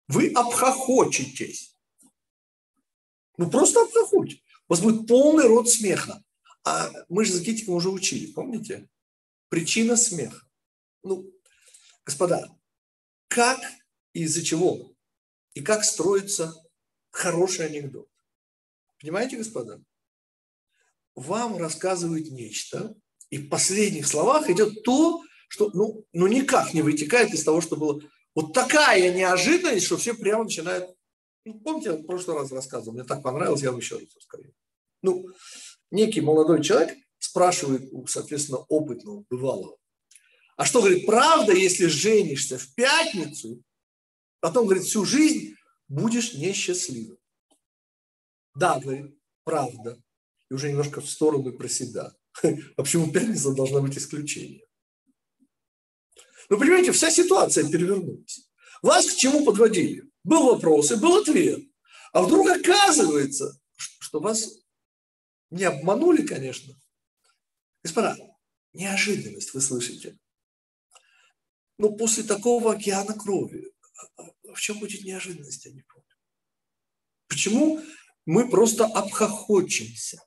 Вы 0.07 0.31
обхохочетесь. 0.33 1.75
Ну, 3.37 3.49
просто 3.49 3.81
обхохочете. 3.81 4.41
У 4.67 4.73
вас 4.73 4.81
будет 4.81 5.07
полный 5.07 5.47
рот 5.47 5.69
смеха. 5.69 6.23
А 6.63 6.91
мы 7.07 7.23
же 7.23 7.33
за 7.33 7.45
Китиком 7.45 7.75
уже 7.75 7.89
учили, 7.89 8.31
помните? 8.31 8.89
Причина 9.49 9.95
смеха. 9.95 10.47
Ну, 11.03 11.31
господа, 12.03 12.57
как 13.27 13.59
и 14.13 14.23
из-за 14.23 14.43
чего 14.43 14.95
и 15.53 15.61
как 15.61 15.83
строится 15.83 16.55
хороший 17.11 17.67
анекдот. 17.67 18.09
Понимаете, 18.99 19.37
господа? 19.37 19.83
Вам 21.13 21.57
рассказывают 21.57 22.29
нечто, 22.29 22.95
и 23.29 23.37
в 23.37 23.49
последних 23.49 24.07
словах 24.07 24.49
идет 24.49 24.83
то, 24.83 25.23
что 25.47 25.69
ну, 25.73 26.05
ну 26.13 26.27
никак 26.27 26.73
не 26.73 26.81
вытекает 26.81 27.33
из 27.33 27.43
того, 27.43 27.61
что 27.61 27.75
было. 27.75 28.01
Вот 28.33 28.53
такая 28.53 29.13
неожиданность, 29.13 29.85
что 29.85 29.97
все 29.97 30.13
прямо 30.13 30.43
начинают... 30.43 30.93
Ну, 31.45 31.59
помните, 31.59 31.89
я 31.89 31.95
в 31.95 32.03
прошлый 32.03 32.37
раз 32.37 32.51
рассказывал, 32.51 32.93
мне 32.93 33.03
так 33.03 33.23
понравилось, 33.23 33.61
я 33.61 33.71
вам 33.71 33.79
еще 33.79 33.95
раз 33.95 34.07
расскажу. 34.15 34.51
Ну, 35.01 35.27
некий 35.91 36.21
молодой 36.21 36.63
человек 36.63 36.97
спрашивает 37.19 37.87
у, 37.91 38.07
соответственно, 38.07 38.59
опытного, 38.59 39.23
бывалого, 39.29 39.77
а 40.57 40.65
что, 40.65 40.79
говорит, 40.79 41.05
правда, 41.05 41.53
если 41.53 41.85
женишься 41.85 42.57
в 42.57 42.73
пятницу, 42.75 43.61
Потом, 44.45 44.65
говорит, 44.65 44.83
всю 44.83 45.05
жизнь 45.05 45.55
будешь 45.87 46.35
несчастливым. 46.35 47.17
Да, 48.53 48.79
говорит, 48.79 49.17
правда. 49.43 49.99
И 50.51 50.53
уже 50.53 50.69
немножко 50.69 51.01
в 51.01 51.09
сторону 51.09 51.51
про 51.51 51.67
себя. 51.67 52.13
А 52.77 52.83
почему 52.83 53.11
пятница 53.11 53.55
должна 53.55 53.81
быть 53.81 53.97
исключением? 53.97 54.64
Вы 56.49 56.59
понимаете, 56.59 56.91
вся 56.91 57.09
ситуация 57.09 57.69
перевернулась. 57.69 58.49
Вас 58.81 59.07
к 59.07 59.15
чему 59.15 59.43
подводили? 59.43 60.09
Был 60.23 60.45
вопрос 60.45 60.91
и 60.91 60.95
был 60.95 61.17
ответ. 61.17 61.63
А 62.13 62.21
вдруг 62.21 62.49
оказывается, 62.49 63.59
что 63.99 64.19
вас 64.19 64.49
не 65.49 65.63
обманули, 65.63 66.25
конечно. 66.25 66.73
Господа, 67.83 68.17
неожиданность, 68.73 69.53
вы 69.53 69.61
слышите. 69.61 70.17
Но 71.77 71.91
после 71.91 72.23
такого 72.23 72.73
океана 72.73 73.13
крови, 73.13 73.71
в 74.53 74.59
чем 74.59 74.79
будет 74.79 75.03
неожиданность, 75.03 75.65
я 75.65 75.71
не 75.71 75.81
помню. 75.81 76.07
Почему 77.27 77.81
мы 78.25 78.49
просто 78.49 78.85
обхохочемся? 78.85 80.21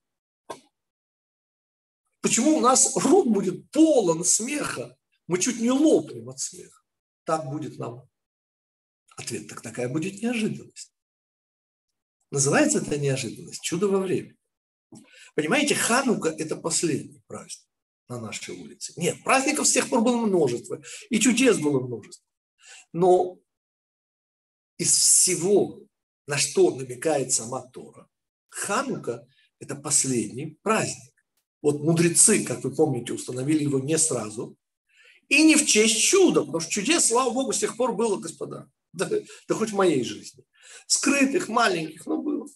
Почему 2.20 2.56
у 2.56 2.60
нас 2.60 2.96
рот 2.96 3.28
будет 3.28 3.70
полон 3.70 4.24
смеха? 4.24 4.97
Мы 5.28 5.38
чуть 5.38 5.60
не 5.60 5.70
лопнем 5.70 6.28
от 6.28 6.40
смеха. 6.40 6.82
Так 7.24 7.48
будет 7.48 7.78
нам 7.78 8.08
ответ. 9.16 9.46
Так 9.48 9.60
такая 9.60 9.88
будет 9.88 10.22
неожиданность. 10.22 10.92
Называется 12.30 12.78
это 12.78 12.98
неожиданность 12.98 13.62
чудо 13.62 13.88
во 13.88 13.98
время. 14.00 14.36
Понимаете, 15.34 15.74
Ханука– 15.74 16.28
это 16.38 16.56
последний 16.56 17.22
праздник 17.26 17.68
на 18.08 18.20
нашей 18.20 18.58
улице. 18.58 18.94
Нет, 18.96 19.22
праздников 19.22 19.68
с 19.68 19.72
тех 19.72 19.88
пор 19.88 20.00
было 20.00 20.16
множество, 20.16 20.82
и 21.10 21.20
чудес 21.20 21.58
было 21.58 21.80
множество. 21.80 22.26
Но 22.92 23.38
из 24.78 24.92
всего, 24.92 25.82
на 26.26 26.38
что 26.38 26.74
намекает 26.74 27.32
сама 27.32 27.66
Тора, 27.68 28.08
Ханука– 28.48 29.26
это 29.58 29.74
последний 29.74 30.58
праздник. 30.62 31.12
Вот 31.60 31.80
мудрецы, 31.80 32.44
как 32.44 32.64
вы 32.64 32.74
помните, 32.74 33.12
установили 33.12 33.64
его 33.64 33.78
не 33.78 33.98
сразу, 33.98 34.56
и 35.28 35.44
не 35.44 35.56
в 35.56 35.66
честь 35.66 36.00
чуда, 36.00 36.40
потому 36.40 36.60
что 36.60 36.70
чудес, 36.70 37.06
слава 37.06 37.30
Богу, 37.30 37.52
с 37.52 37.58
тех 37.58 37.76
пор 37.76 37.94
было, 37.94 38.18
господа. 38.18 38.70
Да, 38.92 39.08
да 39.08 39.54
хоть 39.54 39.70
в 39.70 39.76
моей 39.76 40.02
жизни. 40.02 40.44
Скрытых, 40.86 41.48
маленьких, 41.48 42.06
но 42.06 42.22
было. 42.22 42.46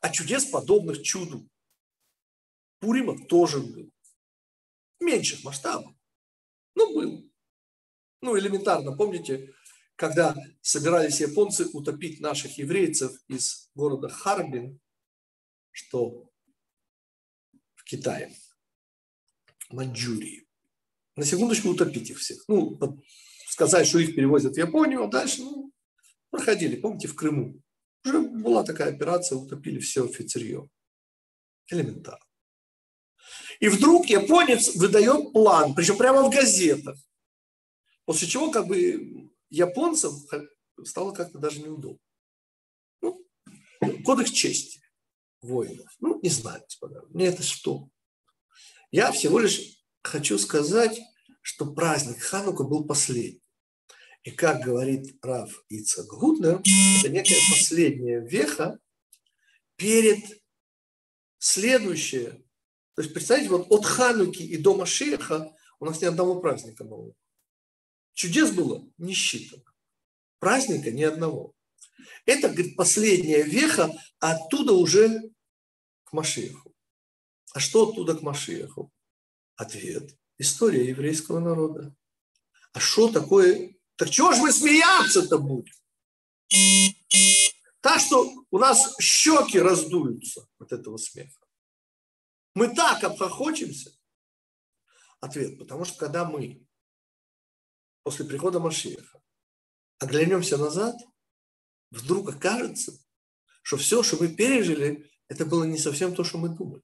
А 0.00 0.10
чудес, 0.10 0.44
подобных 0.44 1.02
чуду 1.02 1.48
Пурима, 2.78 3.18
тоже 3.26 3.60
было. 3.60 3.90
В 5.00 5.04
меньших 5.04 5.42
масштабах. 5.44 5.94
Ну, 6.74 6.94
было. 6.94 7.22
Ну, 8.20 8.38
элементарно, 8.38 8.94
помните, 8.96 9.54
когда 9.96 10.36
собирались 10.60 11.20
японцы 11.20 11.66
утопить 11.72 12.20
наших 12.20 12.58
еврейцев 12.58 13.12
из 13.28 13.70
города 13.74 14.08
Харбин, 14.08 14.78
что 15.70 16.30
Китае, 17.84 18.34
Маньчжурии. 19.70 20.45
На 21.16 21.24
секундочку 21.24 21.70
утопить 21.70 22.10
их 22.10 22.18
всех. 22.18 22.44
Ну, 22.46 22.78
сказать, 23.48 23.86
что 23.86 23.98
их 23.98 24.14
перевозят 24.14 24.54
в 24.54 24.58
Японию, 24.58 25.04
а 25.04 25.08
дальше 25.08 25.42
ну, 25.42 25.72
проходили, 26.30 26.76
помните, 26.76 27.08
в 27.08 27.14
Крыму. 27.14 27.62
Уже 28.04 28.20
была 28.20 28.62
такая 28.62 28.92
операция, 28.92 29.36
утопили 29.36 29.80
все 29.80 30.04
офицерье. 30.04 30.68
Элементарно. 31.68 32.24
И 33.58 33.68
вдруг 33.68 34.06
японец 34.06 34.76
выдает 34.76 35.32
план, 35.32 35.74
причем 35.74 35.96
прямо 35.96 36.22
в 36.22 36.30
газетах. 36.30 36.96
После 38.04 38.28
чего 38.28 38.50
как 38.50 38.68
бы 38.68 39.30
японцам 39.48 40.12
стало 40.84 41.12
как-то 41.12 41.38
даже 41.38 41.60
неудобно. 41.60 41.98
Ну, 43.00 43.26
кодекс 44.04 44.30
чести 44.30 44.80
воинов. 45.40 45.92
Ну, 46.00 46.20
не 46.22 46.28
знаю, 46.28 46.62
господа, 46.62 47.02
мне 47.08 47.26
это 47.26 47.42
что? 47.42 47.88
Я 48.90 49.10
всего 49.10 49.38
лишь 49.38 49.76
хочу 50.06 50.38
сказать, 50.38 51.00
что 51.42 51.72
праздник 51.72 52.20
Ханука 52.20 52.64
был 52.64 52.84
последний. 52.84 53.42
И 54.24 54.30
как 54.30 54.64
говорит 54.64 55.16
Раф 55.22 55.64
Ицак 55.68 56.06
Гутлер, 56.06 56.60
это 56.98 57.08
некая 57.08 57.38
последняя 57.50 58.20
веха 58.20 58.78
перед 59.76 60.42
следующее. 61.38 62.42
То 62.94 63.02
есть, 63.02 63.14
представьте, 63.14 63.48
вот 63.50 63.66
от 63.70 63.84
Хануки 63.84 64.42
и 64.42 64.56
до 64.56 64.74
Машеха 64.74 65.54
у 65.78 65.84
нас 65.84 66.00
ни 66.00 66.06
одного 66.06 66.40
праздника 66.40 66.82
нового. 66.82 67.14
Чудес 68.14 68.50
было 68.50 68.90
не 68.98 69.12
считано. 69.12 69.62
Праздника 70.38 70.90
ни 70.90 71.02
одного. 71.02 71.54
Это, 72.24 72.48
говорит, 72.48 72.76
последняя 72.76 73.42
веха, 73.42 73.92
а 74.18 74.32
оттуда 74.32 74.72
уже 74.72 75.22
к 76.04 76.12
Машеху. 76.12 76.74
А 77.52 77.60
что 77.60 77.88
оттуда 77.88 78.14
к 78.14 78.22
Машеху? 78.22 78.90
Ответ. 79.56 80.16
История 80.38 80.88
еврейского 80.88 81.40
народа. 81.40 81.94
А 82.72 82.80
что 82.80 83.10
такое 83.10 83.76
так 83.96 84.10
чего 84.10 84.32
же 84.32 84.42
мы 84.42 84.52
смеяться-то 84.52 85.38
будем? 85.38 85.72
Так 87.80 88.00
что 88.00 88.30
у 88.50 88.58
нас 88.58 88.94
щеки 89.00 89.58
раздуются 89.58 90.46
от 90.58 90.72
этого 90.72 90.98
смеха. 90.98 91.40
Мы 92.54 92.74
так 92.74 93.02
обхохочемся. 93.04 93.92
Ответ, 95.20 95.58
потому 95.58 95.84
что 95.84 95.98
когда 95.98 96.24
мы 96.24 96.66
после 98.02 98.26
прихода 98.26 98.60
Машеха 98.60 99.22
оглянемся 99.98 100.58
назад, 100.58 100.94
вдруг 101.90 102.28
окажется, 102.28 102.92
что 103.62 103.78
все, 103.78 104.02
что 104.02 104.16
мы 104.18 104.28
пережили, 104.28 105.10
это 105.28 105.46
было 105.46 105.64
не 105.64 105.78
совсем 105.78 106.14
то, 106.14 106.22
что 106.22 106.38
мы 106.38 106.50
думали, 106.50 106.82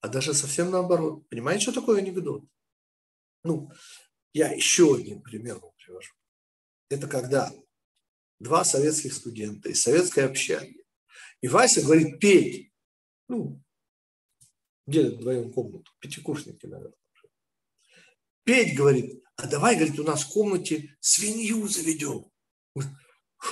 а 0.00 0.08
даже 0.08 0.34
совсем 0.34 0.70
наоборот. 0.70 1.28
Понимаете, 1.28 1.62
что 1.62 1.80
такое 1.80 2.00
анекдот? 2.00 2.44
Ну, 3.44 3.70
я 4.32 4.52
еще 4.52 4.96
один 4.96 5.22
пример 5.22 5.58
вам 5.58 5.72
привожу 5.76 6.18
это 6.88 7.06
когда 7.06 7.52
два 8.38 8.64
советских 8.64 9.12
студента 9.12 9.68
из 9.68 9.82
советской 9.82 10.20
общаги. 10.20 10.84
И 11.40 11.48
Вася 11.48 11.82
говорит, 11.82 12.18
петь. 12.18 12.72
Ну, 13.28 13.62
делят 14.86 15.16
вдвоем 15.16 15.52
комнату, 15.52 15.92
пятикурсники, 16.00 16.66
наверное. 16.66 16.96
Петь, 18.44 18.74
говорит, 18.74 19.22
а 19.36 19.46
давай, 19.46 19.76
говорит, 19.76 19.98
у 20.00 20.04
нас 20.04 20.22
в 20.22 20.32
комнате 20.32 20.96
свинью 21.00 21.68
заведем. 21.68 22.30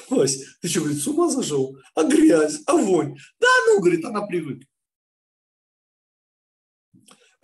Вася, 0.08 0.44
ты 0.60 0.68
что, 0.68 0.80
говорит, 0.80 1.00
с 1.00 1.06
ума 1.06 1.28
зашел? 1.28 1.76
А 1.94 2.04
грязь, 2.04 2.62
а 2.66 2.76
вонь? 2.76 3.16
Да, 3.38 3.48
ну, 3.66 3.80
говорит, 3.80 4.04
она 4.04 4.26
привыкла. 4.26 4.66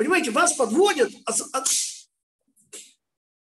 Понимаете, 0.03 0.33
вас 0.33 0.55
подводят. 0.55 1.13
А, 1.27 1.33
а... 1.53 1.63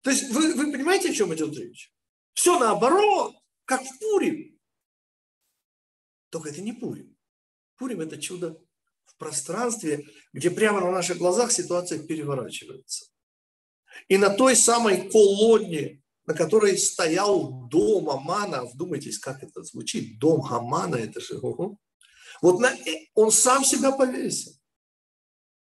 То 0.02 0.10
есть 0.10 0.30
вы, 0.30 0.54
вы 0.54 0.72
понимаете, 0.72 1.10
о 1.10 1.14
чем 1.14 1.32
идет 1.32 1.56
речь? 1.56 1.92
Все 2.32 2.58
наоборот, 2.58 3.36
как 3.66 3.82
в 3.84 3.98
Пурим. 4.00 4.58
Только 6.28 6.48
это 6.48 6.60
не 6.60 6.72
Пурим. 6.72 7.16
Пурим– 7.76 8.00
это 8.02 8.20
чудо 8.20 8.60
в 9.06 9.16
пространстве, 9.16 10.08
где 10.32 10.50
прямо 10.50 10.80
на 10.80 10.90
наших 10.90 11.18
глазах 11.18 11.52
ситуация 11.52 12.04
переворачивается. 12.04 13.06
И 14.08 14.18
на 14.18 14.30
той 14.30 14.56
самой 14.56 15.08
колонне, 15.08 16.02
на 16.26 16.34
которой 16.34 16.76
стоял 16.78 17.68
дом 17.68 18.10
Амана, 18.10 18.64
вдумайтесь, 18.64 19.20
как 19.20 19.44
это 19.44 19.62
звучит, 19.62 20.18
дом 20.18 20.44
Амана, 20.52 20.96
это 20.96 21.20
же, 21.20 21.38
ого. 21.38 21.78
вот 22.42 22.58
на, 22.58 22.74
э, 22.74 23.06
он 23.14 23.30
сам 23.30 23.64
себя 23.64 23.92
повесил. 23.92 24.59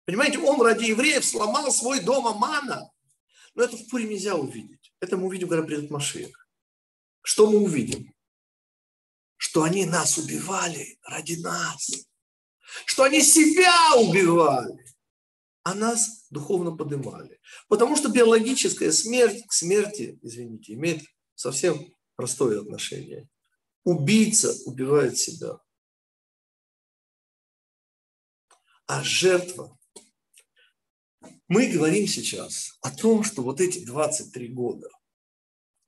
Понимаете, 0.05 0.39
он 0.39 0.61
ради 0.61 0.85
евреев 0.85 1.23
сломал 1.23 1.71
свой 1.71 2.01
дом 2.01 2.27
Амана. 2.27 2.91
Но 3.53 3.63
это 3.63 3.77
в 3.77 3.87
Пуре 3.89 4.07
нельзя 4.07 4.35
увидеть. 4.35 4.93
Это 4.99 5.17
мы 5.17 5.27
увидим, 5.27 5.49
когда 5.49 5.65
придет 5.65 5.91
Машех. 5.91 6.47
Что 7.21 7.49
мы 7.49 7.59
увидим? 7.59 8.13
Что 9.37 9.63
они 9.63 9.85
нас 9.85 10.17
убивали 10.17 10.99
ради 11.03 11.35
нас. 11.41 11.89
Что 12.85 13.03
они 13.03 13.21
себя 13.21 13.95
убивали, 13.97 14.85
а 15.63 15.75
нас 15.75 16.27
духовно 16.29 16.75
поднимали. 16.75 17.39
Потому 17.67 17.95
что 17.95 18.09
биологическая 18.09 18.91
смерть 18.91 19.45
к 19.47 19.53
смерти, 19.53 20.17
извините, 20.21 20.73
имеет 20.73 21.03
совсем 21.35 21.93
простое 22.15 22.61
отношение. 22.61 23.27
Убийца 23.83 24.55
убивает 24.65 25.17
себя. 25.17 25.59
А 28.87 29.03
жертва 29.03 29.77
мы 31.51 31.67
говорим 31.67 32.07
сейчас 32.07 32.77
о 32.81 32.91
том, 32.91 33.25
что 33.25 33.43
вот 33.43 33.59
эти 33.59 33.83
23 33.83 34.47
года 34.53 34.87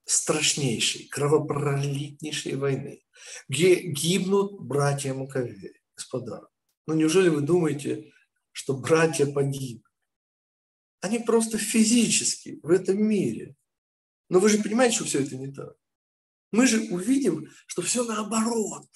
страшнейшей, 0.04 1.08
кровопролитнейшей 1.08 2.56
войны, 2.56 3.02
где 3.48 3.76
гибнут 3.76 4.60
братья 4.60 5.14
Маковеи. 5.14 5.80
Господа, 5.96 6.50
ну 6.86 6.96
неужели 6.96 7.30
вы 7.30 7.40
думаете, 7.40 8.12
что 8.52 8.76
братья 8.76 9.26
погибли? 9.26 9.86
Они 11.00 11.20
просто 11.20 11.58
физически 11.58 12.60
в 12.62 12.70
этом 12.70 13.02
мире. 13.02 13.56
Но 14.28 14.40
вы 14.40 14.50
же 14.50 14.62
понимаете, 14.62 14.98
что 14.98 15.06
все 15.06 15.22
это 15.22 15.38
не 15.38 15.50
так. 15.50 15.78
Мы 16.52 16.68
же 16.68 16.82
увидим, 16.94 17.50
что 17.68 17.82
все 17.82 18.04
наоборот. 18.04 18.90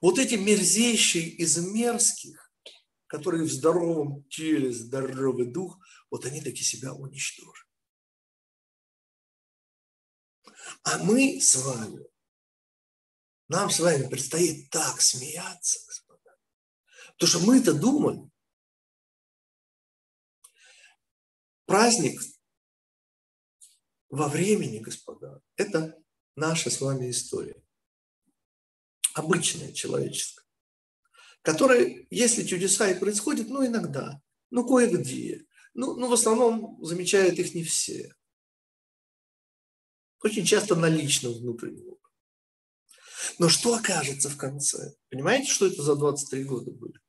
Вот 0.00 0.18
эти 0.18 0.36
мерзейшие 0.36 1.28
из 1.28 1.58
мерзких, 1.58 2.45
которые 3.06 3.44
в 3.44 3.52
здоровом 3.52 4.24
теле, 4.28 4.72
здоровый 4.72 5.46
дух, 5.46 5.78
вот 6.10 6.24
они 6.24 6.40
таки 6.40 6.62
себя 6.62 6.92
уничтожат. 6.92 7.66
А 10.82 10.98
мы 11.02 11.40
с 11.40 11.56
вами, 11.56 12.06
нам 13.48 13.70
с 13.70 13.78
вами 13.78 14.08
предстоит 14.08 14.70
так 14.70 15.00
смеяться, 15.00 15.78
господа. 15.86 16.36
Потому 17.12 17.28
что 17.28 17.40
мы-то 17.40 17.72
думали, 17.74 18.30
праздник 21.66 22.20
во 24.08 24.28
времени, 24.28 24.78
господа, 24.78 25.40
это 25.56 25.96
наша 26.34 26.70
с 26.70 26.80
вами 26.80 27.10
история. 27.10 27.62
Обычная, 29.14 29.72
человеческая. 29.72 30.45
Которая, 31.46 32.06
если 32.10 32.44
чудеса 32.44 32.90
и 32.90 32.98
происходят, 32.98 33.48
ну, 33.48 33.64
иногда, 33.64 34.20
ну, 34.50 34.66
кое-где. 34.66 35.46
Ну, 35.72 35.96
ну, 35.96 36.08
в 36.08 36.12
основном 36.12 36.78
замечают 36.84 37.38
их 37.38 37.54
не 37.54 37.64
все 37.64 38.12
очень 40.26 40.44
часто 40.44 40.74
на 40.74 40.88
личном 40.88 41.32
внутреннем 41.32 41.96
Но 43.38 43.48
что 43.48 43.74
окажется 43.74 44.28
в 44.28 44.36
конце? 44.36 44.94
Понимаете, 45.08 45.50
что 45.50 45.66
это 45.66 45.82
за 45.82 45.94
23 45.96 46.44
года 46.44 46.70
были? 46.72 47.00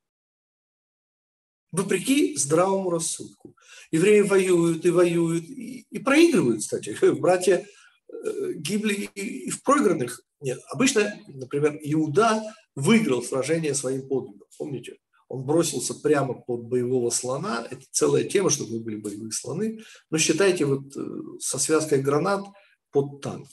Вопреки 1.71 2.35
здравому 2.37 2.89
рассудку. 2.89 3.55
Евреи 3.91 4.21
воюют 4.21 4.85
и 4.85 4.89
воюют, 4.89 5.43
и, 5.43 5.81
и 5.89 5.99
проигрывают, 5.99 6.61
кстати. 6.61 6.97
Братья 7.19 7.65
э, 8.07 8.53
гибли 8.53 9.09
и 9.13 9.49
в 9.49 9.61
проигранных. 9.63 10.21
Нет, 10.39 10.59
обычно, 10.71 11.13
например, 11.27 11.79
Иуда 11.83 12.43
выиграл 12.75 13.23
сражение 13.23 13.73
своим 13.73 14.07
подвигом. 14.07 14.47
Помните? 14.57 14.97
Он 15.29 15.43
бросился 15.45 15.93
прямо 15.93 16.35
под 16.35 16.63
боевого 16.63 17.09
слона. 17.09 17.67
Это 17.69 17.81
целая 17.91 18.23
тема, 18.23 18.49
чтобы 18.49 18.79
были 18.79 18.95
боевые 18.95 19.31
слоны. 19.31 19.79
Но 20.09 20.17
считайте, 20.17 20.65
вот 20.65 20.95
э, 20.95 21.01
со 21.39 21.59
связкой 21.59 22.01
гранат– 22.01 22.45
под 22.91 23.21
танк. 23.21 23.49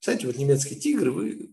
Знаете, 0.00 0.26
вот 0.26 0.36
немецкие 0.36 0.78
тигры, 0.78 1.10
вы... 1.12 1.52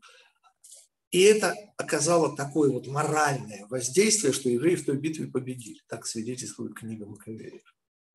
и 1.11 1.21
это 1.21 1.55
оказало 1.77 2.35
такое 2.35 2.71
вот 2.71 2.87
моральное 2.87 3.65
воздействие, 3.67 4.33
что 4.33 4.49
евреи 4.49 4.75
в 4.75 4.85
той 4.85 4.97
битве 4.97 5.27
победили. 5.27 5.79
Так 5.87 6.05
свидетельствует 6.05 6.75
книга 6.75 7.05
Маковеев. 7.05 7.61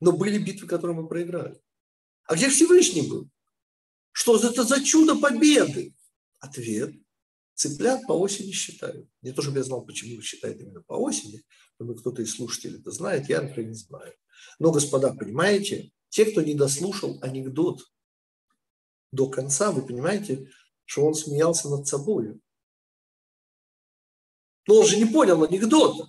Но 0.00 0.12
были 0.12 0.38
битвы, 0.38 0.66
которые 0.66 0.96
мы 0.96 1.08
проиграли. 1.08 1.60
А 2.26 2.34
где 2.34 2.48
Всевышний 2.48 3.08
был? 3.08 3.28
Что 4.14 4.36
это 4.36 4.62
за 4.62 4.82
чудо 4.82 5.16
победы? 5.16 5.92
Ответ. 6.38 6.94
Цыплят 7.54 8.06
по 8.06 8.12
осени 8.12 8.52
считают. 8.52 9.08
Не 9.22 9.32
то, 9.32 9.42
чтобы 9.42 9.58
я 9.58 9.64
знал, 9.64 9.84
почему 9.84 10.14
их 10.14 10.24
считают 10.24 10.60
именно 10.60 10.82
по 10.82 10.94
осени, 10.94 11.42
но 11.80 11.94
кто-то 11.94 12.22
из 12.22 12.32
слушателей 12.32 12.78
это 12.78 12.92
знает, 12.92 13.28
я, 13.28 13.42
например, 13.42 13.70
не 13.70 13.74
знаю. 13.74 14.14
Но, 14.60 14.70
господа, 14.70 15.12
понимаете, 15.12 15.90
те, 16.10 16.26
кто 16.26 16.42
не 16.42 16.54
дослушал 16.54 17.18
анекдот 17.22 17.80
до 19.10 19.28
конца, 19.28 19.72
вы 19.72 19.84
понимаете, 19.84 20.48
что 20.84 21.04
он 21.04 21.14
смеялся 21.14 21.68
над 21.68 21.88
собой. 21.88 22.40
Но 24.68 24.78
он 24.78 24.86
же 24.86 24.96
не 24.96 25.06
понял 25.06 25.42
анекдота. 25.42 26.08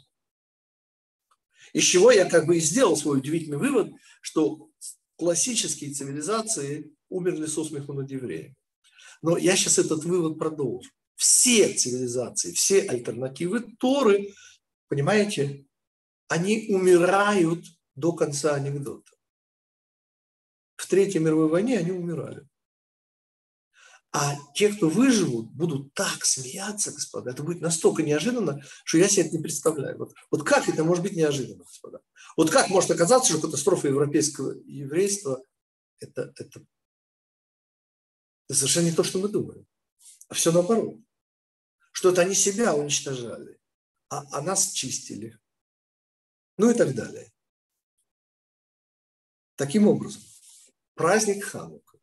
Из 1.74 1.84
чего 1.84 2.12
я 2.12 2.30
как 2.30 2.46
бы 2.46 2.58
и 2.58 2.62
сделал 2.62 2.96
свой 2.96 3.18
удивительный 3.18 3.58
вывод, 3.58 3.92
что 4.22 4.70
классические 5.16 5.92
цивилизации 5.92 6.96
умерли 7.16 7.46
со 7.46 7.64
смеху 7.64 7.94
над 7.94 8.12
евреями. 8.12 8.56
Но 9.22 9.38
я 9.38 9.56
сейчас 9.56 9.80
этот 9.80 10.04
вывод 10.04 10.38
продолжу. 10.38 10.90
Все 11.16 11.74
цивилизации, 11.74 12.52
все 12.52 12.82
альтернативы 12.82 13.62
Торы, 13.80 14.34
понимаете, 14.90 15.66
они 16.28 16.68
умирают 16.70 17.66
до 17.96 18.12
конца 18.14 18.56
анекдота. 18.56 19.12
В 20.76 20.88
Третьей 20.88 21.22
мировой 21.22 21.48
войне 21.48 21.80
они 21.80 21.92
умирали. 21.92 22.46
А 24.12 24.36
те, 24.54 24.70
кто 24.70 24.90
выживут, 24.90 25.52
будут 25.52 25.94
так 25.94 26.24
смеяться, 26.24 26.92
господа. 26.92 27.32
Это 27.32 27.44
будет 27.44 27.62
настолько 27.62 28.02
неожиданно, 28.04 28.62
что 28.84 28.98
я 28.98 29.10
себе 29.10 29.26
это 29.26 29.36
не 29.36 29.44
представляю. 29.44 29.98
Вот, 29.98 30.14
вот 30.32 30.44
как 30.44 30.70
это 30.70 30.84
может 30.84 31.04
быть 31.04 31.16
неожиданно, 31.16 31.64
господа? 31.64 32.00
Вот 32.38 32.50
как 32.50 32.70
может 32.70 32.92
оказаться, 32.92 33.32
что 33.34 33.42
катастрофа 33.42 33.88
европейского 33.88 34.54
еврейства 34.66 35.42
это, 36.00 36.34
это, 36.38 36.64
это 38.48 38.60
совершенно 38.60 38.86
не 38.86 38.96
то, 38.96 39.04
что 39.04 39.20
мы 39.20 39.28
думаем. 39.28 39.66
А 40.28 40.34
все 40.34 40.52
наоборот. 40.52 41.00
Что 41.92 42.12
это 42.12 42.22
они 42.22 42.36
себя 42.36 42.76
уничтожали, 42.76 43.60
а, 44.10 44.26
а 44.32 44.42
нас 44.42 44.72
чистили. 44.72 45.40
Ну 46.58 46.70
и 46.70 46.74
так 46.74 46.94
далее. 46.94 47.32
Таким 49.56 49.88
образом, 49.88 50.22
праздник 50.96 51.46
Ханука, 51.46 51.98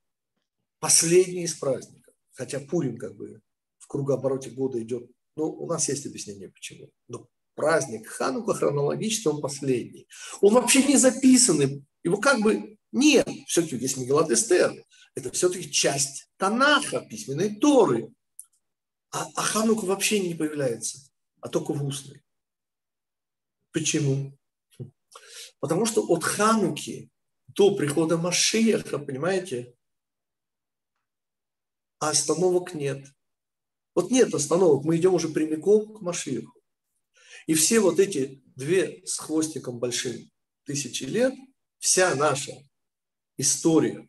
последний 0.78 1.44
из 1.44 1.54
праздников, 1.54 2.14
хотя 2.32 2.60
Пурим 2.60 2.96
как 2.96 3.14
бы 3.14 3.42
в 3.78 3.86
кругообороте 3.86 4.50
года 4.50 4.82
идет, 4.82 5.10
ну, 5.36 5.44
у 5.44 5.66
нас 5.66 5.88
есть 5.88 6.06
объяснение 6.06 6.50
почему. 6.50 6.90
Но 7.08 7.28
праздник 7.54 8.08
Ханука 8.08 8.54
хронологически 8.54 9.28
он 9.28 9.42
последний. 9.42 10.08
Он 10.40 10.54
вообще 10.54 10.82
не 10.82 10.96
записанный, 10.96 11.84
его 12.02 12.16
как 12.16 12.40
бы 12.40 12.78
нет. 12.90 13.28
Все-таки 13.46 13.76
есть 13.76 13.98
Мегалат 13.98 14.30
Эстер. 14.30 14.72
Это 15.14 15.30
все-таки 15.30 15.70
часть 15.70 16.28
Танаха, 16.36 17.00
письменной 17.00 17.56
Торы. 17.56 18.12
А, 19.10 19.26
а 19.34 19.42
Ханука 19.42 19.84
вообще 19.84 20.20
не 20.20 20.34
появляется, 20.34 20.98
а 21.40 21.48
только 21.48 21.72
в 21.72 21.84
устной. 21.84 22.24
Почему? 23.70 24.38
Потому 25.60 25.84
что 25.84 26.02
от 26.02 26.24
Хануки 26.24 27.10
до 27.48 27.76
прихода 27.76 28.16
Машиеха, 28.16 28.98
понимаете, 28.98 29.74
остановок 31.98 32.74
нет. 32.74 33.06
Вот 33.94 34.10
нет 34.10 34.32
остановок, 34.34 34.84
мы 34.84 34.96
идем 34.96 35.14
уже 35.14 35.28
прямиком 35.28 35.94
к 35.94 36.00
Машиеху. 36.00 36.58
И 37.46 37.54
все 37.54 37.80
вот 37.80 38.00
эти 38.00 38.42
две 38.56 39.04
с 39.06 39.18
хвостиком 39.18 39.78
большим 39.78 40.30
тысячи 40.64 41.04
лет, 41.04 41.34
вся 41.78 42.14
наша 42.14 42.52
история, 43.36 44.08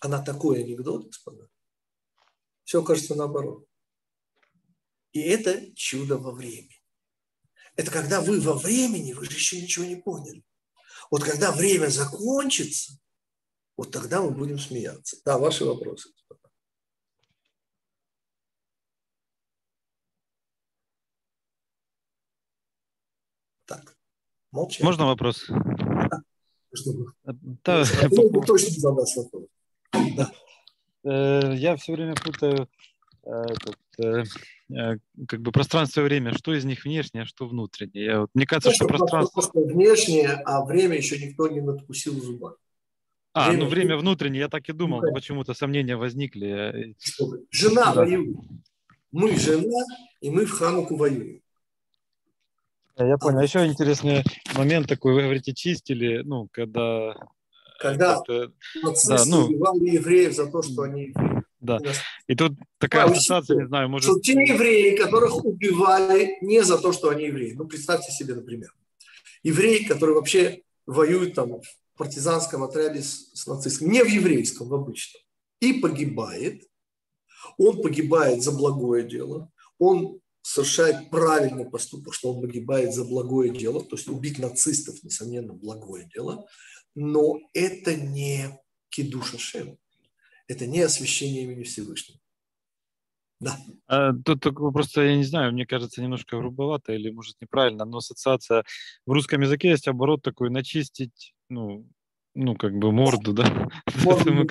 она 0.00 0.22
такой 0.22 0.64
анекдот, 0.64 1.06
господа. 1.06 1.48
Все 2.64 2.82
кажется 2.82 3.14
наоборот. 3.14 3.66
И 5.12 5.20
это 5.20 5.74
чудо 5.74 6.18
во 6.18 6.32
времени. 6.32 6.80
Это 7.76 7.90
когда 7.90 8.20
вы 8.20 8.40
во 8.40 8.54
времени, 8.54 9.12
вы 9.12 9.24
же 9.26 9.32
еще 9.32 9.60
ничего 9.60 9.84
не 9.84 9.96
поняли. 9.96 10.44
Вот 11.10 11.24
когда 11.24 11.52
время 11.52 11.88
закончится, 11.88 12.98
вот 13.76 13.90
тогда 13.90 14.22
мы 14.22 14.30
будем 14.30 14.58
смеяться. 14.58 15.16
Да, 15.24 15.38
ваши 15.38 15.64
вопросы. 15.64 16.10
Так, 23.64 23.96
молчать. 24.50 24.82
Можно 24.82 25.06
вопрос? 25.06 25.46
Да. 25.48 26.22
Да. 27.64 27.80
Я 27.80 28.08
точно 28.46 28.70
задаст 28.70 29.16
вопрос. 29.16 29.49
Э, 31.02 31.54
я 31.54 31.76
все 31.76 31.94
время 31.94 32.14
путаю 32.14 32.68
э, 33.24 33.30
этот, 33.30 33.78
э, 33.98 34.96
как 35.26 35.40
бы 35.40 35.50
пространство 35.50 36.02
и 36.02 36.04
время, 36.04 36.34
что 36.34 36.54
из 36.54 36.64
них 36.64 36.84
внешнее, 36.84 37.22
а 37.22 37.26
что 37.26 37.46
внутреннее. 37.46 38.04
Я, 38.04 38.20
вот, 38.20 38.30
мне 38.34 38.46
кажется, 38.46 38.72
что, 38.72 38.84
что 38.84 38.88
пространство... 38.88 39.42
внешнее, 39.54 40.42
а 40.44 40.64
время 40.64 40.96
еще 40.96 41.18
никто 41.18 41.48
не 41.48 41.60
надкусил 41.60 42.20
зубами. 42.20 42.56
А, 43.32 43.48
время... 43.48 43.64
ну 43.64 43.70
время 43.70 43.96
внутреннее, 43.96 44.40
я 44.40 44.48
так 44.48 44.68
и 44.68 44.72
думал, 44.72 45.02
ну, 45.02 45.12
почему-то 45.12 45.54
сомнения 45.54 45.96
возникли. 45.96 46.96
Жена 47.50 47.94
да. 47.94 48.04
воюет. 48.04 48.36
Мы 49.12 49.36
жена, 49.36 49.84
и 50.20 50.30
мы 50.30 50.46
в 50.46 50.50
Хануку 50.50 50.96
воюем. 50.96 51.40
Я 52.96 53.16
понял. 53.16 53.38
А 53.38 53.42
еще 53.42 53.66
интересный 53.66 54.22
момент 54.54 54.88
такой, 54.88 55.14
вы 55.14 55.22
говорите, 55.22 55.54
чистили, 55.54 56.22
ну, 56.22 56.48
когда... 56.52 57.14
Когда 57.80 58.22
нацисты 58.82 59.08
да, 59.08 59.24
ну, 59.24 59.46
убивали 59.46 59.88
евреев 59.96 60.34
за 60.34 60.46
то, 60.46 60.62
что 60.62 60.82
они 60.82 61.08
евреи. 61.08 61.42
Да. 61.60 61.78
И 62.26 62.34
тут 62.34 62.52
такая 62.78 63.04
а, 63.04 63.10
ассоциация, 63.10 63.56
не 63.56 63.66
знаю, 63.66 63.88
может... 63.88 64.10
Что 64.10 64.20
те 64.20 64.32
евреи, 64.32 64.96
которых 64.96 65.42
убивали 65.44 66.36
не 66.42 66.62
за 66.62 66.78
то, 66.78 66.92
что 66.92 67.08
они 67.08 67.24
евреи. 67.24 67.52
Ну, 67.52 67.66
представьте 67.66 68.12
себе, 68.12 68.34
например, 68.34 68.74
еврей, 69.42 69.86
который 69.86 70.14
вообще 70.14 70.62
воюет 70.86 71.34
там 71.34 71.60
в 71.60 71.96
партизанском 71.96 72.62
отряде 72.62 73.02
с, 73.02 73.32
с 73.32 73.46
нацистским, 73.46 73.90
не 73.90 74.04
в 74.04 74.08
еврейском, 74.08 74.68
в 74.68 74.74
обычном, 74.74 75.22
и 75.60 75.72
погибает. 75.74 76.64
Он 77.56 77.80
погибает 77.80 78.42
за 78.42 78.52
благое 78.52 79.08
дело. 79.08 79.50
Он 79.78 80.20
совершает 80.42 81.10
правильный 81.10 81.64
поступок, 81.64 82.12
что 82.12 82.32
он 82.32 82.42
погибает 82.42 82.94
за 82.94 83.04
благое 83.04 83.50
дело, 83.50 83.82
то 83.82 83.96
есть 83.96 84.08
убить 84.08 84.38
нацистов, 84.38 85.02
несомненно, 85.02 85.52
благое 85.52 86.08
дело, 86.12 86.46
но 86.94 87.38
это 87.54 87.94
не 87.94 88.58
кидуша 88.88 89.38
шем. 89.38 89.78
Это 90.48 90.66
не 90.66 90.80
освящение 90.80 91.44
имени 91.44 91.62
Всевышнего. 91.62 92.18
Да. 93.40 93.56
А, 93.86 94.12
тут 94.12 94.42
просто, 94.42 95.02
я 95.02 95.16
не 95.16 95.24
знаю, 95.24 95.52
мне 95.52 95.64
кажется, 95.64 96.02
немножко 96.02 96.36
грубовато 96.36 96.92
или, 96.92 97.10
может, 97.10 97.36
неправильно, 97.40 97.86
но 97.86 97.98
ассоциация 97.98 98.64
в 99.06 99.12
русском 99.12 99.40
языке 99.40 99.70
есть 99.70 99.88
оборот 99.88 100.22
такой 100.22 100.50
начистить, 100.50 101.34
ну, 101.48 101.88
ну 102.34 102.54
как 102.54 102.74
бы 102.74 102.92
морду, 102.92 103.32
да? 103.32 103.70
Морду. 104.04 104.46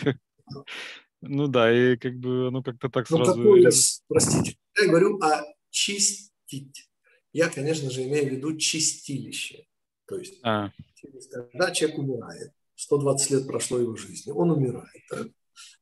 ну 1.22 1.48
да, 1.48 1.72
и 1.72 1.98
как 1.98 2.18
бы, 2.18 2.50
ну 2.50 2.64
как-то 2.64 2.90
так 2.90 3.08
ну, 3.12 3.18
сразу... 3.18 3.36
Какое, 3.36 3.72
простите, 4.08 4.58
я 4.82 4.88
говорю 4.88 5.20
о 5.22 5.44
чистить. 5.70 6.90
Я, 7.32 7.50
конечно 7.50 7.92
же, 7.92 8.04
имею 8.06 8.28
в 8.28 8.32
виду 8.32 8.58
чистилище. 8.58 9.66
То 10.08 10.18
есть, 10.18 10.40
а. 10.42 10.72
Когда 11.32 11.72
человек 11.72 11.97
умирает, 12.00 12.52
120 12.76 13.32
лет 13.32 13.47
прошло 13.47 13.80
его 13.80 13.95
жизни, 13.95 14.32
он 14.32 14.52
умирает. 14.52 15.04
Да? 15.12 15.26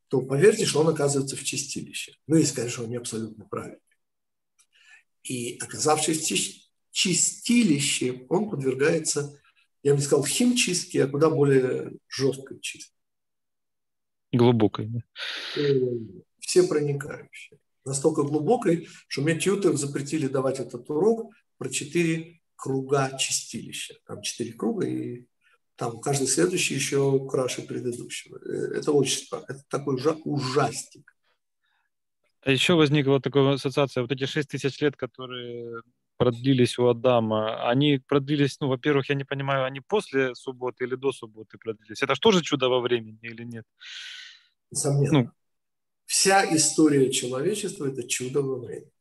то 0.08 0.22
поверьте, 0.22 0.66
что 0.66 0.82
он 0.82 0.90
оказывается 0.90 1.36
в 1.36 1.44
чистилище. 1.44 2.14
Ну, 2.28 2.38
если, 2.38 2.56
конечно, 2.56 2.84
он 2.84 2.90
не 2.90 2.96
абсолютно 2.96 3.46
правильный. 3.46 3.80
И 5.24 5.58
оказавшись 5.58 6.22
в 6.22 6.92
чистилище, 6.92 8.26
он 8.30 8.50
подвергается, 8.50 9.40
я 9.84 9.94
бы 9.94 10.00
не 10.00 10.06
сказал, 10.06 10.26
химчистке, 10.26 11.04
а 11.04 11.08
куда 11.08 11.30
более 11.30 11.92
жесткой 12.08 12.60
чистке. 12.62 12.94
Глубокой, 14.32 14.88
да? 14.88 15.00
Все 16.40 16.68
проникающие. 16.68 17.60
Настолько 17.84 18.24
глубокой, 18.24 18.88
что 19.08 19.22
мне 19.22 19.38
тьютер 19.38 19.76
запретили 19.76 20.28
давать 20.28 20.60
этот 20.60 20.90
урок 20.90 21.34
про 21.58 21.70
четыре 21.70 22.37
круга 22.58 23.18
чистилища. 23.18 23.96
Там 24.06 24.22
четыре 24.22 24.54
круга, 24.54 24.86
и 24.86 25.26
там 25.76 26.02
каждый 26.02 26.28
следующий 26.28 26.76
еще 26.76 27.26
краше 27.30 27.62
предыдущего. 27.62 28.38
Э, 28.40 28.80
это 28.80 28.92
очень. 28.92 29.28
Это 29.32 29.64
такой 29.70 29.96
ужастик. 30.26 31.16
А 32.42 32.52
еще 32.52 32.74
возникла 32.74 33.22
такая 33.22 33.54
ассоциация. 33.54 34.02
Вот 34.02 34.12
эти 34.12 34.26
6 34.26 34.50
тысяч 34.50 34.80
лет, 34.80 34.96
которые 34.96 35.82
продлились 36.18 36.80
у 36.80 36.88
Адама, 36.88 37.70
они 37.70 38.00
продлились, 38.08 38.60
ну, 38.60 38.70
во-первых, 38.70 39.10
я 39.10 39.16
не 39.16 39.24
понимаю, 39.24 39.66
они 39.66 39.82
после 39.82 40.34
субботы 40.34 40.86
или 40.86 40.96
до 40.96 41.12
субботы 41.12 41.58
продлились. 41.58 42.02
Это 42.02 42.16
же 42.16 42.22
тоже 42.22 42.42
чудо 42.42 42.70
во 42.70 42.80
времени 42.80 43.20
или 43.22 43.44
нет? 43.44 43.66
Несомненно. 44.72 45.24
Ну, 45.24 45.32
Вся 46.08 46.56
история 46.56 47.12
человечества– 47.12 47.86
это 47.92 48.08
чудо 48.08 48.42
во 48.42 48.58
времени. 48.60 48.92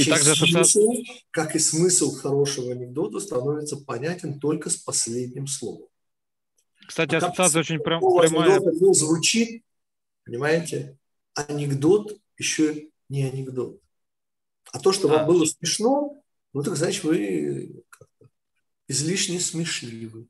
И 0.00 0.10
также 0.10 0.32
ассоциация... 0.32 1.04
как 1.30 1.54
и 1.56 1.58
смысл 1.58 2.12
хорошего 2.14 2.72
анекдота, 2.72 3.20
становится 3.20 3.76
понятен 3.76 4.38
только 4.40 4.70
с 4.70 4.76
последним 4.76 5.46
словом. 5.46 5.88
Кстати, 6.86 7.14
а 7.14 7.18
ассоциация 7.18 7.60
очень 7.60 7.78
прям, 7.78 8.00
прямая. 8.00 8.56
Анекдот 8.56 8.96
звучит, 8.96 9.62
понимаете, 10.24 10.98
анекдот 11.34 12.18
еще 12.38 12.88
не 13.08 13.24
анекдот. 13.24 13.80
А 14.72 14.78
то, 14.78 14.92
что 14.92 15.08
а. 15.08 15.18
вам 15.18 15.26
было 15.26 15.44
смешно, 15.44 16.22
ну 16.52 16.62
так 16.62 16.76
значит 16.76 17.04
вы 17.04 17.84
излишне 18.88 19.40
смешливы. 19.40 20.26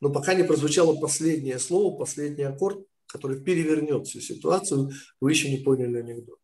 Но 0.00 0.10
пока 0.10 0.34
не 0.34 0.44
прозвучало 0.44 0.98
последнее 0.98 1.58
слово, 1.58 1.98
последний 1.98 2.44
аккорд, 2.44 2.86
который 3.06 3.42
перевернет 3.42 4.06
всю 4.06 4.20
ситуацию, 4.20 4.90
вы 5.20 5.30
еще 5.30 5.50
не 5.50 5.58
поняли 5.58 5.98
анекдот. 5.98 6.39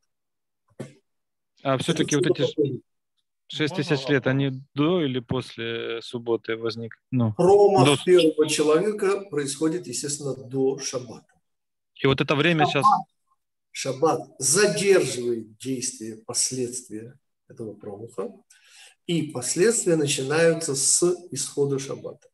А 1.67 1.79
все-таки 1.79 2.15
вот 2.15 2.27
эти 2.27 2.81
6 3.49 3.75
тысяч 3.75 4.07
лет, 4.07 4.29
они 4.29 4.53
до 4.75 5.05
или 5.05 5.19
после 5.19 6.01
субботы 6.01 6.57
возник? 6.57 6.97
Ну, 7.11 7.35
Промах 7.35 7.85
до... 7.85 8.05
первого 8.05 8.49
человека 8.49 9.23
происходит, 9.29 9.89
естественно, 9.89 10.37
до 10.37 10.79
шаббата. 10.79 11.27
И 11.97 12.07
вот 12.07 12.21
это 12.21 12.37
время 12.37 12.67
шаббат, 12.67 12.85
сейчас... 12.85 12.87
Шаббат 13.73 14.21
задерживает 14.39 15.59
действие, 15.59 16.19
последствия 16.25 17.19
этого 17.49 17.75
промаха, 17.75 18.31
и 19.09 19.33
последствия 19.33 19.97
начинаются 19.97 20.77
с 20.77 21.03
исхода 21.33 21.81
шаббата. 21.81 22.29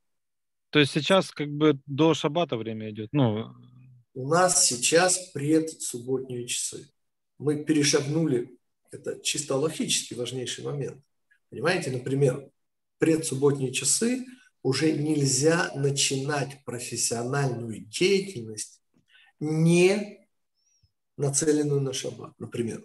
То 0.68 0.78
есть 0.78 0.92
сейчас 0.92 1.30
как 1.30 1.48
бы 1.48 1.80
до 1.86 2.12
шаббата 2.12 2.58
время 2.58 2.90
идет? 2.90 3.08
Ну... 3.12 3.46
У 4.12 4.28
нас 4.28 4.66
сейчас 4.66 5.30
предсубботние 5.32 6.46
часы. 6.46 6.90
Мы 7.38 7.64
перешагнули 7.64 8.58
это 8.92 9.18
чисто 9.20 9.56
логически 9.56 10.14
важнейший 10.14 10.64
момент. 10.64 11.02
Понимаете, 11.48 11.90
например, 11.90 12.48
предсубботние 12.98 13.72
часы 13.72 14.24
уже 14.62 14.92
нельзя 14.92 15.72
начинать 15.74 16.64
профессиональную 16.64 17.80
деятельность, 17.80 18.80
не 19.40 20.28
нацеленную 21.16 21.80
на 21.80 21.92
шаббат. 21.92 22.38
Например, 22.38 22.84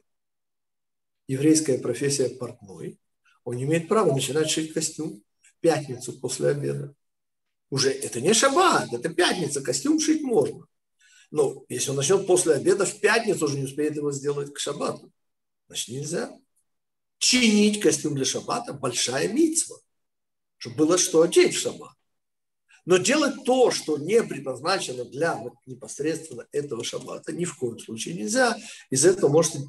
еврейская 1.28 1.78
профессия 1.78 2.30
портной, 2.30 3.00
он 3.44 3.62
имеет 3.62 3.88
права 3.88 4.14
начинать 4.14 4.50
шить 4.50 4.74
костюм 4.74 5.22
в 5.40 5.60
пятницу 5.60 6.14
после 6.14 6.50
обеда. 6.50 6.96
Уже 7.70 7.92
это 7.92 8.22
не 8.22 8.34
шаббат, 8.34 8.92
это 8.94 9.14
пятница, 9.14 9.62
костюм 9.62 10.00
шить 10.00 10.24
можно. 10.24 10.66
Но 11.32 11.66
если 11.68 11.92
он 11.92 11.98
начнет 11.98 12.26
после 12.26 12.54
обеда 12.54 12.86
в 12.86 13.00
пятницу, 13.00 13.46
уже 13.46 13.58
не 13.58 13.66
успеет 13.66 13.96
его 13.96 14.12
сделать 14.12 14.54
к 14.54 14.60
шаббату. 14.60 15.12
Значит, 15.68 15.90
нельзя. 15.90 16.38
Чинить 17.18 17.82
костюм 17.82 18.16
для 18.16 18.26
шаббата– 18.26 18.74
большая 18.74 19.28
митцва, 19.28 19.78
чтобы 20.58 20.76
было 20.76 20.98
что 20.98 21.22
одеть 21.22 21.56
в 21.56 21.60
шаббат. 21.60 21.94
Но 22.86 22.98
делать 22.98 23.44
то, 23.44 23.70
что 23.70 23.98
не 23.98 24.24
предназначено 24.24 25.04
для 25.04 25.38
непосредственно 25.66 26.48
этого 26.52 26.84
шаббата, 26.84 27.34
ни 27.34 27.44
в 27.44 27.58
коем 27.58 27.80
случае 27.80 28.16
нельзя. 28.16 28.58
Из 28.90 29.04
этого 29.04 29.30
можете 29.30 29.60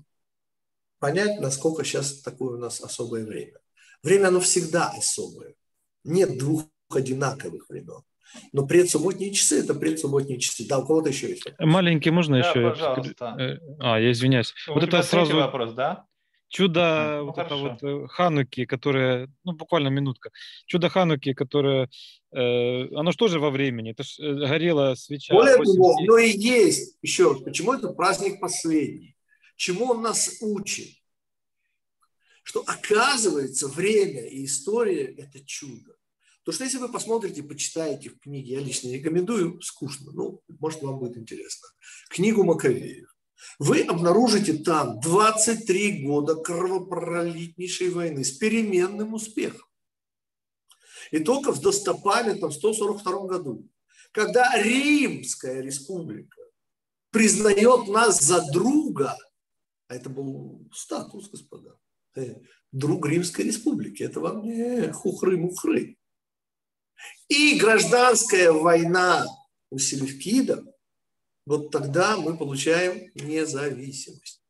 понять, 1.01 1.41
насколько 1.41 1.85
сейчас 1.85 2.21
такое 2.21 2.57
у 2.57 2.61
нас 2.61 2.81
особое 2.81 3.25
время. 3.25 3.59
Время, 4.03 4.29
оно 4.29 4.41
всегда 4.41 4.91
особое. 4.91 5.57
Нет 6.05 6.39
двух 6.39 6.67
одинаковых 6.91 7.69
времен. 7.69 8.03
Но 8.53 8.67
предсубботние 8.67 9.33
часы– 9.33 9.61
это 9.65 9.75
предсубботние 9.75 10.39
часы. 10.39 10.67
Да, 10.69 10.79
у 10.79 10.87
кого-то 10.87 11.09
еще 11.09 11.31
есть. 11.31 11.45
Маленький 11.59 12.11
можно 12.11 12.41
да, 12.41 12.49
еще? 12.49 12.71
пожалуйста. 12.71 13.37
Э, 13.39 13.59
а, 13.81 14.01
я 14.01 14.13
извиняюсь. 14.13 14.55
У 14.69 14.75
вот 14.75 14.83
это 14.83 15.03
сразу 15.03 15.37
вопрос, 15.37 15.73
да? 15.73 16.05
Чудо 16.49 17.19
ну, 17.19 17.27
вот 17.27 17.39
это 17.39 17.57
вот 17.57 18.11
Хануки, 18.11 18.65
которое, 18.65 19.31
ну 19.45 19.53
буквально 19.53 19.89
минутка, 19.89 20.31
чудо 20.65 20.89
Хануки, 20.89 21.35
которое, 21.35 21.91
э, 22.33 22.89
оно 22.95 23.13
что 23.13 23.29
же 23.29 23.39
во 23.39 23.51
времени? 23.51 23.91
Это 23.91 24.03
ж, 24.03 24.19
э, 24.19 24.33
горела 24.33 24.95
свеча. 24.95 25.35
Более 25.35 25.57
того, 25.57 25.95
оно 25.99 26.17
и 26.17 26.31
есть. 26.31 26.97
Еще 27.03 27.33
раз, 27.33 27.43
почему 27.43 27.75
это 27.75 27.89
праздник 27.89 28.41
последний? 28.41 29.15
Чему 29.57 29.91
он 29.91 30.01
нас 30.01 30.39
учит? 30.41 30.89
Что 32.45 32.65
оказывается 32.67 33.69
время 33.69 34.27
и 34.27 34.47
история– 34.47 35.05
это 35.19 35.45
чудо. 35.45 35.98
То, 36.49 36.53
что 36.53 36.65
если 36.65 36.79
вы 36.79 36.89
посмотрите, 36.89 37.43
почитаете 37.43 38.09
в 38.09 38.21
книге, 38.21 38.55
я 38.55 38.61
лично 38.61 38.89
рекомендую, 38.89 39.61
скучно, 39.61 40.13
ну, 40.13 40.43
может, 40.61 40.81
вам 40.81 40.99
будет 40.99 41.19
интересно, 41.19 41.69
книгу 42.09 42.43
Маковеев. 42.43 43.15
Вы 43.59 43.83
обнаружите 43.83 44.55
там 44.55 44.99
23 44.99 46.07
года 46.07 46.37
кровопролитнейшей 46.37 47.91
войны 47.91 48.25
с 48.25 48.31
переменным 48.31 49.13
успехом. 49.13 49.69
И 51.11 51.19
только 51.19 51.53
в 51.53 51.61
достопамятном 51.61 52.51
142 52.51 53.27
году, 53.27 53.69
когда 54.13 54.51
Римская 54.57 55.61
республика 55.61 56.41
признает 57.11 57.89
нас 57.89 58.23
за 58.23 58.41
друга, 58.53 59.19
а 59.89 59.95
это 59.95 60.09
был 60.09 60.67
статус, 60.73 61.29
господа, 61.29 61.77
э, 62.17 62.37
друг 62.73 63.07
Римской 63.07 63.45
республики, 63.45 64.03
это 64.03 64.21
вам 64.21 64.41
не 64.41 64.91
хухры-мухры. 64.93 65.98
И 67.29 67.59
гражданская 67.59 68.53
война 68.53 69.27
у 69.71 69.79
селевкидов, 69.79 70.65
вот 71.45 71.71
тогда 71.71 72.17
мы 72.17 72.37
получаем 72.37 73.11
независимость. 73.15 74.43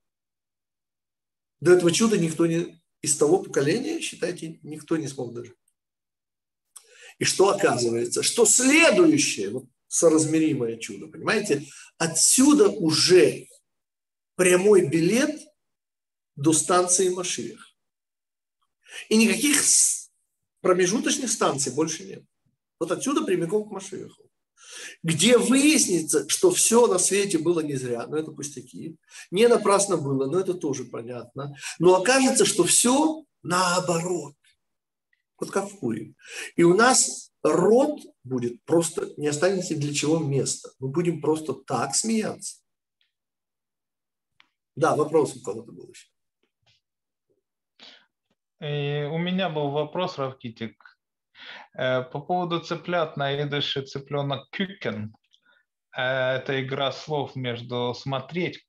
До 1.61 1.73
этого 1.73 1.91
чуда 1.91 2.19
никто 2.19 2.47
не, 2.47 2.81
из 3.03 3.17
того 3.17 3.43
поколения, 3.43 4.01
считайте, 4.01 4.59
никто 4.63 4.97
не 4.97 5.09
смог 5.09 5.35
даже. 5.35 5.55
И 7.19 7.25
что 7.25 7.49
оказывается? 7.49 8.23
Что 8.23 8.47
следующее, 8.47 9.51
вот 9.51 9.65
соразмеримое 9.89 10.77
чудо, 10.77 11.09
понимаете, 11.09 11.67
отсюда 11.97 12.69
уже 12.69 13.49
прямой 14.37 14.89
билет 14.89 15.41
до 16.37 16.53
станции 16.53 17.09
Машиях. 17.09 17.75
И 19.09 19.17
никаких 19.17 19.61
промежуточных 20.61 21.31
станций 21.31 21.73
больше 21.73 22.05
нет. 22.05 22.25
Вот 22.79 22.93
отсюда 22.93 23.25
прямиком 23.25 23.69
к 23.69 23.73
Машеху. 23.73 24.31
Где 25.03 25.39
выяснится, 25.39 26.29
что 26.29 26.51
все 26.51 26.87
на 26.87 26.99
свете 26.99 27.39
было 27.39 27.61
не 27.61 27.75
зря, 27.75 28.07
но 28.07 28.17
это 28.17 28.33
пустяки. 28.33 28.97
Не 29.31 29.49
напрасно 29.49 29.97
было, 29.97 30.27
но 30.27 30.39
это 30.39 30.55
тоже 30.55 30.85
понятно. 30.85 31.55
Но 31.79 31.95
окажется, 31.95 32.45
что 32.45 32.65
все 32.65 33.25
наоборот. 33.43 34.35
Вот 35.39 35.51
как 35.51 35.71
в 35.71 35.79
Пуре. 35.79 36.15
И 36.57 36.65
у 36.65 36.75
нас 36.75 37.33
рот 37.43 38.01
будет 38.25 38.63
просто, 38.65 39.13
не 39.17 39.29
останется 39.29 39.77
для 39.77 39.95
чего 39.95 40.19
места. 40.19 40.71
Мы 40.79 40.89
будем 40.89 41.21
просто 41.21 41.55
так 41.55 41.95
смеяться. 41.95 42.59
Да, 44.75 44.97
вопрос 44.97 45.37
у 45.37 45.43
кого-то 45.43 45.73
был 45.73 45.89
еще. 45.89 46.09
И 48.61 49.09
у 49.11 49.19
меня 49.19 49.49
был 49.49 49.71
вопрос, 49.71 50.19
Равкитик. 50.19 50.98
Э, 51.75 52.03
по 52.03 52.21
поводу 52.21 52.61
цыплят 52.61 53.17
на 53.17 53.41
идыше 53.43 53.83
цыпленок 53.83 54.49
кюкен. 54.51 55.15
Э, 55.97 56.37
это 56.37 56.61
игра 56.63 56.93
слов 56.93 57.37
между 57.37 57.95
смотреть, 57.95 58.67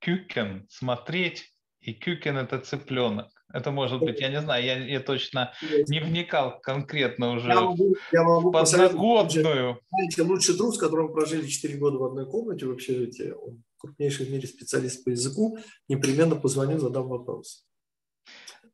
кюкен, 0.00 0.66
смотреть, 0.68 1.52
и 1.80 1.94
кюкен– 1.94 2.36
это 2.38 2.58
цыпленок. 2.58 3.28
Это 3.52 3.70
может 3.70 4.00
быть, 4.00 4.20
я 4.20 4.28
не 4.28 4.40
знаю, 4.40 4.64
я, 4.64 4.78
я 4.78 5.00
точно 5.00 5.52
не 5.88 6.00
вникал 6.00 6.60
конкретно 6.60 7.32
уже 7.32 7.48
я 7.48 7.60
могу, 7.60 7.96
я 8.12 8.22
могу 8.22 8.50
в 8.50 8.52
подноготную. 8.52 9.80
Знаете, 9.90 10.22
лучший 10.22 10.56
друг, 10.56 10.74
с 10.74 10.78
которым 10.78 11.12
прожили 11.12 11.46
4 11.46 11.78
года 11.78 11.98
в 11.98 12.04
одной 12.04 12.30
комнате 12.30 12.66
в 12.66 12.70
общежитии, 12.70 13.32
он 13.32 13.62
крупнейший 13.78 14.26
в 14.26 14.30
мире 14.30 14.46
специалист 14.46 15.04
по 15.04 15.08
языку, 15.08 15.58
непременно 15.88 16.36
позвоню, 16.36 16.78
задам 16.78 17.08
вопрос. 17.08 17.64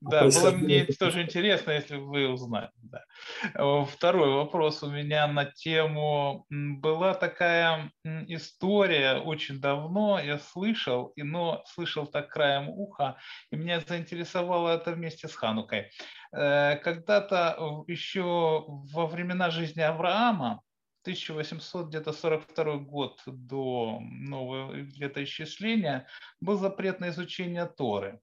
Да, 0.00 0.24
было 0.24 0.50
мне 0.50 0.84
тоже 0.84 1.22
интересно, 1.22 1.72
если 1.72 1.96
вы 1.96 2.28
узнали. 2.28 2.70
Да. 2.82 3.84
Второй 3.84 4.32
вопрос 4.32 4.82
у 4.82 4.90
меня 4.90 5.26
на 5.26 5.44
тему. 5.44 6.46
Была 6.50 7.14
такая 7.14 7.90
история 8.04 9.18
очень 9.18 9.60
давно, 9.60 10.20
я 10.20 10.38
слышал, 10.38 11.12
но 11.16 11.62
слышал 11.66 12.06
так 12.06 12.28
краем 12.28 12.68
уха, 12.68 13.16
и 13.50 13.56
меня 13.56 13.80
заинтересовало 13.80 14.70
это 14.70 14.92
вместе 14.92 15.28
с 15.28 15.34
Ханукой. 15.34 15.90
Э, 16.32 16.76
когда-то 16.76 17.84
еще 17.86 18.64
во 18.66 19.06
времена 19.06 19.50
жизни 19.50 19.80
Авраама, 19.80 20.62
1800 21.06 21.86
где-то 21.88 22.12
42 22.12 22.76
год 22.78 23.22
до 23.26 24.00
нового 24.00 24.74
летоисчисления 24.74 26.08
был 26.40 26.58
запрет 26.58 26.98
на 27.00 27.10
изучение 27.10 27.66
Торы. 27.66 28.20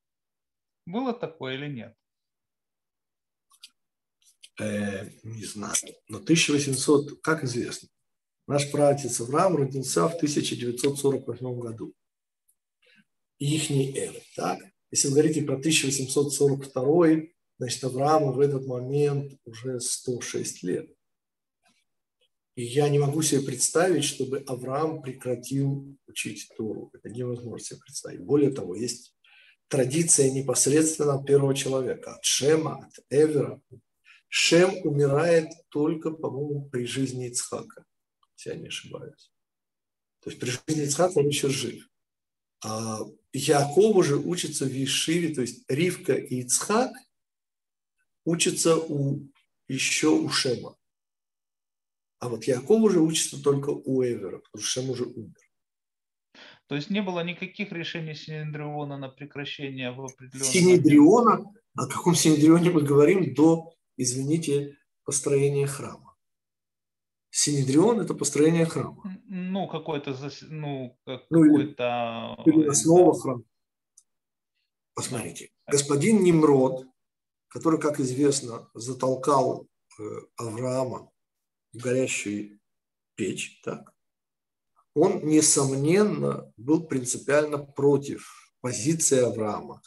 Было 0.86 1.14
такое 1.14 1.56
или 1.56 1.68
нет? 1.68 1.96
Э, 4.60 5.10
не 5.24 5.46
знаю. 5.46 5.74
Но 6.10 6.18
1800, 6.18 7.22
как 7.22 7.44
известно, 7.44 7.90
наш 8.48 8.72
праотец 8.72 9.20
Авраам 9.22 9.56
родился 9.56 10.08
в 10.08 10.16
1948 10.16 11.60
году. 11.60 11.94
Ихней 13.40 13.98
эры. 13.98 14.22
Так? 14.36 14.60
Если 14.92 15.08
вы 15.08 15.14
говорите 15.16 15.42
про 15.42 15.56
1842, 15.56 17.08
значит, 17.58 17.84
Аврааму 17.84 18.34
в 18.34 18.40
этот 18.40 18.68
момент 18.68 19.34
уже 19.46 19.80
106 19.80 20.64
лет. 20.64 20.94
И 22.56 22.64
я 22.64 22.88
не 22.90 23.00
могу 23.00 23.24
себе 23.24 23.42
представить, 23.42 24.04
чтобы 24.04 24.44
Авраам 24.46 25.02
прекратил 25.02 25.98
учить 26.06 26.48
Тору. 26.56 26.92
Это 26.94 27.10
невозможно 27.10 27.66
себе 27.66 27.80
представить. 27.80 28.22
Более 28.22 28.52
того, 28.52 28.76
есть 28.76 29.13
традиция 29.74 30.30
непосредственно 30.30 31.24
первого 31.24 31.56
человека, 31.56 32.14
от 32.14 32.24
Шема, 32.24 32.86
от 32.86 33.06
Эвера. 33.10 33.60
Шем 34.30 34.72
умирает 34.84 35.50
только, 35.70 36.12
по-моему, 36.12 36.70
при 36.70 36.86
жизни 36.86 37.28
Ицхака, 37.28 37.84
если 38.38 38.52
я 38.52 38.56
не 38.62 38.68
ошибаюсь. 38.68 39.32
То 40.22 40.30
есть 40.30 40.40
при 40.40 40.52
жизни 40.52 40.86
Ицхака 40.86 41.18
он 41.18 41.28
еще 41.28 41.50
жив. 41.50 41.90
А 42.64 43.00
Яков 43.34 43.96
уже 43.96 44.16
учится 44.16 44.66
в 44.66 44.72
Ешиве, 44.72 45.34
то 45.34 45.42
есть 45.42 45.64
Ривка 45.68 46.14
и 46.14 46.42
Ицхак 46.42 46.92
учатся 48.26 48.78
у, 48.78 49.28
еще 49.68 50.10
у 50.10 50.30
Шема. 50.30 50.78
А 52.20 52.30
вот 52.30 52.44
Яков 52.44 52.80
уже 52.80 53.00
учится 53.00 53.42
только 53.42 53.72
у 53.72 54.04
Эвера, 54.04 54.38
потому 54.38 54.62
что 54.62 54.70
Шем 54.70 54.92
уже 54.92 55.06
умер. 55.06 55.43
То 56.74 56.78
есть 56.78 56.90
не 56.90 57.04
было 57.04 57.24
никаких 57.24 57.72
решений 57.72 58.16
Синедриона 58.16 58.98
на 58.98 59.08
прекращение 59.08 59.92
в 59.92 60.02
определенном... 60.04 60.52
Синедриона? 60.52 61.54
О 61.78 61.86
каком 61.86 62.16
Синедрионе 62.16 62.72
мы 62.72 62.82
говорим 62.82 63.36
до, 63.36 63.76
извините, 63.96 64.80
построения 65.04 65.68
храма? 65.68 66.16
Синедрион– 67.30 68.00
это 68.02 68.16
построение 68.16 68.66
храма. 68.66 69.04
Ну, 69.30 69.68
какой-то, 69.68 70.18
ну, 70.50 70.98
ну 71.06 71.30
какой-то... 71.30 72.42
Или 72.44 72.66
основа 72.66 73.20
храма. 73.20 73.44
Посмотрите, 74.96 75.52
господин 75.68 76.24
Немрод, 76.24 76.88
который, 77.50 77.80
как 77.80 78.00
известно, 78.00 78.68
затолкал 78.74 79.68
э, 80.00 80.04
Авраама 80.38 81.12
в 81.72 81.78
горящую 81.78 82.60
печь, 83.14 83.62
так? 83.62 83.93
Он, 84.96 85.26
несомненно, 85.26 86.52
был 86.58 86.84
принципиально 86.84 87.58
против 87.58 88.54
позиции 88.62 89.20
Авраама. 89.20 89.82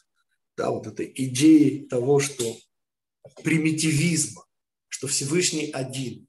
Да, 0.56 0.70
вот 0.70 0.86
этой 0.86 1.12
идеи 1.14 1.86
того, 1.86 2.18
что 2.18 2.44
примитивизма, 3.42 4.44
что 4.88 5.06
Всевышний 5.06 5.70
один, 5.70 6.26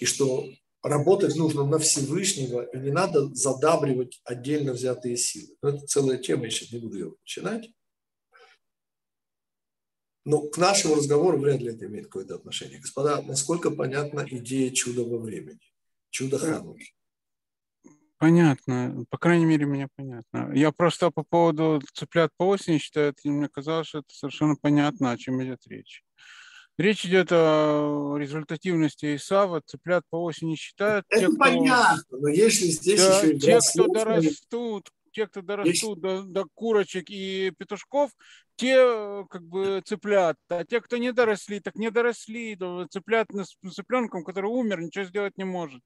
и 0.00 0.04
что 0.04 0.46
работать 0.82 1.36
нужно 1.36 1.64
на 1.64 1.78
Всевышнего, 1.78 2.62
и 2.62 2.78
не 2.78 2.90
надо 2.90 3.32
задабривать 3.34 4.20
отдельно 4.24 4.72
взятые 4.72 5.16
силы. 5.16 5.56
Но 5.62 5.70
это 5.70 5.86
целая 5.86 6.18
тема, 6.18 6.44
я 6.44 6.50
сейчас 6.50 6.72
не 6.72 6.78
буду 6.78 6.96
ее 6.98 7.14
начинать. 7.20 7.70
Но 10.24 10.42
к 10.48 10.56
нашему 10.56 10.94
разговору 10.94 11.38
вряд 11.38 11.60
ли 11.60 11.74
это 11.74 11.86
имеет 11.86 12.06
какое-то 12.06 12.36
отношение. 12.36 12.80
Господа, 12.80 13.22
насколько 13.22 13.70
понятна 13.70 14.26
идея 14.28 14.70
чуда 14.70 15.04
во 15.04 15.18
времени, 15.18 15.60
чудо 16.10 16.38
Хануки? 16.38 16.94
Понятно. 18.22 19.04
По 19.10 19.18
крайней 19.18 19.46
мере, 19.46 19.66
мне 19.66 19.88
понятно. 19.96 20.52
Я 20.54 20.70
просто 20.70 21.10
по 21.10 21.24
поводу 21.24 21.82
цыплят 21.92 22.30
по 22.36 22.44
осени 22.44 22.78
считаю, 22.78 23.12
мне 23.24 23.48
казалось, 23.48 23.88
что 23.88 23.98
это 23.98 24.14
совершенно 24.14 24.54
понятно, 24.54 25.10
о 25.10 25.16
чем 25.16 25.42
идет 25.42 25.66
речь. 25.66 26.04
Речь 26.78 27.04
идет 27.04 27.32
о 27.32 28.14
результативности 28.16 29.16
Исава, 29.16 29.60
цыплят 29.66 30.04
по 30.08 30.22
осени 30.22 30.54
считают. 30.54 31.04
Это 31.08 31.32
те, 31.32 31.36
понятно, 31.36 32.00
кто... 32.06 32.18
но 32.18 32.28
если 32.28 32.66
здесь 32.66 33.00
да, 33.00 33.18
еще 33.18 33.34
и 33.34 33.40
те, 33.40 33.58
кто 33.58 33.88
дорастут, 33.88 34.90
те, 35.10 35.26
кто 35.26 35.42
дорастут 35.42 36.00
до, 36.00 36.22
до 36.22 36.46
курочек 36.54 37.10
и 37.10 37.52
петушков, 37.58 38.12
те 38.54 39.26
как 39.30 39.42
бы 39.42 39.82
цыплят, 39.84 40.36
а 40.48 40.64
те, 40.64 40.80
кто 40.80 40.96
не 40.96 41.12
доросли, 41.12 41.58
так 41.58 41.74
не 41.74 41.90
доросли, 41.90 42.56
цыплят 42.88 43.26
с 43.32 43.56
цыпленком, 43.74 44.22
который 44.22 44.46
умер, 44.46 44.80
ничего 44.80 45.06
сделать 45.06 45.36
не 45.36 45.44
можете. 45.44 45.82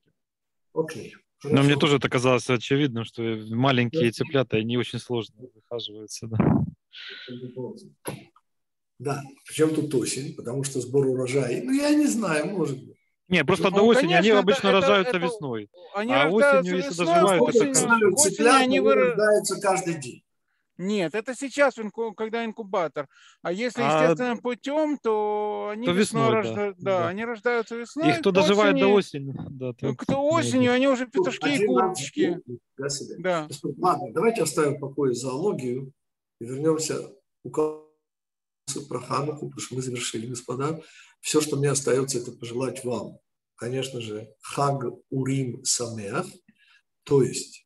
Окей. 0.74 1.14
Okay. 1.16 1.25
Но 1.45 1.62
мне 1.62 1.76
тоже 1.76 1.97
это 1.97 2.09
казалось 2.09 2.49
очевидным, 2.49 3.05
что 3.05 3.22
маленькие 3.51 4.11
цыплята, 4.11 4.57
они 4.57 4.76
очень 4.76 4.99
сложно 4.99 5.34
выхаживаются. 5.55 6.28
Да. 6.28 6.39
Да, 8.99 9.22
причем 9.47 9.74
тут 9.74 9.95
осень, 9.95 10.34
потому 10.34 10.64
что 10.64 10.80
сбор 10.80 11.07
урожая, 11.07 11.62
ну 11.62 11.70
я 11.70 11.91
не 11.91 12.07
знаю, 12.07 12.47
может 12.47 12.82
быть. 12.82 12.97
Не, 13.28 13.45
просто 13.45 13.70
ну, 13.70 13.76
до 13.76 13.82
осени 13.82 14.03
конечно, 14.03 14.18
они 14.18 14.28
это, 14.28 14.39
обычно 14.39 14.68
это, 14.68 14.80
рожаются 14.80 15.16
это, 15.16 15.26
весной. 15.26 15.68
Они 15.95 16.14
а 16.14 16.30
осенью, 16.30 16.76
если 16.76 16.91
весной, 16.91 17.07
доживают, 17.07 17.43
осенью, 17.43 17.70
это 17.72 18.09
осенью 18.14 18.55
они 18.55 18.80
рождаются 18.80 19.61
каждый 19.61 19.95
день. 20.01 20.22
Нет, 20.78 21.14
это 21.14 21.34
сейчас, 21.34 21.76
когда 22.16 22.44
инкубатор. 22.44 23.08
А 23.42 23.50
если 23.50 23.82
а 23.82 24.02
естественным 24.02 24.38
а, 24.38 24.40
путем, 24.42 24.98
то 24.98 25.70
они 25.72 25.86
то 25.86 25.92
весной, 25.92 26.30
рождаются. 26.30 26.82
Да, 26.82 26.98
да, 27.00 27.08
они 27.08 27.24
рождаются 27.24 27.76
весной. 27.76 28.10
И 28.10 28.18
кто 28.18 28.30
доживает 28.30 28.76
до 28.78 28.88
осени. 28.88 29.34
Да, 29.50 29.72
то... 29.72 29.94
Кто 29.94 30.26
осенью, 30.26 30.72
они 30.72 30.88
уже 30.88 31.06
петушки 31.06 31.48
и 31.48 31.66
курочки. 31.66 32.38
Да. 33.18 33.48
Ладно, 33.78 34.12
давайте 34.12 34.42
оставим 34.42 34.76
в 34.76 34.80
покое 34.80 35.14
зоологию 35.14 35.92
и 36.40 36.44
вернемся 36.44 37.00
у 37.44 37.50
про 38.88 39.00
Хануку, 39.00 39.46
потому 39.46 39.60
что 39.60 39.74
мы 39.76 39.82
завершили, 39.82 40.26
господа. 40.26 40.80
Все, 41.20 41.40
что 41.40 41.56
мне 41.56 41.70
остается, 41.70 42.18
это 42.18 42.32
пожелать 42.32 42.84
вам, 42.84 43.18
конечно 43.54 44.00
же, 44.00 44.28
Хаг 44.42 44.82
Урим 45.10 45.64
Самеах, 45.64 46.26
то 47.04 47.22
есть 47.22 47.65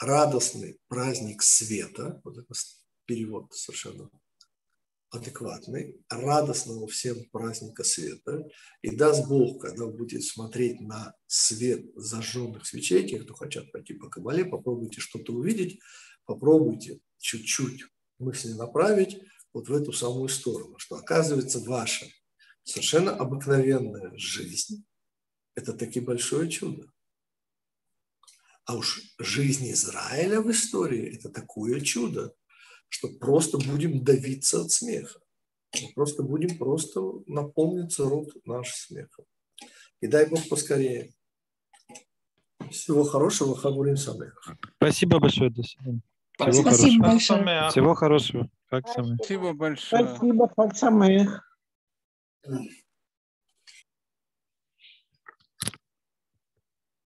радостный 0.00 0.78
праздник 0.88 1.42
света, 1.42 2.20
вот 2.24 2.38
это 2.38 2.54
перевод 3.06 3.52
совершенно 3.52 4.10
адекватный, 5.10 5.96
радостного 6.10 6.86
всем 6.86 7.24
праздника 7.30 7.82
света. 7.82 8.46
И 8.82 8.94
даст 8.94 9.26
Бог, 9.26 9.62
когда 9.62 9.86
будете 9.86 10.20
смотреть 10.20 10.80
на 10.80 11.14
свет 11.26 11.86
зажженных 11.94 12.66
свечей, 12.66 13.08
те, 13.08 13.18
кто 13.18 13.34
хотят 13.34 13.72
пойти 13.72 13.94
по 13.94 14.08
Кабале, 14.08 14.44
попробуйте 14.44 15.00
что-то 15.00 15.32
увидеть, 15.32 15.80
попробуйте 16.26 17.00
чуть-чуть 17.18 17.84
мысли 18.18 18.52
направить, 18.52 19.18
вот 19.54 19.68
в 19.68 19.72
эту 19.72 19.92
самую 19.92 20.28
сторону, 20.28 20.78
что 20.78 20.96
оказывается 20.96 21.60
ваша 21.60 22.06
совершенно 22.64 23.16
обыкновенная 23.16 24.12
жизнь– 24.16 24.84
это 25.54 25.72
таки 25.72 26.00
большое 26.00 26.50
чудо. 26.50 26.92
А 28.68 28.76
уж 28.76 29.00
жизнь 29.18 29.70
Израиля 29.70 30.42
в 30.42 30.50
истории– 30.50 31.14
это 31.16 31.30
такое 31.30 31.80
чудо, 31.80 32.34
что 32.90 33.08
просто 33.08 33.56
будем 33.56 34.04
давиться 34.04 34.60
от 34.60 34.70
смеха. 34.70 35.20
Мы 35.80 35.88
просто 35.94 36.22
будем 36.22 36.58
просто 36.58 37.00
наполниться 37.26 38.04
рот 38.04 38.28
наш 38.44 38.74
смехом. 38.74 39.24
И 40.02 40.06
дай 40.06 40.28
Бог 40.28 40.46
поскорее. 40.50 41.14
Всего 42.70 43.04
хорошего, 43.04 43.56
Хабурин 43.56 43.96
Самех. 43.96 44.38
Спасибо 44.76 45.18
большое, 45.18 45.48
до 45.48 45.62
свидания. 45.62 46.02
Всего 46.36 46.52
Спасибо 46.52 46.70
хорошего. 46.70 47.02
большое. 47.02 47.70
Всего 47.70 47.94
хорошего. 47.94 48.50
Спасибо 48.66 49.54
большое. 49.54 50.08
Спасибо, 50.08 50.48
Хак 50.54 50.76